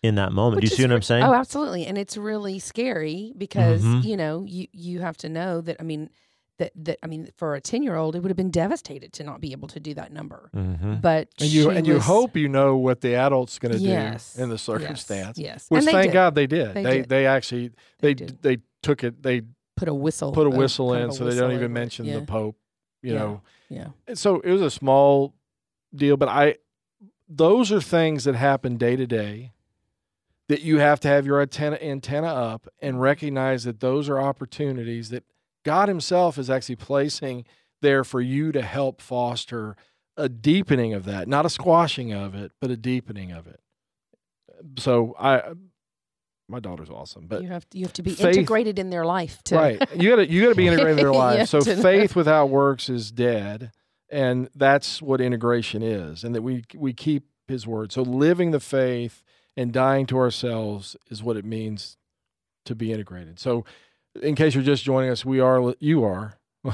in 0.03 0.15
that 0.17 0.31
moment. 0.31 0.57
Which 0.63 0.71
Do 0.71 0.73
you 0.75 0.77
see 0.77 0.83
what 0.85 0.93
I'm 0.95 1.03
saying? 1.03 1.25
Oh, 1.25 1.33
absolutely. 1.35 1.85
And 1.87 1.99
it's 1.99 2.17
really 2.17 2.61
scary 2.61 3.33
because, 3.37 3.83
Mhm. 3.83 4.05
you 4.05 4.17
know, 4.17 4.45
you 4.47 4.69
you 4.73 5.01
have 5.01 5.17
to 5.19 5.29
know 5.29 5.61
that 5.63 5.79
I 5.81 5.83
mean 5.83 6.11
that 6.59 6.73
that 6.75 6.99
I 7.03 7.07
mean 7.07 7.29
for 7.37 7.55
a 7.55 7.61
10-year-old 7.61 8.17
it 8.17 8.21
would 8.21 8.31
have 8.31 8.37
been 8.37 8.51
devastated 8.51 9.13
to 9.15 9.25
not 9.25 9.41
be 9.41 9.53
able 9.53 9.69
to 9.69 9.81
do 9.81 9.95
that 9.95 10.13
number. 10.13 10.51
mm-hmm. 10.55 10.97
But 10.97 11.29
and 11.41 11.49
you 11.51 11.71
she 11.71 11.77
and 11.77 11.87
you 11.87 12.01
hope 12.01 12.37
you 12.37 12.49
know 12.49 12.77
what 12.77 13.01
the 13.01 13.15
adult's 13.15 13.59
going 13.59 13.73
to 13.73 13.79
Yes, 13.79 14.35
do 14.35 14.43
in 14.43 14.49
the 14.49 14.59
circumstance. 14.59 15.39
Yes. 15.39 15.67
Which 15.69 15.85
and 15.85 15.91
thank 15.91 16.07
did. 16.09 16.13
God 16.13 16.35
they 16.35 16.47
did. 16.47 16.75
They 16.75 16.83
They 16.83 16.97
did. 16.99 17.09
they 17.09 17.27
actually 17.27 17.73
they 18.01 18.15
They 18.15 18.27
they, 18.41 18.59
took 18.83 19.03
it. 19.05 19.23
They 19.23 19.43
put 19.77 19.89
a 19.89 19.95
whistle 19.95 20.33
put 20.33 20.47
a 20.47 20.51
uh, 20.51 20.57
whistle 20.57 20.93
kind 20.93 21.05
in, 21.05 21.11
a 21.11 21.13
so 21.13 21.25
they 21.25 21.37
don't 21.37 21.53
even 21.53 21.73
mention 21.73 22.07
yeah. 22.07 22.21
the 22.21 22.27
Pope. 22.27 22.57
You 23.03 23.13
Yeah. 23.13 23.19
know, 23.19 23.41
Yeah. 23.69 23.89
And 24.07 24.19
so 24.19 24.41
it 24.41 24.51
was 24.51 24.63
a 24.63 24.71
small 24.71 25.35
deal, 25.95 26.17
but 26.17 26.29
I 26.29 26.57
those 27.29 27.73
are 27.73 27.81
things 27.81 28.25
that 28.25 28.35
happen 28.37 28.77
day 28.77 28.97
to 28.97 29.07
day 29.07 29.53
that 30.49 30.63
you 30.63 30.79
have 30.79 31.01
to 31.01 31.09
have 31.09 31.27
your 31.27 31.41
antenna 31.41 31.77
antenna 31.83 32.29
up 32.29 32.69
and 32.81 33.01
recognize 33.01 33.65
that 33.65 33.81
those 33.81 34.09
are 34.09 34.21
opportunities 34.21 35.11
that 35.11 35.25
God 35.67 35.89
himself 35.89 36.39
is 36.39 36.49
actually 36.49 36.77
placing 36.77 37.45
there 37.83 38.05
for 38.05 38.21
you 38.21 38.53
to 38.53 38.63
help 38.63 39.03
foster 39.03 39.77
a 40.17 40.29
deepening 40.29 40.95
of 40.95 41.05
that, 41.05 41.27
not 41.29 41.45
a 41.45 41.51
squashing 41.51 42.13
of 42.13 42.35
it, 42.35 42.53
but 42.61 42.71
a 42.71 42.77
deepening 42.77 43.33
of 43.33 43.47
it. 43.49 43.61
So 44.79 45.15
I 45.19 45.43
my 46.49 46.61
daughter's 46.61 46.89
awesome, 46.89 47.27
but 47.27 47.43
you 47.43 47.49
have 47.49 47.69
to, 47.71 47.79
you 47.79 47.85
have 47.85 47.93
to 47.95 48.03
be 48.03 48.13
faith- 48.13 48.37
integrated 48.37 48.79
in 48.79 48.91
their 48.91 49.05
life 49.05 49.43
to 49.45 49.57
right. 49.57 49.83
You 49.97 50.09
got 50.11 50.17
to 50.17 50.31
you 50.31 50.43
got 50.43 50.51
to 50.51 50.55
be 50.55 50.69
integrated 50.69 50.93
in 50.99 51.05
their 51.05 51.13
life. 51.27 51.49
So 51.49 51.61
to 51.61 51.77
know. 51.77 51.83
faith 51.83 52.15
without 52.15 52.49
works 52.49 52.89
is 52.89 53.11
dead. 53.11 53.73
and 54.09 54.49
that's 54.55 55.03
what 55.03 55.21
integration 55.21 55.83
is, 55.83 56.23
and 56.25 56.35
that 56.35 56.43
we 56.43 56.65
we 56.77 56.93
keep 56.93 57.25
His 57.49 57.67
word. 57.67 57.91
So 57.93 58.03
living 58.03 58.53
the 58.53 58.61
faith 58.61 59.25
and 59.57 59.73
dying 59.73 60.07
to 60.07 60.17
ourselves 60.19 60.97
is 61.11 61.23
what 61.23 61.37
it 61.37 61.45
means 61.45 61.97
to 62.67 62.75
be 62.75 62.93
integrated. 62.93 63.39
So, 63.41 63.65
in 64.23 64.35
case 64.35 64.55
you're 64.55 64.65
just 64.65 64.85
joining 64.85 65.11
us, 65.11 65.25
we 65.25 65.41
are 65.41 65.75
you 65.81 66.05
are. 66.05 66.39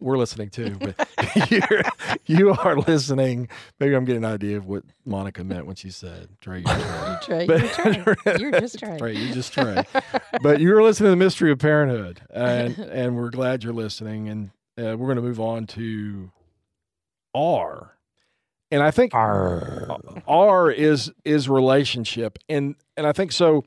we're 0.00 0.16
listening 0.16 0.50
too, 0.50 0.76
but 0.80 1.08
you're, 1.50 1.82
you 2.26 2.52
are 2.52 2.76
listening. 2.76 3.48
Maybe 3.78 3.94
I'm 3.94 4.04
getting 4.04 4.24
an 4.24 4.30
idea 4.30 4.56
of 4.56 4.66
what 4.66 4.84
Monica 5.04 5.44
meant 5.44 5.66
when 5.66 5.76
she 5.76 5.90
said 5.90 6.28
Trey. 6.40 6.64
You're 6.66 7.18
Trey. 7.22 7.46
You're, 7.46 8.14
Trey. 8.14 8.36
you're 8.38 8.50
just 8.52 8.78
Trey. 8.78 8.98
Trey, 8.98 9.14
you 9.14 9.34
just 9.34 9.52
Trey. 9.52 9.84
but 10.42 10.60
you're 10.60 10.82
listening 10.82 11.06
to 11.08 11.10
the 11.10 11.16
mystery 11.16 11.50
of 11.50 11.58
parenthood, 11.58 12.20
and 12.30 12.78
and 12.78 13.16
we're 13.16 13.30
glad 13.30 13.64
you're 13.64 13.72
listening. 13.72 14.28
And 14.28 14.50
uh, 14.78 14.96
we're 14.96 15.06
going 15.06 15.16
to 15.16 15.22
move 15.22 15.40
on 15.40 15.66
to 15.68 16.30
R, 17.34 17.96
and 18.70 18.82
I 18.82 18.90
think 18.90 19.14
R. 19.14 19.98
R 20.26 20.70
is 20.70 21.12
is 21.24 21.48
relationship, 21.48 22.38
and 22.48 22.74
and 22.96 23.06
I 23.06 23.12
think 23.12 23.32
so 23.32 23.64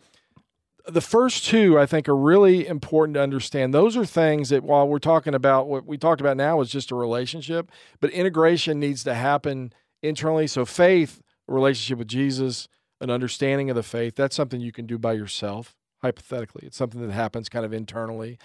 the 0.88 1.02
first 1.02 1.46
two 1.46 1.78
I 1.78 1.86
think 1.86 2.08
are 2.08 2.16
really 2.16 2.66
important 2.66 3.16
to 3.16 3.22
understand. 3.22 3.74
Those 3.74 3.98
are 3.98 4.06
things 4.06 4.50
that 4.50 4.64
while 4.64 4.88
we're 4.88 5.00
talking 5.00 5.36
about 5.36 5.68
what 5.68 5.86
we 5.86 5.98
talked 5.98 6.22
about 6.22 6.38
now 6.38 6.62
is 6.62 6.70
just 6.70 6.92
a 6.92 6.96
relationship, 6.96 7.72
but 8.00 8.10
integration 8.12 8.80
needs 8.80 9.04
to 9.04 9.14
happen 9.14 9.74
internally. 10.02 10.48
So 10.48 10.66
faith, 10.66 11.22
relationship 11.48 12.00
with 12.00 12.08
Jesus, 12.08 12.68
an 13.02 13.10
understanding 13.10 13.70
of 13.70 13.76
the 13.76 13.84
faith, 13.84 14.16
that's 14.16 14.36
something 14.36 14.62
you 14.62 14.72
can 14.72 14.86
do 14.86 14.98
by 14.98 15.14
yourself, 15.14 15.76
hypothetically. 16.02 16.66
It's 16.66 16.78
something 16.78 17.06
that 17.06 17.14
happens 17.14 17.50
kind 17.50 17.66
of 17.66 17.74
internally. 17.74 18.38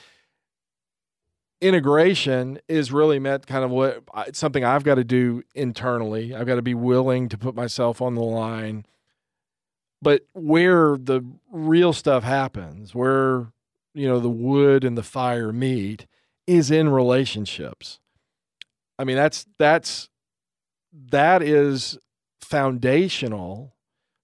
Integration 1.61 2.59
is 2.69 2.91
really 2.91 3.21
meant 3.21 3.47
kind 3.47 3.65
of 3.65 3.71
what 3.71 4.03
it's 4.27 4.39
something 4.39 4.65
I've 4.65 4.83
got 4.83 4.97
to 4.97 5.05
do 5.05 5.45
internally. 5.55 6.35
I've 6.35 6.47
got 6.47 6.57
to 6.57 6.63
be 6.63 6.75
willing 6.75 7.29
to 7.29 7.39
put 7.39 7.55
myself 7.55 8.03
on 8.03 8.17
the 8.17 8.23
line 8.23 8.85
but 10.03 10.23
where 10.33 10.99
the 10.99 11.25
real 11.51 11.93
stuff 11.93 12.25
happens, 12.25 12.95
where 12.95 13.53
you 13.95 14.09
know 14.09 14.19
the 14.19 14.29
wood 14.29 14.85
and 14.85 14.99
the 14.99 15.03
fire 15.03 15.53
meet, 15.53 16.07
is 16.47 16.71
in 16.71 16.89
relationships. 16.89 18.01
I 18.99 19.05
mean, 19.05 19.17
that's 19.17 19.47
that's 19.59 20.11
that 21.11 21.43
is 21.43 21.99
foundational 22.41 23.77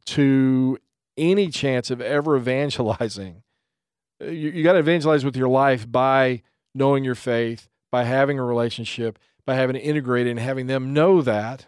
to 0.07 0.79
any 1.17 1.49
chance 1.49 1.91
of 1.91 2.01
ever 2.01 2.37
evangelizing. 2.37 3.43
You, 4.21 4.51
you 4.51 4.65
got 4.65 4.73
to 4.73 4.81
evangelize 4.81 5.25
with 5.25 5.37
your 5.37 5.49
life 5.49 5.91
by 5.91 6.43
knowing 6.75 7.05
your 7.05 7.15
faith, 7.15 7.69
by 7.91 8.05
having 8.05 8.39
a 8.39 8.45
relationship, 8.45 9.19
by 9.47 9.55
having 9.55 9.77
it 9.77 9.81
integrated 9.81 10.31
and 10.33 10.41
having 10.41 10.67
them 10.67 10.93
know 10.93 11.23
that. 11.23 11.67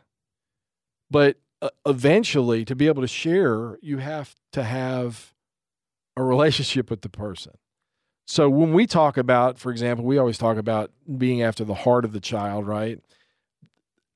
But 1.10 1.36
uh, 1.36 1.38
eventually 1.84 2.64
to 2.64 2.74
be 2.74 2.86
able 2.86 3.02
to 3.02 3.08
share 3.08 3.78
you 3.82 3.98
have 3.98 4.34
to 4.52 4.62
have 4.62 5.34
a 6.16 6.22
relationship 6.22 6.90
with 6.90 7.02
the 7.02 7.08
person. 7.08 7.52
So 8.26 8.48
when 8.48 8.72
we 8.72 8.86
talk 8.86 9.16
about 9.16 9.58
for 9.58 9.70
example 9.70 10.04
we 10.04 10.18
always 10.18 10.38
talk 10.38 10.56
about 10.56 10.90
being 11.18 11.42
after 11.42 11.64
the 11.64 11.74
heart 11.74 12.04
of 12.04 12.12
the 12.12 12.20
child 12.20 12.66
right? 12.66 13.00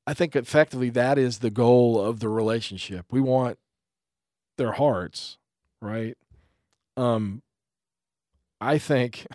I 0.07 0.15
think 0.15 0.37
effectively 0.37 0.91
that 0.91 1.19
is 1.19 1.39
the 1.39 1.51
goal 1.51 2.01
of 2.01 2.21
the 2.21 2.29
relationship. 2.29 3.07
We 3.11 3.21
want 3.21 3.59
their 4.57 4.73
hearts 4.73 5.39
right? 5.81 6.17
Um 6.97 7.43
i 8.61 8.79
think 8.79 9.27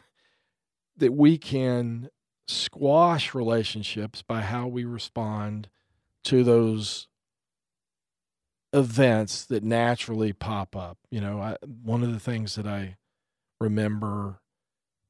that 0.97 1.13
we 1.13 1.37
can 1.37 2.09
squash 2.47 3.35
relationships 3.35 4.23
by 4.23 4.41
how 4.41 4.65
we 4.67 4.83
respond 4.83 5.69
to 6.23 6.43
those 6.43 7.08
events 8.73 9.45
that 9.45 9.63
naturally 9.63 10.33
pop 10.33 10.75
up. 10.75 10.97
You 11.09 11.21
know, 11.21 11.39
I, 11.39 11.57
one 11.83 12.03
of 12.03 12.13
the 12.13 12.19
things 12.19 12.55
that 12.55 12.67
I 12.67 12.97
remember 13.59 14.41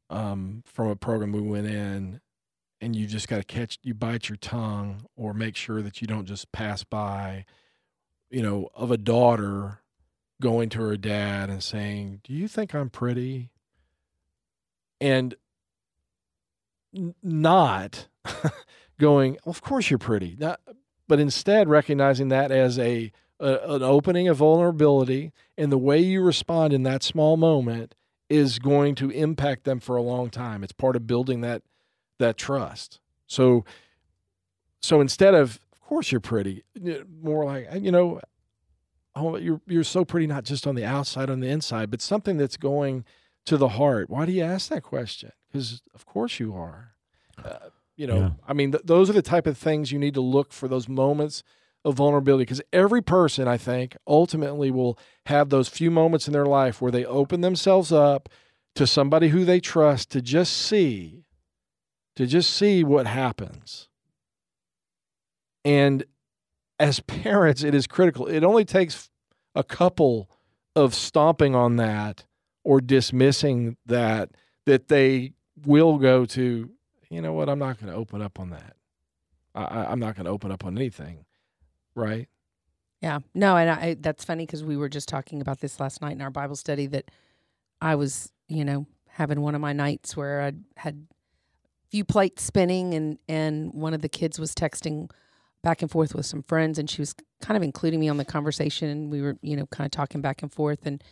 um, 0.10 0.64
from 0.66 0.88
a 0.88 0.95
program 0.95 1.32
we 1.32 1.41
went 1.41 1.68
in, 1.68 2.22
and 2.82 2.95
you 2.95 3.05
just 3.05 3.28
got 3.28 3.38
to 3.38 3.43
catch, 3.43 3.78
you 3.84 3.93
bite 3.93 4.30
your 4.30 4.38
tongue 4.38 5.05
or 5.16 5.34
make 5.34 5.55
sure 5.55 5.82
that 5.82 6.01
you 6.01 6.07
don't 6.07 6.26
just 6.26 6.51
pass 6.51 6.84
by, 6.84 7.45
you 8.30 8.41
know, 8.41 8.70
of 8.74 8.91
a 8.91 8.97
daughter 8.97 9.82
going 10.41 10.70
to 10.70 10.82
her 10.82 10.97
dad 10.97 11.49
and 11.49 11.64
saying, 11.64 12.22
Do 12.24 12.34
you 12.34 12.47
think 12.47 12.74
I'm 12.74 12.89
pretty? 12.89 13.51
And 15.01 15.36
n- 16.95 17.16
not 17.22 18.07
going, 18.99 19.34
well, 19.45 19.51
Of 19.51 19.62
course 19.62 19.89
you're 19.89 19.99
pretty. 19.99 20.38
Not, 20.39 20.62
but 21.07 21.20
instead 21.20 21.68
recognizing 21.68 22.30
that 22.30 22.51
as 22.51 22.80
a 22.80 23.12
a, 23.39 23.75
an 23.75 23.83
opening 23.83 24.27
of 24.27 24.37
vulnerability, 24.37 25.31
and 25.57 25.71
the 25.71 25.77
way 25.77 25.99
you 25.99 26.21
respond 26.21 26.73
in 26.73 26.83
that 26.83 27.03
small 27.03 27.37
moment 27.37 27.95
is 28.29 28.59
going 28.59 28.95
to 28.95 29.09
impact 29.09 29.63
them 29.63 29.79
for 29.79 29.95
a 29.95 30.01
long 30.01 30.29
time. 30.29 30.63
It's 30.63 30.73
part 30.73 30.95
of 30.95 31.07
building 31.07 31.41
that 31.41 31.63
that 32.19 32.37
trust. 32.37 32.99
So, 33.27 33.63
so 34.81 35.01
instead 35.01 35.33
of, 35.33 35.59
of 35.71 35.81
course 35.81 36.11
you're 36.11 36.21
pretty, 36.21 36.63
more 37.21 37.45
like 37.45 37.67
you 37.75 37.91
know, 37.91 38.21
oh 39.15 39.37
you're 39.37 39.61
you're 39.65 39.83
so 39.83 40.05
pretty 40.05 40.27
not 40.27 40.43
just 40.43 40.67
on 40.67 40.75
the 40.75 40.85
outside, 40.85 41.29
on 41.29 41.39
the 41.39 41.47
inside, 41.47 41.89
but 41.89 42.01
something 42.01 42.37
that's 42.37 42.57
going 42.57 43.05
to 43.45 43.57
the 43.57 43.69
heart. 43.69 44.09
Why 44.09 44.25
do 44.25 44.31
you 44.31 44.43
ask 44.43 44.69
that 44.69 44.83
question? 44.83 45.31
Because 45.51 45.81
of 45.95 46.05
course 46.05 46.39
you 46.39 46.53
are. 46.55 46.93
Uh, 47.43 47.69
you 47.95 48.07
know, 48.07 48.19
yeah. 48.19 48.29
I 48.47 48.53
mean, 48.53 48.71
th- 48.71 48.83
those 48.85 49.09
are 49.09 49.13
the 49.13 49.21
type 49.21 49.47
of 49.47 49.57
things 49.57 49.91
you 49.91 49.99
need 49.99 50.13
to 50.13 50.21
look 50.21 50.53
for. 50.53 50.67
Those 50.67 50.87
moments 50.87 51.43
of 51.89 51.95
vulnerability 51.95 52.43
because 52.43 52.61
every 52.71 53.01
person, 53.01 53.47
I 53.47 53.57
think, 53.57 53.97
ultimately 54.07 54.71
will 54.71 54.97
have 55.25 55.49
those 55.49 55.67
few 55.67 55.91
moments 55.91 56.27
in 56.27 56.33
their 56.33 56.45
life 56.45 56.81
where 56.81 56.91
they 56.91 57.05
open 57.05 57.41
themselves 57.41 57.91
up 57.91 58.29
to 58.75 58.87
somebody 58.87 59.29
who 59.29 59.45
they 59.45 59.59
trust 59.59 60.09
to 60.11 60.21
just 60.21 60.55
see, 60.55 61.25
to 62.15 62.25
just 62.25 62.51
see 62.51 62.83
what 62.83 63.07
happens. 63.07 63.89
And 65.65 66.05
as 66.79 66.99
parents, 67.07 67.63
it 67.63 67.75
is 67.75 67.87
critical. 67.87 68.27
It 68.27 68.43
only 68.43 68.65
takes 68.65 69.09
a 69.55 69.63
couple 69.63 70.29
of 70.75 70.93
stomping 70.93 71.55
on 71.55 71.75
that 71.77 72.25
or 72.63 72.79
dismissing 72.79 73.75
that 73.85 74.29
that 74.65 74.87
they 74.87 75.33
will 75.65 75.97
go 75.97 76.25
to, 76.25 76.69
you 77.09 77.21
know 77.21 77.33
what, 77.33 77.49
I'm 77.49 77.57
not 77.57 77.79
going 77.79 77.91
to 77.91 77.97
open 77.97 78.21
up 78.21 78.39
on 78.39 78.51
that. 78.51 78.75
I, 79.55 79.91
am 79.91 79.99
not 79.99 80.15
going 80.15 80.25
to 80.25 80.31
open 80.31 80.51
up 80.51 80.63
on 80.63 80.77
anything 80.77 81.25
right? 82.00 82.28
Yeah. 83.02 83.20
No, 83.34 83.56
and 83.56 83.70
I 83.70 83.95
that's 84.00 84.26
funny 84.26 84.45
because 84.45 84.64
we 84.64 84.76
were 84.76 84.89
just 84.89 85.08
talking 85.08 85.41
about 85.41 85.60
this 85.60 85.80
last 85.80 86.02
night 86.02 86.14
in 86.14 86.22
our 86.22 86.30
Bible 86.32 86.56
study 86.56 86.86
that 86.88 87.12
I 87.82 87.95
was, 87.95 88.32
you 88.47 88.66
know, 88.66 88.88
having 89.08 89.41
one 89.41 89.56
of 89.56 89.62
my 89.62 89.74
nights 89.74 90.18
where 90.18 90.41
I 90.41 90.54
had 90.78 91.08
a 91.10 91.89
few 91.89 92.04
plates 92.04 92.43
spinning 92.43 92.93
and 92.93 93.18
and 93.28 93.74
one 93.74 93.93
of 93.93 94.02
the 94.02 94.10
kids 94.10 94.39
was 94.39 94.54
texting 94.54 95.10
back 95.62 95.82
and 95.82 95.91
forth 95.91 96.16
with 96.16 96.26
some 96.26 96.43
friends 96.43 96.80
and 96.80 96.89
she 96.89 97.02
was 97.02 97.14
kind 97.41 97.58
of 97.58 97.64
including 97.64 98.00
me 98.00 98.10
on 98.10 98.18
the 98.18 98.26
conversation 98.26 98.89
and 98.89 99.12
we 99.12 99.22
were, 99.22 99.38
you 99.41 99.56
know, 99.56 99.66
kind 99.68 99.86
of 99.86 99.91
talking 99.91 100.22
back 100.22 100.41
and 100.41 100.52
forth 100.52 100.86
and 100.86 101.04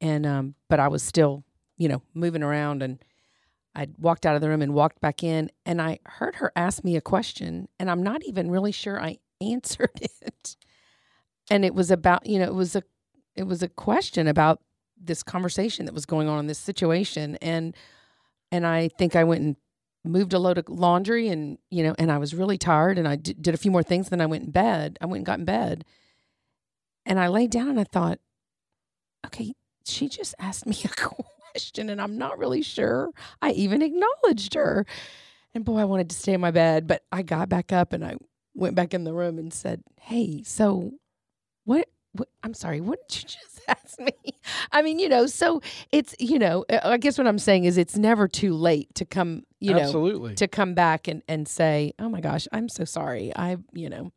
and 0.00 0.26
um 0.26 0.54
but 0.68 0.78
I 0.80 0.88
was 0.88 1.02
still, 1.02 1.44
you 1.76 1.88
know, 1.88 2.02
moving 2.14 2.42
around 2.42 2.82
and 2.82 3.02
I 3.74 3.88
walked 3.98 4.26
out 4.26 4.34
of 4.36 4.42
the 4.42 4.48
room 4.48 4.62
and 4.62 4.74
walked 4.74 5.00
back 5.00 5.22
in 5.24 5.50
and 5.66 5.80
I 5.80 5.98
heard 6.04 6.36
her 6.36 6.52
ask 6.54 6.84
me 6.84 6.96
a 6.96 7.00
question 7.00 7.68
and 7.80 7.90
I'm 7.90 8.02
not 8.02 8.22
even 8.24 8.50
really 8.50 8.72
sure 8.72 9.00
I 9.00 9.18
answered 9.50 9.90
it. 10.20 10.56
And 11.50 11.64
it 11.64 11.74
was 11.74 11.90
about, 11.90 12.26
you 12.26 12.38
know, 12.38 12.46
it 12.46 12.54
was 12.54 12.76
a 12.76 12.82
it 13.34 13.44
was 13.44 13.62
a 13.62 13.68
question 13.68 14.26
about 14.26 14.60
this 15.00 15.22
conversation 15.22 15.86
that 15.86 15.94
was 15.94 16.06
going 16.06 16.28
on 16.28 16.38
in 16.38 16.46
this 16.46 16.58
situation 16.58 17.36
and 17.42 17.74
and 18.50 18.66
I 18.66 18.88
think 18.88 19.16
I 19.16 19.24
went 19.24 19.40
and 19.42 19.56
moved 20.04 20.32
a 20.32 20.38
load 20.38 20.58
of 20.58 20.68
laundry 20.68 21.28
and 21.28 21.58
you 21.70 21.82
know 21.82 21.94
and 21.98 22.12
I 22.12 22.18
was 22.18 22.34
really 22.34 22.58
tired 22.58 22.98
and 22.98 23.08
I 23.08 23.16
d- 23.16 23.34
did 23.34 23.54
a 23.54 23.58
few 23.58 23.70
more 23.70 23.82
things 23.82 24.08
then 24.08 24.20
I 24.20 24.26
went 24.26 24.44
in 24.44 24.50
bed. 24.50 24.98
I 25.00 25.06
went 25.06 25.18
and 25.18 25.26
got 25.26 25.38
in 25.38 25.44
bed. 25.44 25.84
And 27.04 27.18
I 27.18 27.26
laid 27.26 27.50
down 27.50 27.70
and 27.70 27.80
I 27.80 27.84
thought 27.84 28.18
okay, 29.26 29.54
she 29.84 30.08
just 30.08 30.34
asked 30.38 30.66
me 30.66 30.76
a 30.84 30.88
question 30.88 31.90
and 31.90 32.00
I'm 32.00 32.16
not 32.16 32.38
really 32.38 32.62
sure 32.62 33.10
I 33.40 33.50
even 33.52 33.82
acknowledged 33.82 34.54
her. 34.54 34.86
And 35.54 35.64
boy, 35.64 35.78
I 35.78 35.84
wanted 35.84 36.10
to 36.10 36.16
stay 36.16 36.32
in 36.32 36.40
my 36.40 36.50
bed, 36.50 36.86
but 36.86 37.02
I 37.12 37.22
got 37.22 37.48
back 37.48 37.72
up 37.72 37.92
and 37.92 38.04
I 38.04 38.16
went 38.54 38.74
back 38.74 38.94
in 38.94 39.04
the 39.04 39.12
room 39.12 39.38
and 39.38 39.52
said, 39.52 39.82
"Hey, 40.00 40.42
so 40.44 40.92
what, 41.64 41.88
what 42.12 42.28
I'm 42.42 42.54
sorry, 42.54 42.80
what 42.80 43.06
did 43.08 43.22
you 43.22 43.28
just 43.42 43.60
ask 43.68 44.00
me?" 44.00 44.12
I 44.72 44.82
mean, 44.82 44.98
you 44.98 45.08
know, 45.08 45.26
so 45.26 45.60
it's, 45.90 46.14
you 46.18 46.38
know, 46.38 46.64
uh, 46.70 46.80
I 46.84 46.98
guess 46.98 47.18
what 47.18 47.26
I'm 47.26 47.38
saying 47.38 47.64
is 47.64 47.78
it's 47.78 47.96
never 47.96 48.28
too 48.28 48.54
late 48.54 48.94
to 48.96 49.04
come, 49.04 49.44
you 49.60 49.74
know, 49.74 49.80
Absolutely. 49.80 50.34
to 50.36 50.48
come 50.48 50.74
back 50.74 51.08
and 51.08 51.22
and 51.28 51.46
say, 51.48 51.92
"Oh 51.98 52.08
my 52.08 52.20
gosh, 52.20 52.46
I'm 52.52 52.68
so 52.68 52.84
sorry. 52.84 53.32
I, 53.34 53.56
you 53.72 53.88
know, 53.88 54.12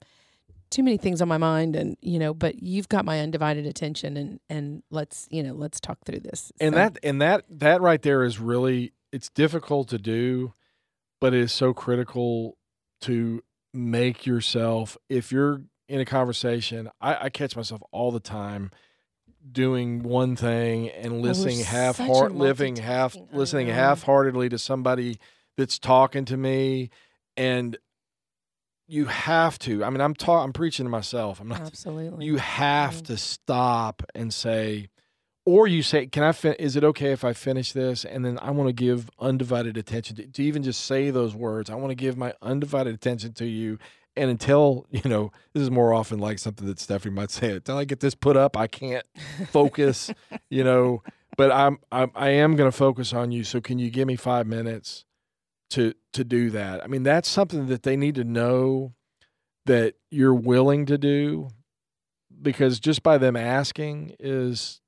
too 0.70 0.84
many 0.84 0.98
things 0.98 1.22
on 1.22 1.28
my 1.28 1.38
mind 1.38 1.76
and, 1.76 1.96
you 2.02 2.20
know, 2.20 2.34
but 2.34 2.62
you've 2.62 2.90
got 2.90 3.06
my 3.06 3.20
undivided 3.20 3.66
attention 3.66 4.18
and 4.18 4.40
and 4.50 4.84
let's, 4.90 5.28
you 5.32 5.44
know, 5.44 5.54
let's 5.54 5.80
talk 5.80 6.00
through 6.06 6.20
this." 6.22 6.52
And 6.60 6.74
so. 6.74 6.80
that 6.80 6.98
and 7.04 7.22
that 7.22 7.46
that 7.50 7.82
right 7.82 8.02
there 8.02 8.24
is 8.24 8.40
really 8.40 8.94
it's 9.12 9.30
difficult 9.30 9.88
to 9.90 9.98
do, 9.98 10.54
but 11.22 11.34
it 11.34 11.40
is 11.40 11.54
so 11.54 11.74
critical 11.74 12.58
to 13.02 13.42
make 13.76 14.26
yourself 14.26 14.98
if 15.10 15.32
you're 15.32 15.62
in 15.88 16.00
a 16.00 16.06
conversation. 16.06 16.90
I, 17.00 17.26
I 17.26 17.30
catch 17.30 17.56
myself 17.56 17.82
all 17.92 18.12
the 18.12 18.20
time 18.20 18.72
doing 19.52 20.02
one 20.02 20.36
thing 20.36 20.90
and 20.90 21.22
listening 21.22 21.60
half 21.60 21.98
heart 21.98 22.34
living 22.34 22.78
half 22.78 23.16
listening 23.32 23.68
half 23.68 24.02
heartedly 24.04 24.50
to 24.50 24.58
somebody 24.58 25.20
that's 25.58 25.78
talking 25.78 26.26
to 26.26 26.36
me 26.36 26.90
and 27.38 27.78
you 28.88 29.06
have 29.06 29.60
to 29.60 29.84
i 29.84 29.90
mean 29.92 30.02
i'm 30.02 30.16
talking 30.16 30.46
i'm 30.46 30.52
preaching 30.54 30.86
to 30.86 30.90
myself 30.90 31.40
i'm 31.40 31.48
not 31.48 31.62
Absolutely. 31.62 32.26
you 32.26 32.38
have 32.38 32.96
Mm. 32.96 33.06
to 33.06 33.18
stop 33.18 34.02
and 34.16 34.34
say 34.34 34.90
or 35.46 35.68
you 35.68 35.82
say 35.82 36.08
can 36.08 36.24
i 36.24 36.32
fin- 36.32 36.56
is 36.60 36.76
it 36.76 36.84
okay 36.84 37.12
if 37.12 37.24
i 37.24 37.34
finish 37.34 37.72
this 37.72 38.04
and 38.04 38.26
then 38.26 38.38
i 38.42 38.52
want 38.52 38.68
to 38.68 38.74
give 38.74 39.10
undivided 39.20 39.78
attention 39.78 40.16
to, 40.16 40.28
to 40.28 40.44
even 40.44 40.64
just 40.64 40.86
say 40.86 41.10
those 41.10 41.36
words 41.36 41.70
i 41.70 41.76
want 41.76 41.90
to 41.92 41.96
give 41.96 42.18
my 42.18 42.34
undivided 42.42 42.94
attention 42.94 43.34
to 43.34 43.46
you 43.46 43.78
and 44.16 44.30
until 44.30 44.86
you 44.92 45.10
know 45.10 45.32
this 45.54 45.64
is 45.64 45.72
more 45.72 45.94
often 45.94 46.20
like 46.20 46.40
something 46.40 46.68
that 46.68 46.80
stephanie 46.80 47.14
might 47.14 47.32
say 47.32 47.54
until 47.54 47.78
i 47.78 47.84
get 47.84 48.00
this 48.00 48.16
put 48.16 48.36
up 48.38 48.58
i 48.58 48.68
can't 48.68 49.06
focus 49.50 50.12
you 50.50 50.64
know 50.64 51.02
but 51.38 51.52
i'm, 51.52 51.78
I'm 51.92 52.12
i 52.16 52.30
am 52.30 52.56
going 52.56 52.70
to 52.70 52.78
focus 52.78 53.14
on 53.14 53.32
you 53.32 53.44
so 53.44 53.62
can 53.62 53.80
you 53.80 53.90
give 53.90 54.08
me 54.08 54.16
five 54.16 54.48
minutes 54.48 55.06
to 55.72 55.94
to 56.14 56.24
do 56.24 56.50
that? 56.52 56.84
I 56.84 56.88
mean 56.88 57.04
that's 57.04 57.30
something 57.30 57.68
that 57.68 57.84
they 57.84 57.98
need 57.98 58.16
to 58.16 58.24
know 58.24 58.94
that 59.66 59.96
you're 60.12 60.34
willing 60.34 60.86
to 60.86 60.98
do 60.98 61.50
because 62.42 62.80
just 62.80 63.04
by 63.04 63.18
them 63.18 63.36
asking 63.36 64.16
is 64.20 64.82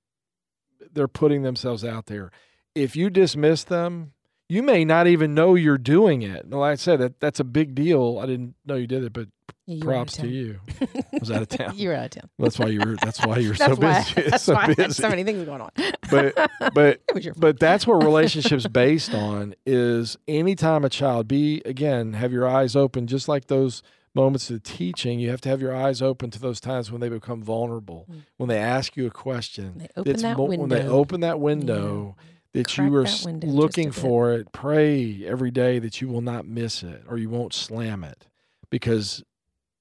they're 0.93 1.07
putting 1.07 1.43
themselves 1.43 1.84
out 1.84 2.07
there. 2.07 2.32
If 2.75 2.95
you 2.95 3.09
dismiss 3.09 3.63
them 3.63 4.13
you 4.49 4.63
may 4.63 4.86
not 4.86 5.07
even 5.07 5.34
know 5.34 5.55
you're 5.55 5.78
doing 5.78 6.21
it. 6.21 6.45
And 6.45 6.53
like 6.53 6.71
i 6.71 6.75
said 6.75 6.99
that, 6.99 7.19
that's 7.19 7.39
a 7.39 7.43
big 7.43 7.75
deal. 7.75 8.19
I 8.21 8.25
didn't 8.25 8.55
know 8.65 8.75
you 8.75 8.88
did 8.88 9.03
it 9.03 9.13
but 9.13 9.28
you 9.65 9.86
were 9.86 9.93
out 9.93 10.01
of 10.01 10.07
props 10.07 10.17
to 10.17 10.28
you. 10.28 10.59
I 10.82 11.03
was 11.19 11.32
out 11.32 11.41
of 11.41 11.49
town. 11.49 11.78
you 11.78 11.89
were 11.89 11.95
out 11.95 12.05
of 12.05 12.11
town. 12.21 12.30
that's 12.39 12.57
why 12.57 12.67
you 12.67 12.80
were 12.80 12.95
that's 12.95 13.25
why 13.25 13.38
you're 13.38 13.53
That's 13.57 13.75
so 13.75 13.82
why, 13.82 14.03
busy. 14.03 14.30
That's 14.30 14.43
so 14.43 14.53
why 14.53 14.73
busy. 14.73 14.93
so 14.93 15.09
many 15.09 15.23
things 15.25 15.43
going 15.43 15.61
on. 15.61 15.71
but 16.09 16.34
but 16.73 17.01
it 17.07 17.13
was 17.13 17.25
your 17.25 17.34
but 17.36 17.59
that's 17.59 17.86
what 17.86 18.03
relationships 18.03 18.65
based 18.67 19.13
on 19.13 19.55
is 19.65 20.17
anytime 20.28 20.86
a 20.86 20.89
child 20.89 21.28
be 21.28 21.61
again 21.65 22.13
have 22.13 22.32
your 22.32 22.47
eyes 22.47 22.75
open 22.75 23.07
just 23.07 23.28
like 23.28 23.47
those 23.47 23.84
moments 24.18 24.49
of 24.49 24.61
teaching 24.63 25.20
you 25.20 25.30
have 25.30 25.39
to 25.41 25.49
have 25.49 25.61
your 25.61 25.76
eyes 25.76 26.01
open 26.01 26.30
to 26.32 26.39
those 26.39 26.59
times 26.59 26.91
when 26.91 26.99
they 27.01 27.09
become 27.09 27.41
vulnerable 27.41 28.05
Mm. 28.09 28.22
when 28.38 28.49
they 28.49 28.57
ask 28.57 28.97
you 28.97 29.05
a 29.07 29.11
question 29.11 29.78
They 29.78 29.89
open 29.95 30.18
that 30.22 30.38
mo- 30.38 30.43
window. 30.45 30.61
when 30.61 30.70
they 30.70 30.88
open 30.88 31.20
that 31.22 31.39
window 31.39 32.15
that 32.53 32.68
Crack 32.68 32.78
you 32.89 32.95
are 32.95 33.03
that 33.03 33.09
s- 33.09 33.26
window 33.26 33.47
just 33.47 33.57
looking 33.57 33.91
for 33.91 34.34
it 34.34 34.51
pray 34.51 35.24
every 35.26 35.51
day 35.51 35.80
that 35.80 36.01
you 36.01 36.07
will 36.07 36.22
not 36.22 36.45
miss 36.47 36.84
it 36.84 37.03
or 37.07 37.18
you 37.18 37.30
won't 37.30 37.53
slam 37.53 38.03
it 38.03 38.28
because 38.70 39.24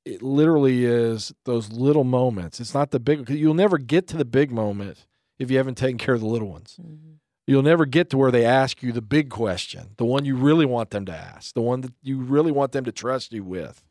it 0.04 0.22
literally 0.22 0.84
is 0.84 1.32
those 1.44 1.72
little 1.72 2.04
moments 2.04 2.60
it's 2.60 2.74
not 2.74 2.90
the 2.90 3.00
big 3.00 3.26
'cause 3.26 3.36
you'll 3.36 3.54
never 3.54 3.78
get 3.78 4.06
to 4.08 4.16
the 4.16 4.24
big 4.24 4.50
moment 4.52 5.06
if 5.38 5.50
you 5.50 5.56
haven't 5.56 5.76
taken 5.76 5.98
care 5.98 6.14
of 6.14 6.20
the 6.20 6.26
little 6.28 6.48
ones 6.48 6.78
Mhm. 6.80 7.14
You'll 7.48 7.62
never 7.62 7.86
get 7.86 8.10
to 8.10 8.18
where 8.18 8.32
they 8.32 8.44
ask 8.44 8.82
you 8.82 8.90
the 8.90 9.00
big 9.00 9.30
question, 9.30 9.90
the 9.98 10.04
one 10.04 10.24
you 10.24 10.34
really 10.34 10.66
want 10.66 10.90
them 10.90 11.04
to 11.06 11.14
ask, 11.14 11.54
the 11.54 11.60
one 11.62 11.80
that 11.82 11.92
you 12.02 12.18
really 12.18 12.50
want 12.50 12.72
them 12.72 12.84
to 12.86 12.90
trust 12.90 13.32
you 13.32 13.44
with. 13.44 13.84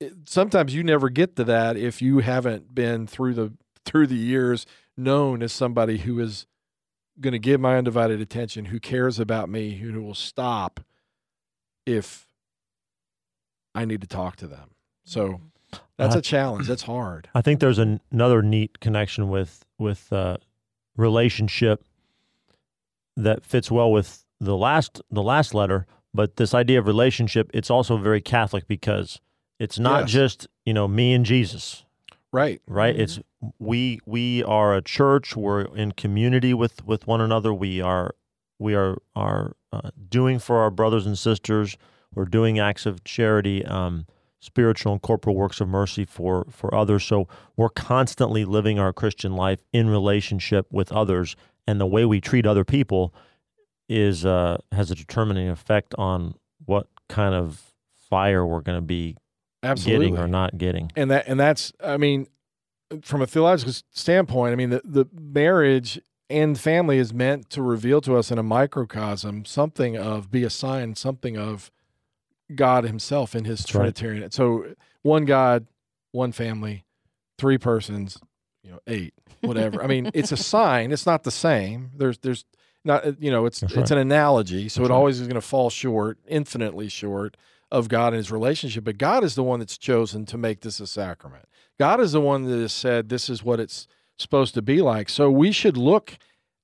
It, 0.00 0.12
sometimes 0.26 0.74
you 0.74 0.82
never 0.82 1.08
get 1.08 1.36
to 1.36 1.44
that 1.44 1.76
if 1.76 2.02
you 2.02 2.18
haven't 2.18 2.74
been 2.74 3.06
through 3.06 3.34
the 3.34 3.52
through 3.84 4.06
the 4.06 4.16
years 4.16 4.66
known 4.96 5.42
as 5.42 5.52
somebody 5.52 5.98
who 5.98 6.18
is 6.20 6.46
going 7.20 7.32
to 7.32 7.38
give 7.38 7.60
my 7.60 7.76
undivided 7.76 8.20
attention, 8.20 8.66
who 8.66 8.80
cares 8.80 9.18
about 9.20 9.48
me, 9.48 9.74
who 9.76 10.02
will 10.02 10.14
stop 10.14 10.80
if 11.86 12.26
I 13.74 13.84
need 13.84 14.00
to 14.00 14.06
talk 14.06 14.36
to 14.36 14.46
them. 14.46 14.70
So 15.04 15.40
that's 15.96 16.14
Uh, 16.16 16.18
a 16.18 16.22
challenge. 16.22 16.66
That's 16.68 16.82
hard. 16.82 17.28
I 17.34 17.42
think 17.42 17.60
there's 17.60 17.78
an, 17.78 18.00
another 18.10 18.42
neat 18.42 18.80
connection 18.80 19.28
with 19.28 19.64
with 19.78 20.12
uh, 20.12 20.38
relationship 20.96 21.84
that 23.16 23.44
fits 23.44 23.70
well 23.70 23.92
with 23.92 24.24
the 24.40 24.56
last 24.56 25.00
the 25.10 25.22
last 25.22 25.54
letter. 25.54 25.86
But 26.12 26.36
this 26.36 26.54
idea 26.54 26.78
of 26.78 26.86
relationship, 26.86 27.50
it's 27.52 27.70
also 27.70 27.96
very 27.96 28.20
Catholic 28.20 28.66
because 28.68 29.20
it's 29.58 29.78
not 29.78 30.02
Yes. 30.02 30.10
just 30.10 30.48
you 30.64 30.74
know 30.74 30.88
me 30.88 31.12
and 31.14 31.24
Jesus, 31.24 31.84
Right. 32.32 32.60
right? 32.66 32.94
Mhm. 32.96 33.00
It's 33.00 33.20
we 33.58 34.00
we 34.06 34.42
are 34.44 34.74
a 34.74 34.82
church. 34.82 35.36
We're 35.36 35.62
in 35.62 35.92
community 35.92 36.54
with 36.54 36.84
with 36.86 37.06
one 37.06 37.20
another. 37.20 37.52
We 37.52 37.80
are 37.80 38.14
we 38.58 38.74
are 38.74 38.98
are 39.14 39.56
uh, 39.72 39.90
doing 40.08 40.38
for 40.38 40.58
our 40.58 40.70
brothers 40.70 41.06
and 41.06 41.18
sisters. 41.18 41.76
We're 42.14 42.24
doing 42.26 42.58
acts 42.58 42.86
of 42.86 43.02
charity, 43.04 43.64
um, 43.66 44.06
spiritual 44.40 44.92
and 44.92 45.02
corporal 45.02 45.34
works 45.36 45.60
of 45.60 45.68
mercy 45.68 46.04
for 46.04 46.46
for 46.50 46.74
others. 46.74 47.04
So 47.04 47.28
we're 47.56 47.68
constantly 47.70 48.44
living 48.44 48.78
our 48.78 48.92
Christian 48.92 49.34
life 49.34 49.60
in 49.72 49.88
relationship 49.90 50.66
with 50.72 50.90
others, 50.92 51.36
and 51.66 51.80
the 51.80 51.86
way 51.86 52.04
we 52.04 52.20
treat 52.20 52.46
other 52.46 52.64
people 52.64 53.12
is 53.88 54.24
uh, 54.24 54.58
has 54.72 54.90
a 54.90 54.94
determining 54.94 55.48
effect 55.48 55.94
on 55.98 56.34
what 56.64 56.86
kind 57.08 57.34
of 57.34 57.74
fire 58.08 58.46
we're 58.46 58.60
going 58.62 58.78
to 58.78 58.82
be 58.86 59.16
Absolutely. 59.64 60.06
getting 60.08 60.18
or 60.22 60.28
not 60.28 60.58
getting. 60.58 60.90
and 60.96 61.10
that 61.10 61.26
and 61.26 61.38
that's 61.40 61.72
i 61.82 61.96
mean 61.96 62.26
from 63.02 63.22
a 63.22 63.26
theological 63.26 63.72
standpoint 63.92 64.52
i 64.52 64.56
mean 64.56 64.70
the, 64.70 64.82
the 64.84 65.06
marriage 65.12 66.00
and 66.30 66.58
family 66.58 66.98
is 66.98 67.12
meant 67.12 67.50
to 67.50 67.62
reveal 67.62 68.00
to 68.02 68.16
us 68.16 68.30
in 68.30 68.38
a 68.38 68.42
microcosm 68.42 69.44
something 69.44 69.96
of 69.96 70.30
be 70.30 70.44
a 70.44 70.50
sign 70.50 70.94
something 70.94 71.36
of 71.36 71.70
god 72.54 72.84
himself 72.84 73.34
in 73.34 73.44
his 73.44 73.60
That's 73.60 73.74
right. 73.74 73.80
trinitarian 73.94 74.30
so 74.30 74.74
one 75.02 75.24
god 75.24 75.66
one 76.12 76.32
family 76.32 76.84
three 77.38 77.58
persons 77.58 78.18
you 78.62 78.70
know 78.70 78.78
eight 78.86 79.14
whatever 79.40 79.82
i 79.82 79.86
mean 79.86 80.10
it's 80.14 80.30
a 80.32 80.36
sign 80.54 80.92
it's 80.92 81.06
not 81.06 81.24
the 81.24 81.30
same 81.30 81.90
there's 81.96 82.18
there's 82.18 82.44
not 82.84 83.20
you 83.20 83.30
know 83.30 83.46
it's 83.46 83.60
That's 83.60 83.74
it's 83.74 83.90
an 83.90 83.98
analogy 83.98 84.68
so 84.68 84.80
That's 84.80 84.90
it 84.90 84.92
right. 84.92 84.96
always 84.98 85.20
is 85.20 85.26
going 85.26 85.34
to 85.36 85.40
fall 85.40 85.70
short 85.70 86.18
infinitely 86.28 86.88
short 86.88 87.36
of 87.74 87.88
God 87.88 88.12
and 88.12 88.18
his 88.18 88.30
relationship, 88.30 88.84
but 88.84 88.98
God 88.98 89.24
is 89.24 89.34
the 89.34 89.42
one 89.42 89.58
that's 89.58 89.76
chosen 89.76 90.24
to 90.26 90.38
make 90.38 90.60
this 90.60 90.78
a 90.78 90.86
sacrament. 90.86 91.46
God 91.76 92.00
is 92.00 92.12
the 92.12 92.20
one 92.20 92.44
that 92.44 92.60
has 92.60 92.72
said 92.72 93.08
this 93.08 93.28
is 93.28 93.42
what 93.42 93.58
it's 93.58 93.88
supposed 94.16 94.54
to 94.54 94.62
be 94.62 94.80
like. 94.80 95.08
So 95.08 95.28
we 95.28 95.50
should 95.50 95.76
look 95.76 96.16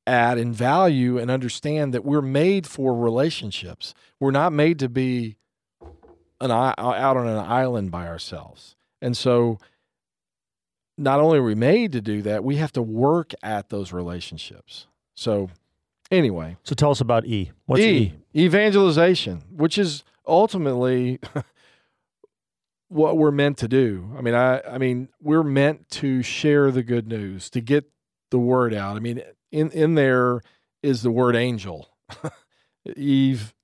at 0.07 0.39
and 0.39 0.55
value 0.55 1.19
and 1.19 1.29
understand 1.29 1.93
that 1.95 2.05
we're 2.05 2.23
made 2.23 2.65
for 2.65 2.95
relationships. 2.95 3.93
We're 4.21 4.31
not 4.31 4.53
made 4.53 4.79
to 4.79 4.89
be 4.89 5.37
an 6.41 6.53
uh, 6.53 6.75
out 6.79 7.17
on 7.17 7.27
an 7.27 7.39
island 7.39 7.91
by 7.91 8.07
ourselves. 8.07 8.77
And 9.03 9.17
so 9.17 9.59
not 10.97 11.19
only 11.19 11.39
are 11.39 11.43
we 11.43 11.57
made 11.57 11.91
to 11.93 12.01
do 12.01 12.23
that, 12.23 12.45
we 12.45 12.57
have 12.57 12.71
to 12.73 12.83
work 12.83 13.33
at 13.43 13.69
those 13.71 13.93
relationships. 13.93 14.87
So 15.15 15.51
anyway, 16.09 16.57
So 16.63 16.77
tell 16.77 16.93
us 16.93 17.01
about 17.01 17.27
E. 17.27 17.51
What's 17.67 17.83
E? 17.83 18.15
evangelization, 18.37 19.43
which 19.51 19.77
is 19.77 20.05
ultimately 20.27 21.19
what 22.89 23.17
we're 23.17 23.31
meant 23.31 23.59
to 23.59 23.69
do. 23.69 24.13
I 24.17 24.21
mean, 24.21 24.35
I 24.35 24.61
I 24.63 24.79
mean, 24.79 25.09
we're 25.23 25.43
meant 25.45 25.89
to 25.91 26.23
share 26.23 26.71
the 26.71 26.83
good 26.83 27.07
news, 27.09 27.51
to 27.51 27.61
get 27.61 27.91
the 28.31 28.39
word 28.39 28.75
out. 28.75 28.97
I 28.97 29.01
mean, 29.01 29.23
in 29.53 29.71
in 29.71 29.95
there 29.95 30.41
is 30.83 31.03
the 31.03 31.11
word 31.11 31.37
angel. 31.37 31.89
Eve 32.97 33.55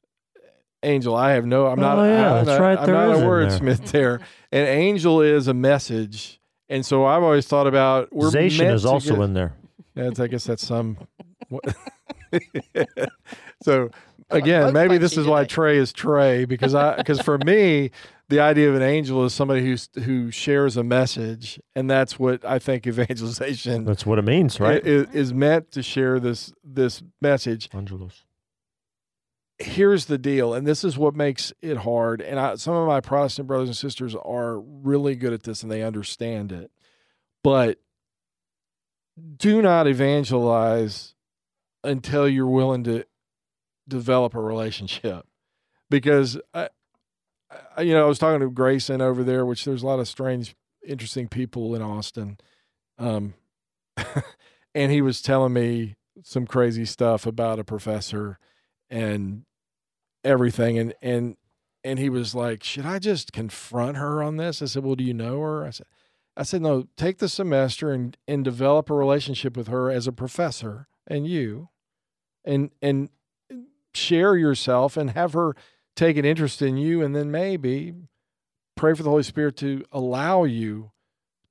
angel. 0.82 1.16
I 1.16 1.32
have 1.32 1.46
no 1.46 1.66
I'm 1.66 1.80
not 1.80 1.98
Oh, 1.98 2.04
yeah, 2.04 2.30
I'm 2.38 2.44
that's 2.44 2.58
not, 2.58 2.64
right, 2.64 2.78
I'm 2.78 2.86
there 2.86 2.94
not 2.94 3.16
a 3.16 3.20
wordsmith 3.20 3.90
there. 3.90 4.20
An 4.52 4.66
angel 4.66 5.20
is 5.22 5.48
a 5.48 5.54
message. 5.54 6.40
And 6.68 6.84
so 6.84 7.04
I've 7.04 7.22
always 7.22 7.46
thought 7.46 7.66
about 7.66 8.12
we're 8.12 8.30
Zation 8.30 8.58
meant 8.58 8.74
is 8.74 8.84
also 8.84 9.14
get- 9.14 9.22
in 9.24 9.34
there. 9.34 9.54
that's, 9.94 10.20
I 10.20 10.26
guess 10.26 10.44
that's 10.44 10.66
some. 10.66 10.98
so 13.62 13.90
again, 14.30 14.72
maybe 14.72 14.88
punchy 14.88 14.98
this 14.98 15.16
is 15.16 15.26
why 15.26 15.42
today. 15.42 15.54
Trey 15.54 15.76
is 15.78 15.92
Trey 15.92 16.44
because 16.44 16.74
I 16.74 16.96
because 16.96 17.20
for 17.20 17.38
me, 17.38 17.90
the 18.28 18.40
idea 18.40 18.68
of 18.68 18.74
an 18.74 18.82
angel 18.82 19.24
is 19.24 19.32
somebody 19.34 19.62
who's 19.62 19.88
who 20.04 20.30
shares 20.30 20.76
a 20.76 20.82
message, 20.82 21.60
and 21.74 21.88
that's 21.90 22.18
what 22.18 22.44
I 22.44 22.58
think 22.58 22.86
evangelization 22.86 23.84
That's 23.84 24.04
what 24.06 24.18
it 24.18 24.22
means, 24.24 24.58
right? 24.60 24.82
i- 24.84 24.88
is, 24.88 25.06
is 25.14 25.34
meant 25.34 25.70
to 25.72 25.82
share 25.82 26.18
this 26.20 26.52
this 26.64 27.02
message. 27.20 27.68
Angelos. 27.74 28.24
Here's 29.58 30.04
the 30.04 30.18
deal, 30.18 30.52
and 30.52 30.66
this 30.66 30.84
is 30.84 30.98
what 30.98 31.14
makes 31.14 31.50
it 31.62 31.78
hard. 31.78 32.20
And 32.20 32.38
I, 32.38 32.56
some 32.56 32.74
of 32.74 32.86
my 32.86 33.00
Protestant 33.00 33.48
brothers 33.48 33.68
and 33.70 33.76
sisters 33.76 34.14
are 34.14 34.60
really 34.60 35.16
good 35.16 35.32
at 35.32 35.44
this, 35.44 35.62
and 35.62 35.72
they 35.72 35.82
understand 35.82 36.52
it, 36.52 36.70
but 37.42 37.78
do 39.38 39.62
not 39.62 39.86
evangelize 39.86 41.14
until 41.82 42.28
you're 42.28 42.46
willing 42.46 42.84
to 42.84 43.06
develop 43.88 44.34
a 44.34 44.40
relationship 44.40 45.26
because 45.90 46.38
I, 46.52 46.68
I, 47.76 47.82
you 47.82 47.94
know 47.94 48.04
I 48.04 48.08
was 48.08 48.18
talking 48.18 48.40
to 48.40 48.50
Grayson 48.50 49.00
over 49.00 49.22
there 49.22 49.46
which 49.46 49.64
there's 49.64 49.82
a 49.82 49.86
lot 49.86 50.00
of 50.00 50.08
strange 50.08 50.54
interesting 50.86 51.28
people 51.28 51.74
in 51.74 51.82
Austin 51.82 52.38
um 52.98 53.34
and 54.74 54.92
he 54.92 55.00
was 55.00 55.22
telling 55.22 55.52
me 55.52 55.96
some 56.22 56.46
crazy 56.46 56.84
stuff 56.84 57.26
about 57.26 57.58
a 57.58 57.64
professor 57.64 58.38
and 58.90 59.44
everything 60.24 60.78
and 60.78 60.94
and 61.02 61.36
and 61.86 62.00
he 62.00 62.10
was 62.10 62.34
like, 62.34 62.64
"Should 62.64 62.84
I 62.84 62.98
just 62.98 63.32
confront 63.32 63.96
her 63.96 64.20
on 64.20 64.36
this?" 64.38 64.60
I 64.60 64.64
said, 64.64 64.84
"Well, 64.84 64.96
do 64.96 65.04
you 65.04 65.14
know 65.14 65.40
her?" 65.40 65.64
I 65.64 65.70
said, 65.70 65.86
"I 66.36 66.42
said 66.42 66.60
no. 66.60 66.88
Take 66.96 67.18
the 67.18 67.28
semester 67.28 67.92
and 67.92 68.16
and 68.26 68.44
develop 68.44 68.90
a 68.90 68.94
relationship 68.94 69.56
with 69.56 69.68
her 69.68 69.88
as 69.88 70.08
a 70.08 70.12
professor 70.12 70.88
and 71.06 71.28
you, 71.28 71.68
and 72.44 72.72
and 72.82 73.10
share 73.96 74.36
yourself 74.36 74.96
and 74.96 75.10
have 75.10 75.32
her 75.32 75.54
take 75.94 76.16
an 76.16 76.24
interest 76.24 76.62
in 76.62 76.76
you, 76.76 77.02
and 77.02 77.14
then 77.16 77.30
maybe 77.30 77.94
pray 78.76 78.94
for 78.94 79.02
the 79.02 79.10
Holy 79.10 79.22
Spirit 79.22 79.56
to 79.56 79.84
allow 79.90 80.44
you 80.44 80.92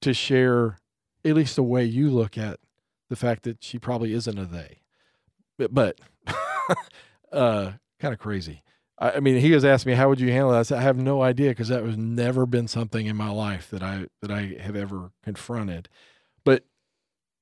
to 0.01 0.13
share 0.13 0.77
at 1.23 1.35
least 1.35 1.55
the 1.55 1.63
way 1.63 1.83
you 1.83 2.09
look 2.09 2.37
at 2.37 2.59
the 3.09 3.15
fact 3.15 3.43
that 3.43 3.63
she 3.63 3.79
probably 3.79 4.13
isn't 4.13 4.37
a 4.37 4.45
they, 4.45 4.81
but, 5.57 5.73
but 5.73 5.99
uh, 7.31 7.71
kind 7.99 8.13
of 8.13 8.19
crazy." 8.19 8.61
I, 8.97 9.11
I 9.13 9.19
mean, 9.19 9.39
he 9.39 9.51
was 9.51 9.65
asking 9.65 9.91
me, 9.91 9.97
"How 9.97 10.09
would 10.09 10.19
you 10.19 10.31
handle 10.31 10.51
that?" 10.51 10.59
I 10.59 10.63
said, 10.63 10.77
"I 10.79 10.83
have 10.83 10.97
no 10.97 11.21
idea 11.21 11.49
because 11.49 11.69
that 11.69 11.83
was 11.83 11.97
never 11.97 12.45
been 12.45 12.67
something 12.67 13.05
in 13.05 13.15
my 13.15 13.29
life 13.29 13.69
that 13.71 13.83
I 13.83 14.07
that 14.21 14.31
I 14.31 14.57
have 14.61 14.75
ever 14.75 15.11
confronted." 15.23 15.89
But 16.43 16.65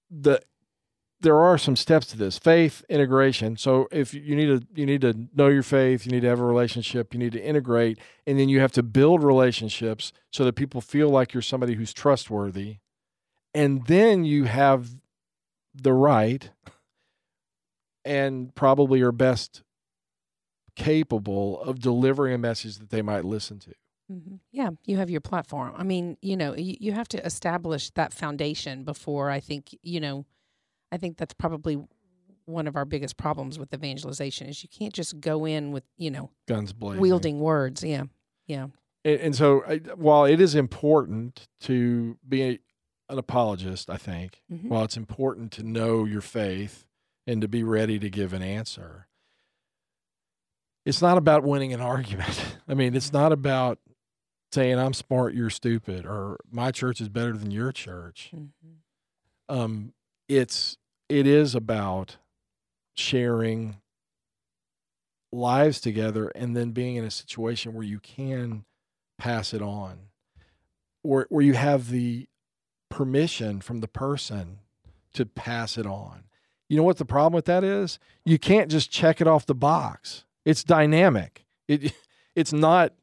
the 0.10 0.42
there 1.24 1.40
are 1.40 1.58
some 1.58 1.76
steps 1.76 2.06
to 2.08 2.18
this 2.18 2.38
faith 2.38 2.86
integration. 2.90 3.58
So 3.58 3.88
if 3.92 4.14
you 4.14 4.36
need 4.36 4.46
to 4.46 4.68
you 4.76 4.86
need 4.86 5.02
to 5.02 5.28
know 5.34 5.48
your 5.48 5.64
faith, 5.64 6.06
you 6.06 6.12
need 6.12 6.22
to 6.22 6.28
have 6.28 6.40
a 6.40 6.46
relationship, 6.46 7.14
you 7.14 7.20
need 7.20 7.32
to 7.34 7.44
integrate, 7.44 7.98
and 8.28 8.40
then 8.40 8.50
you 8.50 8.60
have 8.60 8.72
to 8.74 8.84
build 8.84 9.24
relationships 9.24 10.14
so 10.32 10.46
that 10.46 10.54
people 10.54 10.82
feel 10.82 11.10
like 11.10 11.34
you're 11.34 11.42
somebody 11.42 11.74
who's 11.74 11.94
trustworthy, 11.94 12.78
and 13.54 13.88
then 13.88 14.24
you 14.24 14.44
have 14.44 14.90
the 15.74 15.94
right 15.94 16.52
and 18.06 18.54
probably 18.54 19.02
are 19.02 19.12
best 19.12 19.64
capable 20.76 21.62
of 21.62 21.80
delivering 21.80 22.34
a 22.34 22.38
message 22.38 22.78
that 22.78 22.90
they 22.90 23.02
might 23.02 23.24
listen 23.24 23.60
to. 23.60 23.74
Mm-hmm. 24.12 24.36
Yeah, 24.52 24.72
you 24.86 24.98
have 24.98 25.10
your 25.10 25.22
platform. 25.22 25.74
I 25.78 25.84
mean, 25.84 26.18
you 26.22 26.36
know, 26.36 26.56
you, 26.56 26.76
you 26.80 26.92
have 26.92 27.08
to 27.10 27.26
establish 27.26 27.90
that 27.92 28.14
foundation 28.14 28.84
before 28.84 29.30
I 29.30 29.40
think, 29.40 29.78
you 29.82 30.00
know, 30.00 30.26
I 30.94 30.98
think 30.98 31.18
that's 31.18 31.34
probably 31.34 31.84
one 32.46 32.68
of 32.68 32.76
our 32.76 32.86
biggest 32.86 33.18
problems 33.18 33.58
with 33.58 33.74
evangelization 33.74 34.48
is 34.48 34.62
you 34.64 34.70
can't 34.70 34.94
just 34.94 35.20
go 35.20 35.46
in 35.46 35.72
with, 35.72 35.84
you 35.98 36.12
know, 36.12 36.30
guns 36.48 36.72
blazing, 36.74 37.02
wielding 37.02 37.40
words. 37.40 37.84
Yeah. 37.84 38.04
Yeah. 38.48 38.68
And, 39.06 39.20
and 39.22 39.36
so 39.36 39.64
I, 39.68 39.78
while 39.96 40.26
it 40.26 40.40
is 40.40 40.54
important 40.54 41.48
to 41.62 42.18
be 42.28 42.44
a, 42.44 42.60
an 43.10 43.18
apologist, 43.18 43.90
I 43.90 43.98
think, 43.98 44.42
Mhm. 44.52 44.68
while 44.70 44.84
it's 44.84 44.98
important 44.98 45.52
to 45.54 45.64
know 45.64 46.06
your 46.06 46.22
faith 46.22 46.86
and 47.26 47.42
to 47.42 47.48
be 47.48 47.64
ready 47.64 47.98
to 48.00 48.10
give 48.10 48.34
an 48.34 48.42
answer, 48.42 49.08
it's 50.86 51.02
not 51.02 51.18
about 51.18 51.44
winning 51.44 51.74
an 51.74 51.82
argument. 51.96 52.58
I 52.68 52.74
mean, 52.74 52.94
it's 52.96 53.14
not 53.14 53.32
about 53.32 53.80
saying 54.52 54.78
I'm 54.78 54.94
smart, 54.94 55.34
you're 55.34 55.50
stupid, 55.50 56.06
or 56.06 56.38
my 56.52 56.72
church 56.72 57.02
is 57.02 57.10
better 57.10 57.36
than 57.38 57.50
your 57.52 57.72
church. 57.72 58.32
Mhm. 58.36 58.50
Um, 59.50 59.94
it's 60.28 60.78
it 61.10 61.28
is 61.28 61.56
about 61.56 62.18
sharing 62.96 63.78
lives 65.32 65.82
together 65.82 66.32
and 66.36 66.56
then 66.56 66.72
being 66.72 66.96
in 66.96 67.04
a 67.04 67.12
situation 67.12 67.74
where 67.74 67.86
you 67.86 68.00
can 68.00 68.66
pass 69.18 69.54
it 69.54 69.62
on, 69.62 70.10
or 71.04 71.28
where 71.30 71.44
you 71.44 71.54
have 71.54 71.90
the 71.90 72.28
permission 72.90 73.60
from 73.60 73.80
the 73.80 73.88
person 73.88 74.60
to 75.14 75.26
pass 75.26 75.78
it 75.78 75.86
on. 75.86 76.24
You 76.70 76.78
know 76.78 76.84
what 76.84 76.98
the 76.98 77.06
problem 77.06 77.34
with 77.34 77.46
that 77.46 77.64
is? 77.64 78.00
You 78.26 78.40
can't 78.40 78.70
just 78.72 78.92
check 78.92 79.22
it 79.22 79.28
off 79.28 79.46
the 79.46 79.56
box. 79.56 80.24
It's 80.46 80.64
dynamic. 80.64 81.46
It 81.68 81.94
it's 82.36 82.54
not 82.54 82.94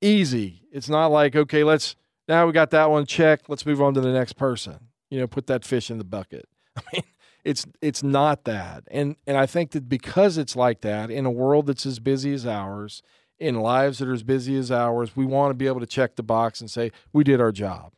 easy. 0.00 0.62
It's 0.72 0.88
not 0.88 1.08
like, 1.08 1.36
okay, 1.36 1.64
let's 1.64 1.96
now 2.28 2.46
we 2.46 2.52
got 2.52 2.70
that 2.70 2.90
one 2.90 3.06
checked, 3.06 3.48
let's 3.48 3.64
move 3.64 3.80
on 3.80 3.94
to 3.94 4.00
the 4.00 4.12
next 4.12 4.34
person. 4.34 4.88
You 5.10 5.20
know, 5.20 5.26
put 5.26 5.46
that 5.46 5.64
fish 5.64 5.90
in 5.90 5.98
the 5.98 6.04
bucket. 6.04 6.46
I 6.76 6.82
mean, 6.92 7.02
it's 7.44 7.66
it's 7.80 8.02
not 8.02 8.44
that. 8.44 8.84
And 8.90 9.16
and 9.26 9.36
I 9.36 9.46
think 9.46 9.72
that 9.72 9.88
because 9.88 10.38
it's 10.38 10.56
like 10.56 10.80
that 10.82 11.10
in 11.10 11.26
a 11.26 11.30
world 11.30 11.66
that's 11.66 11.86
as 11.86 11.98
busy 11.98 12.32
as 12.32 12.46
ours, 12.46 13.02
in 13.38 13.54
lives 13.56 13.98
that 13.98 14.08
are 14.08 14.14
as 14.14 14.22
busy 14.22 14.56
as 14.56 14.70
ours, 14.70 15.16
we 15.16 15.24
want 15.24 15.50
to 15.50 15.54
be 15.54 15.66
able 15.66 15.80
to 15.80 15.86
check 15.86 16.16
the 16.16 16.22
box 16.22 16.60
and 16.60 16.70
say, 16.70 16.90
we 17.12 17.24
did 17.24 17.40
our 17.40 17.52
job. 17.52 17.92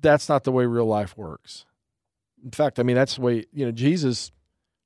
That's 0.00 0.28
not 0.28 0.44
the 0.44 0.52
way 0.52 0.64
real 0.66 0.86
life 0.86 1.16
works. 1.16 1.66
In 2.42 2.50
fact, 2.50 2.78
I 2.78 2.82
mean 2.82 2.96
that's 2.96 3.16
the 3.16 3.22
way, 3.22 3.44
you 3.52 3.66
know, 3.66 3.72
Jesus 3.72 4.30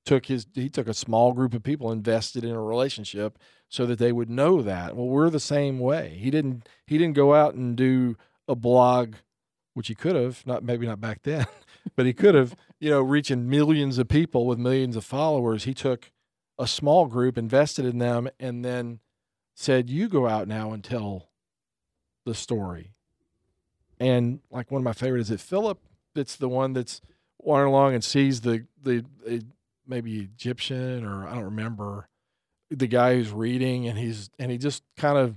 took 0.04 0.26
his 0.26 0.46
he 0.54 0.68
took 0.68 0.88
a 0.88 0.94
small 0.94 1.32
group 1.32 1.54
of 1.54 1.62
people 1.62 1.92
invested 1.92 2.44
in 2.44 2.50
a 2.50 2.62
relationship 2.62 3.38
so 3.68 3.86
that 3.86 3.98
they 3.98 4.12
would 4.12 4.28
know 4.28 4.60
that 4.60 4.96
well 4.96 5.06
we're 5.06 5.30
the 5.30 5.38
same 5.38 5.78
way 5.78 6.18
he 6.20 6.30
didn't 6.30 6.68
he 6.86 6.98
didn't 6.98 7.14
go 7.14 7.34
out 7.34 7.54
and 7.54 7.76
do 7.76 8.16
a 8.48 8.56
blog 8.56 9.14
which 9.74 9.88
he 9.88 9.94
could 9.94 10.16
have 10.16 10.44
not 10.44 10.64
maybe 10.64 10.86
not 10.86 11.00
back 11.00 11.22
then 11.22 11.46
but 11.96 12.04
he 12.04 12.12
could 12.12 12.34
have 12.34 12.56
you 12.82 12.90
know 12.90 13.00
reaching 13.00 13.48
millions 13.48 13.96
of 13.96 14.08
people 14.08 14.44
with 14.44 14.58
millions 14.58 14.96
of 14.96 15.04
followers 15.04 15.64
he 15.64 15.72
took 15.72 16.10
a 16.58 16.66
small 16.66 17.06
group 17.06 17.38
invested 17.38 17.86
in 17.86 17.98
them 17.98 18.28
and 18.40 18.64
then 18.64 18.98
said 19.54 19.88
you 19.88 20.08
go 20.08 20.26
out 20.26 20.48
now 20.48 20.72
and 20.72 20.82
tell 20.82 21.28
the 22.26 22.34
story 22.34 22.90
and 24.00 24.40
like 24.50 24.70
one 24.70 24.80
of 24.80 24.84
my 24.84 24.92
favorite 24.92 25.20
is 25.20 25.30
it 25.30 25.38
philip 25.38 25.78
it's 26.16 26.34
the 26.34 26.48
one 26.48 26.72
that's 26.72 27.00
wandering 27.38 27.72
along 27.72 27.94
and 27.94 28.02
sees 28.02 28.40
the 28.40 28.66
the 28.82 29.04
uh, 29.30 29.36
maybe 29.86 30.18
Egyptian 30.18 31.04
or 31.04 31.26
I 31.26 31.34
don't 31.34 31.44
remember 31.44 32.08
the 32.68 32.86
guy 32.88 33.14
who's 33.14 33.30
reading 33.30 33.86
and 33.86 33.96
he's 33.96 34.28
and 34.38 34.50
he 34.50 34.58
just 34.58 34.82
kind 34.96 35.18
of 35.18 35.36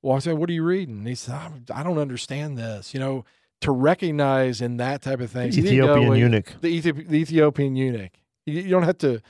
walks 0.00 0.26
in. 0.26 0.38
What 0.38 0.50
are 0.50 0.54
you 0.54 0.64
reading? 0.64 0.98
And 0.98 1.08
he 1.08 1.14
said, 1.14 1.70
I 1.72 1.82
don't 1.82 1.98
understand 1.98 2.58
this. 2.58 2.92
You 2.92 3.00
know, 3.00 3.24
to 3.62 3.72
recognize 3.72 4.60
in 4.60 4.76
that 4.76 5.02
type 5.02 5.20
of 5.20 5.30
thing. 5.30 5.52
He 5.52 5.60
Ethiopian 5.60 6.08
"Well, 6.08 6.18
eunuch. 6.18 6.52
the, 6.60 6.80
Ethi- 6.80 7.08
the 7.08 7.18
Ethiopian 7.18 7.74
eunuch. 7.76 8.12
You, 8.44 8.60
you 8.60 8.70
don't 8.70 8.84
have 8.84 8.98
to. 8.98 9.20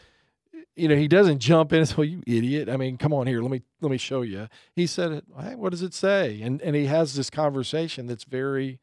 You 0.74 0.88
know, 0.88 0.96
he 0.96 1.06
doesn't 1.06 1.38
jump 1.38 1.72
in 1.72 1.80
and 1.80 1.88
say, 1.88 1.94
"Well, 1.96 2.06
you 2.06 2.22
idiot." 2.26 2.68
I 2.68 2.76
mean, 2.76 2.96
come 2.96 3.12
on 3.12 3.26
here. 3.26 3.40
Let 3.42 3.50
me 3.50 3.62
let 3.80 3.90
me 3.90 3.98
show 3.98 4.22
you. 4.22 4.48
He 4.74 4.86
said, 4.86 5.22
"Hey, 5.40 5.54
what 5.54 5.70
does 5.70 5.82
it 5.82 5.94
say?" 5.94 6.40
And 6.42 6.60
and 6.62 6.74
he 6.74 6.86
has 6.86 7.14
this 7.14 7.30
conversation 7.30 8.06
that's 8.06 8.24
very 8.24 8.80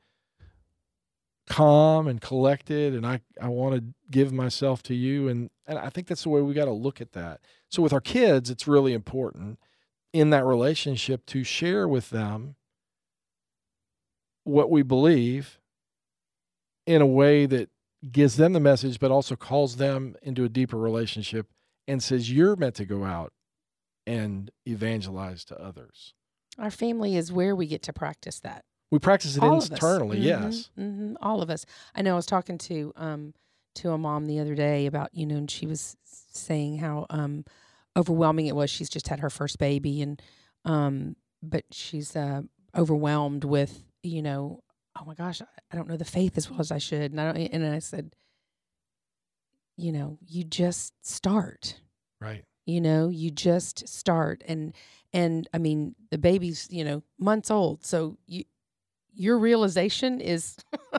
calm 1.50 2.08
and 2.08 2.22
collected 2.22 2.93
and 2.93 3.08
I, 3.08 3.22
I 3.41 3.47
want 3.47 3.76
to 3.76 3.84
give 4.12 4.32
myself 4.32 4.84
to 4.84 4.93
you 4.93 5.28
and, 5.28 5.50
and 5.66 5.80
I 5.80 5.89
think 5.89 6.06
that's 6.06 6.22
the 6.22 6.30
way 6.30 6.41
we 6.41 6.54
got 6.54 6.66
to 6.66 6.72
look 6.72 7.02
at 7.02 7.14
that. 7.14 7.41
So 7.70 7.82
with 7.82 7.91
our 7.91 8.00
kids, 8.00 8.52
it's 8.52 8.68
really 8.68 8.93
important 8.93 9.58
in 10.14 10.30
that 10.30 10.45
relationship 10.45 11.26
to 11.26 11.43
share 11.43 11.88
with 11.88 12.12
them 12.12 12.56
what 14.44 14.70
we 14.72 14.82
believe 14.82 15.60
in 16.86 17.02
a 17.02 17.06
way 17.06 17.46
that 17.46 17.70
gives 18.12 18.38
them 18.38 18.54
the 18.54 18.60
message 18.60 19.00
but 19.00 19.12
also 19.12 19.36
calls 19.36 19.76
them 19.76 20.16
into 20.22 20.44
a 20.44 20.50
deeper 20.50 20.78
relationship 20.78 21.48
and 21.88 22.02
says 22.02 22.32
you're 22.32 22.56
meant 22.56 22.76
to 22.76 22.86
go 22.86 23.04
out 23.04 23.34
and 24.08 24.50
evangelize 24.66 25.44
to 25.46 25.62
others. 25.62 26.14
Our 26.58 26.72
family 26.72 27.16
is 27.16 27.32
where 27.32 27.56
we 27.56 27.68
get 27.68 27.84
to 27.84 27.94
practice 27.94 28.40
that. 28.40 28.64
We 28.92 29.00
practice 29.00 29.36
it 29.38 29.44
all 29.44 29.62
internally, 29.62 30.20
Mhm, 30.20 30.24
yes. 30.24 30.70
mhm, 30.78 31.16
all 31.22 31.42
of 31.42 31.50
us. 31.50 31.66
I 31.94 32.02
know. 32.02 32.14
I 32.14 32.16
was 32.16 32.26
talking 32.26 32.58
to 32.60 32.92
um 32.96 33.34
to 33.76 33.92
a 33.92 33.98
mom 34.00 34.26
the 34.26 34.40
other 34.40 34.56
day 34.56 34.88
about 34.88 35.14
you 35.14 35.26
know, 35.28 35.36
and 35.36 35.50
she 35.52 35.68
was 35.68 35.96
saying 36.04 36.80
how 36.80 37.06
um 37.12 37.46
overwhelming 37.96 38.48
it 38.48 38.56
was. 38.56 38.70
She's 38.72 38.90
just 38.90 39.08
had 39.08 39.20
her 39.20 39.30
first 39.30 39.60
baby, 39.60 40.02
and 40.02 40.20
um, 40.66 41.16
but 41.44 41.66
she's 41.72 42.16
uh 42.16 42.42
overwhelmed 42.76 43.44
with 43.44 43.84
you 44.04 44.22
know, 44.22 44.64
oh 45.00 45.06
my 45.06 45.14
gosh, 45.14 45.41
I, 45.72 45.76
don't 45.76 45.88
know 45.88 45.97
the 45.97 46.06
faith 46.06 46.38
as 46.38 46.50
well 46.50 46.60
as 46.60 46.72
I 46.72 46.78
should, 46.78 47.12
and 47.12 47.22
I 47.22 47.32
don't. 47.32 47.38
And 47.38 47.66
I 47.66 47.80
said, 47.80 48.14
you 49.78 49.91
know, 49.91 50.18
you 50.26 50.43
just 50.43 50.93
start. 51.06 51.80
Right. 52.22 52.43
you 52.66 52.82
know 52.82 53.08
you 53.08 53.32
just 53.32 53.88
start. 53.88 54.43
And 54.45 54.74
and 55.14 55.47
i 55.54 55.58
mean 55.58 55.95
the 56.12 56.18
baby's 56.18 56.68
you 56.70 56.84
know 56.84 57.04
months 57.18 57.50
old. 57.50 57.86
So 57.86 58.18
you 58.28 58.43
your 59.14 59.38
realization 59.38 60.22
is 60.22 60.58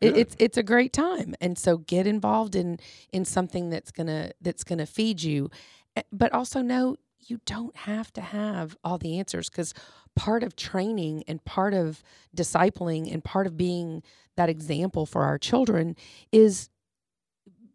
it, 0.00 0.16
it's 0.16 0.36
it's 0.38 0.56
a 0.56 0.62
great 0.62 0.92
time. 0.92 1.34
And 1.40 1.58
so 1.58 1.78
get 1.78 2.06
involved 2.06 2.54
in 2.54 2.78
in 3.12 3.24
something 3.24 3.70
that's 3.70 3.90
gonna 3.90 4.32
that's 4.40 4.64
gonna 4.64 4.86
feed 4.86 5.22
you. 5.22 5.50
But 6.12 6.32
also 6.32 6.60
know 6.60 6.96
you 7.30 7.40
don't 7.46 7.74
have 7.76 8.12
to 8.14 8.20
have 8.20 8.76
all 8.84 8.98
the 8.98 9.18
answers 9.18 9.48
because 9.50 9.74
part 10.14 10.42
of 10.42 10.56
training 10.56 11.24
and 11.26 11.44
part 11.44 11.74
of 11.74 12.02
discipling 12.36 13.12
and 13.12 13.22
part 13.24 13.46
of 13.46 13.56
being 13.56 14.02
that 14.36 14.48
example 14.48 15.06
for 15.06 15.22
our 15.24 15.38
children 15.38 15.96
is 16.32 16.68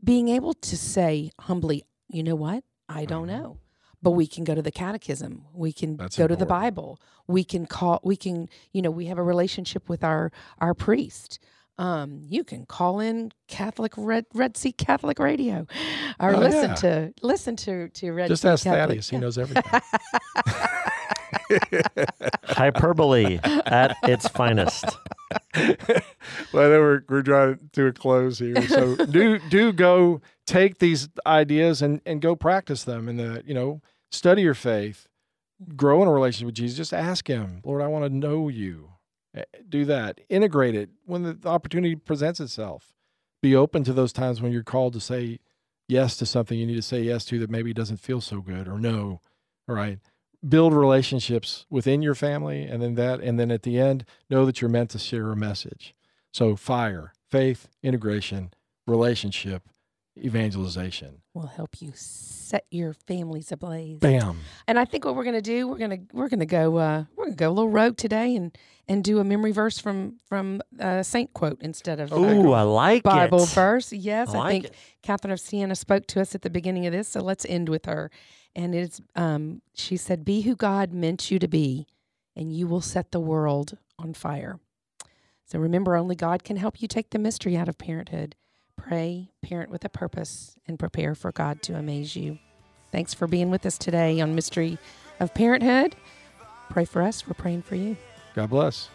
being 0.04 0.30
able 0.30 0.54
to 0.54 0.78
say 0.78 1.32
humbly 1.41 1.86
you 2.12 2.24
know 2.24 2.34
what? 2.36 2.64
I 2.88 3.06
don't 3.06 3.28
Mhm. 3.28 3.39
know. 3.41 3.58
But 4.02 4.12
we 4.12 4.26
can 4.26 4.43
go 4.43 4.56
to 4.56 4.64
the 4.64 4.72
catechism. 4.72 5.45
We 5.54 5.72
can 5.72 5.97
That's 5.97 6.18
go 6.18 6.26
to 6.26 6.36
the 6.36 6.45
bible. 6.45 7.00
We 7.28 7.43
can 7.43 7.68
call 7.68 8.00
we 8.04 8.16
can 8.16 8.50
you 8.72 8.82
know 8.82 8.89
we 8.89 9.06
have 9.06 9.20
a 9.20 9.24
relationship 9.24 9.88
with 9.89 10.04
our 10.04 10.32
our 10.60 10.74
priest 10.74 11.38
um, 11.80 12.21
you 12.27 12.43
can 12.43 12.65
call 12.67 12.99
in 12.99 13.32
Catholic 13.47 13.93
Red 13.97 14.25
Red 14.36 14.55
Sea 14.57 14.71
Catholic 14.71 15.17
Radio, 15.17 15.65
or 16.19 16.36
Oh, 16.36 16.39
listen 16.39 16.69
yeah. 16.69 16.75
to 16.75 17.13
listen 17.23 17.55
to 17.55 17.89
to 17.89 18.11
Red 18.11 18.27
Just 18.27 18.43
Sea 18.43 18.49
ask 18.49 18.63
Catholic. 18.65 18.99
Thaddeus. 18.99 19.09
He 19.09 19.17
knows 19.17 19.38
everything. 19.43 19.63
Hyperbole 22.43 23.39
at 23.43 23.95
its 24.03 24.27
finest. 24.27 24.86
well, 25.55 25.67
I 25.86 26.69
know 26.69 26.80
we're, 26.80 27.01
we're 27.07 27.21
drawing 27.21 27.69
to 27.73 27.88
a 27.88 27.93
close 27.93 28.39
here. 28.39 28.61
So 28.67 28.95
do 29.05 29.39
do 29.49 29.71
go 29.73 30.21
take 30.47 30.80
these 30.80 31.09
ideas 31.25 31.82
and, 31.82 32.01
and 32.05 32.21
go 32.21 32.36
practice 32.36 32.84
them 32.84 33.07
and 33.07 33.19
the 33.19 33.43
you 33.45 33.53
know 33.53 33.82
study 34.11 34.41
your 34.41 34.53
faith, 34.53 35.07
grow 35.75 36.01
in 36.01 36.07
a 36.07 36.11
relationship 36.11 36.47
with 36.47 36.55
Jesus. 36.55 36.77
Just 36.77 36.93
ask 36.93 37.27
Him, 37.27 37.61
Lord, 37.63 37.82
I 37.82 37.88
want 37.88 38.05
to 38.05 38.09
know 38.09 38.47
You. 38.47 38.89
Eh, 39.39 39.59
Do 39.67 39.85
that. 39.85 40.21
Integrate 40.29 40.75
it 40.75 40.89
when 41.05 41.23
the 41.23 41.37
opportunity 41.45 41.95
presents 41.95 42.39
itself. 42.39 42.93
Be 43.41 43.55
open 43.55 43.83
to 43.85 43.93
those 43.93 44.11
times 44.13 44.41
when 44.41 44.51
you're 44.51 44.63
called 44.63 44.93
to 44.93 44.99
say 44.99 45.39
yes 45.87 46.17
to 46.17 46.25
something 46.25 46.57
you 46.57 46.65
need 46.67 46.75
to 46.75 46.81
say 46.81 47.01
yes 47.01 47.25
to 47.25 47.39
that 47.39 47.49
maybe 47.49 47.73
doesn't 47.73 47.97
feel 47.97 48.21
so 48.21 48.41
good 48.41 48.67
or 48.67 48.77
no. 48.77 49.21
All 49.67 49.75
right. 49.75 49.99
Build 50.47 50.73
relationships 50.73 51.65
within 51.69 52.01
your 52.01 52.15
family 52.15 52.63
and 52.63 52.81
then 52.81 52.95
that 52.95 53.19
and 53.21 53.39
then 53.39 53.51
at 53.51 53.63
the 53.63 53.79
end 53.79 54.05
know 54.29 54.45
that 54.45 54.61
you're 54.61 54.69
meant 54.69 54.89
to 54.91 54.99
share 54.99 55.31
a 55.31 55.35
message. 55.35 55.95
So 56.31 56.55
fire, 56.55 57.13
faith, 57.29 57.67
integration, 57.81 58.51
relationship, 58.87 59.63
evangelization. 60.20 61.22
will 61.34 61.47
help 61.47 61.82
you 61.82 61.91
set 61.95 62.65
your 62.72 62.93
families 62.93 63.51
ablaze. 63.51 63.99
Bam. 63.99 64.39
And 64.67 64.80
I 64.80 64.86
think 64.86 65.05
what 65.05 65.15
we're 65.15 65.24
gonna 65.24 65.41
do, 65.41 65.67
we're 65.67 65.78
gonna 65.78 65.99
we're 66.13 66.30
gonna 66.30 66.45
go 66.45 66.78
uh, 66.78 67.03
we're 67.15 67.26
gonna 67.26 67.36
go 67.36 67.49
a 67.49 67.51
little 67.51 67.70
rogue 67.70 67.97
today 67.97 68.36
and 68.36 68.57
and 68.88 69.03
do 69.03 69.20
a 69.20 69.24
memory 69.24 69.51
verse 69.51 69.80
from 69.80 70.17
from 70.28 70.61
uh, 70.80 71.03
Saint 71.03 71.34
quote 71.34 71.59
instead 71.61 71.99
of 71.99 72.11
oh 72.11 72.51
I 72.53 72.63
like 72.63 73.03
Bible 73.03 73.43
it. 73.43 73.49
verse. 73.49 73.93
Yes, 73.93 74.30
I 74.30 74.34
I, 74.34 74.38
like 74.39 74.51
think 74.51 74.65
it. 74.65 74.76
Catherine 75.03 75.32
of 75.32 75.39
Siena 75.39 75.76
spoke 75.76 76.07
to 76.07 76.22
us 76.22 76.36
at 76.36 76.41
the 76.41 76.49
beginning 76.49 76.86
of 76.86 76.93
this, 76.93 77.07
so 77.07 77.22
let's 77.22 77.45
end 77.45 77.70
with 77.70 77.86
her. 77.86 78.09
And 78.55 78.74
it's 78.74 78.99
um, 79.15 79.61
she 79.76 79.95
said, 79.97 80.26
"Be 80.26 80.41
who 80.41 80.55
God 80.55 80.91
meant 80.91 81.30
you 81.30 81.39
to 81.39 81.47
be, 81.47 81.88
and 82.36 82.51
you 82.51 82.67
will 82.67 82.82
set 82.82 83.11
the 83.11 83.20
world 83.20 83.78
on 83.97 84.13
fire." 84.13 84.59
So 85.45 85.57
remember, 85.59 85.95
only 85.95 86.15
God 86.15 86.43
can 86.43 86.57
help 86.57 86.82
you 86.82 86.88
take 86.88 87.09
the 87.11 87.20
mystery 87.20 87.57
out 87.57 87.67
of 87.70 87.78
parenthood. 87.78 88.36
Pray, 88.88 89.30
parent 89.41 89.69
with 89.69 89.86
a 89.86 89.89
purpose, 89.89 90.55
and 90.67 90.80
prepare 90.80 91.15
for 91.15 91.32
God 91.32 91.61
to 91.63 91.75
amaze 91.75 92.15
you. 92.15 92.39
Thanks 92.91 93.13
for 93.13 93.27
being 93.27 93.49
with 93.49 93.65
us 93.65 93.77
today 93.77 94.19
on 94.19 94.36
Mystery 94.36 94.77
of 95.19 95.34
Parenthood. 95.34 95.95
Pray 96.69 96.86
for 96.86 97.01
us. 97.01 97.27
We're 97.27 97.34
praying 97.34 97.63
for 97.63 97.75
you. 97.75 97.97
God 98.36 98.49
bless. 98.49 98.89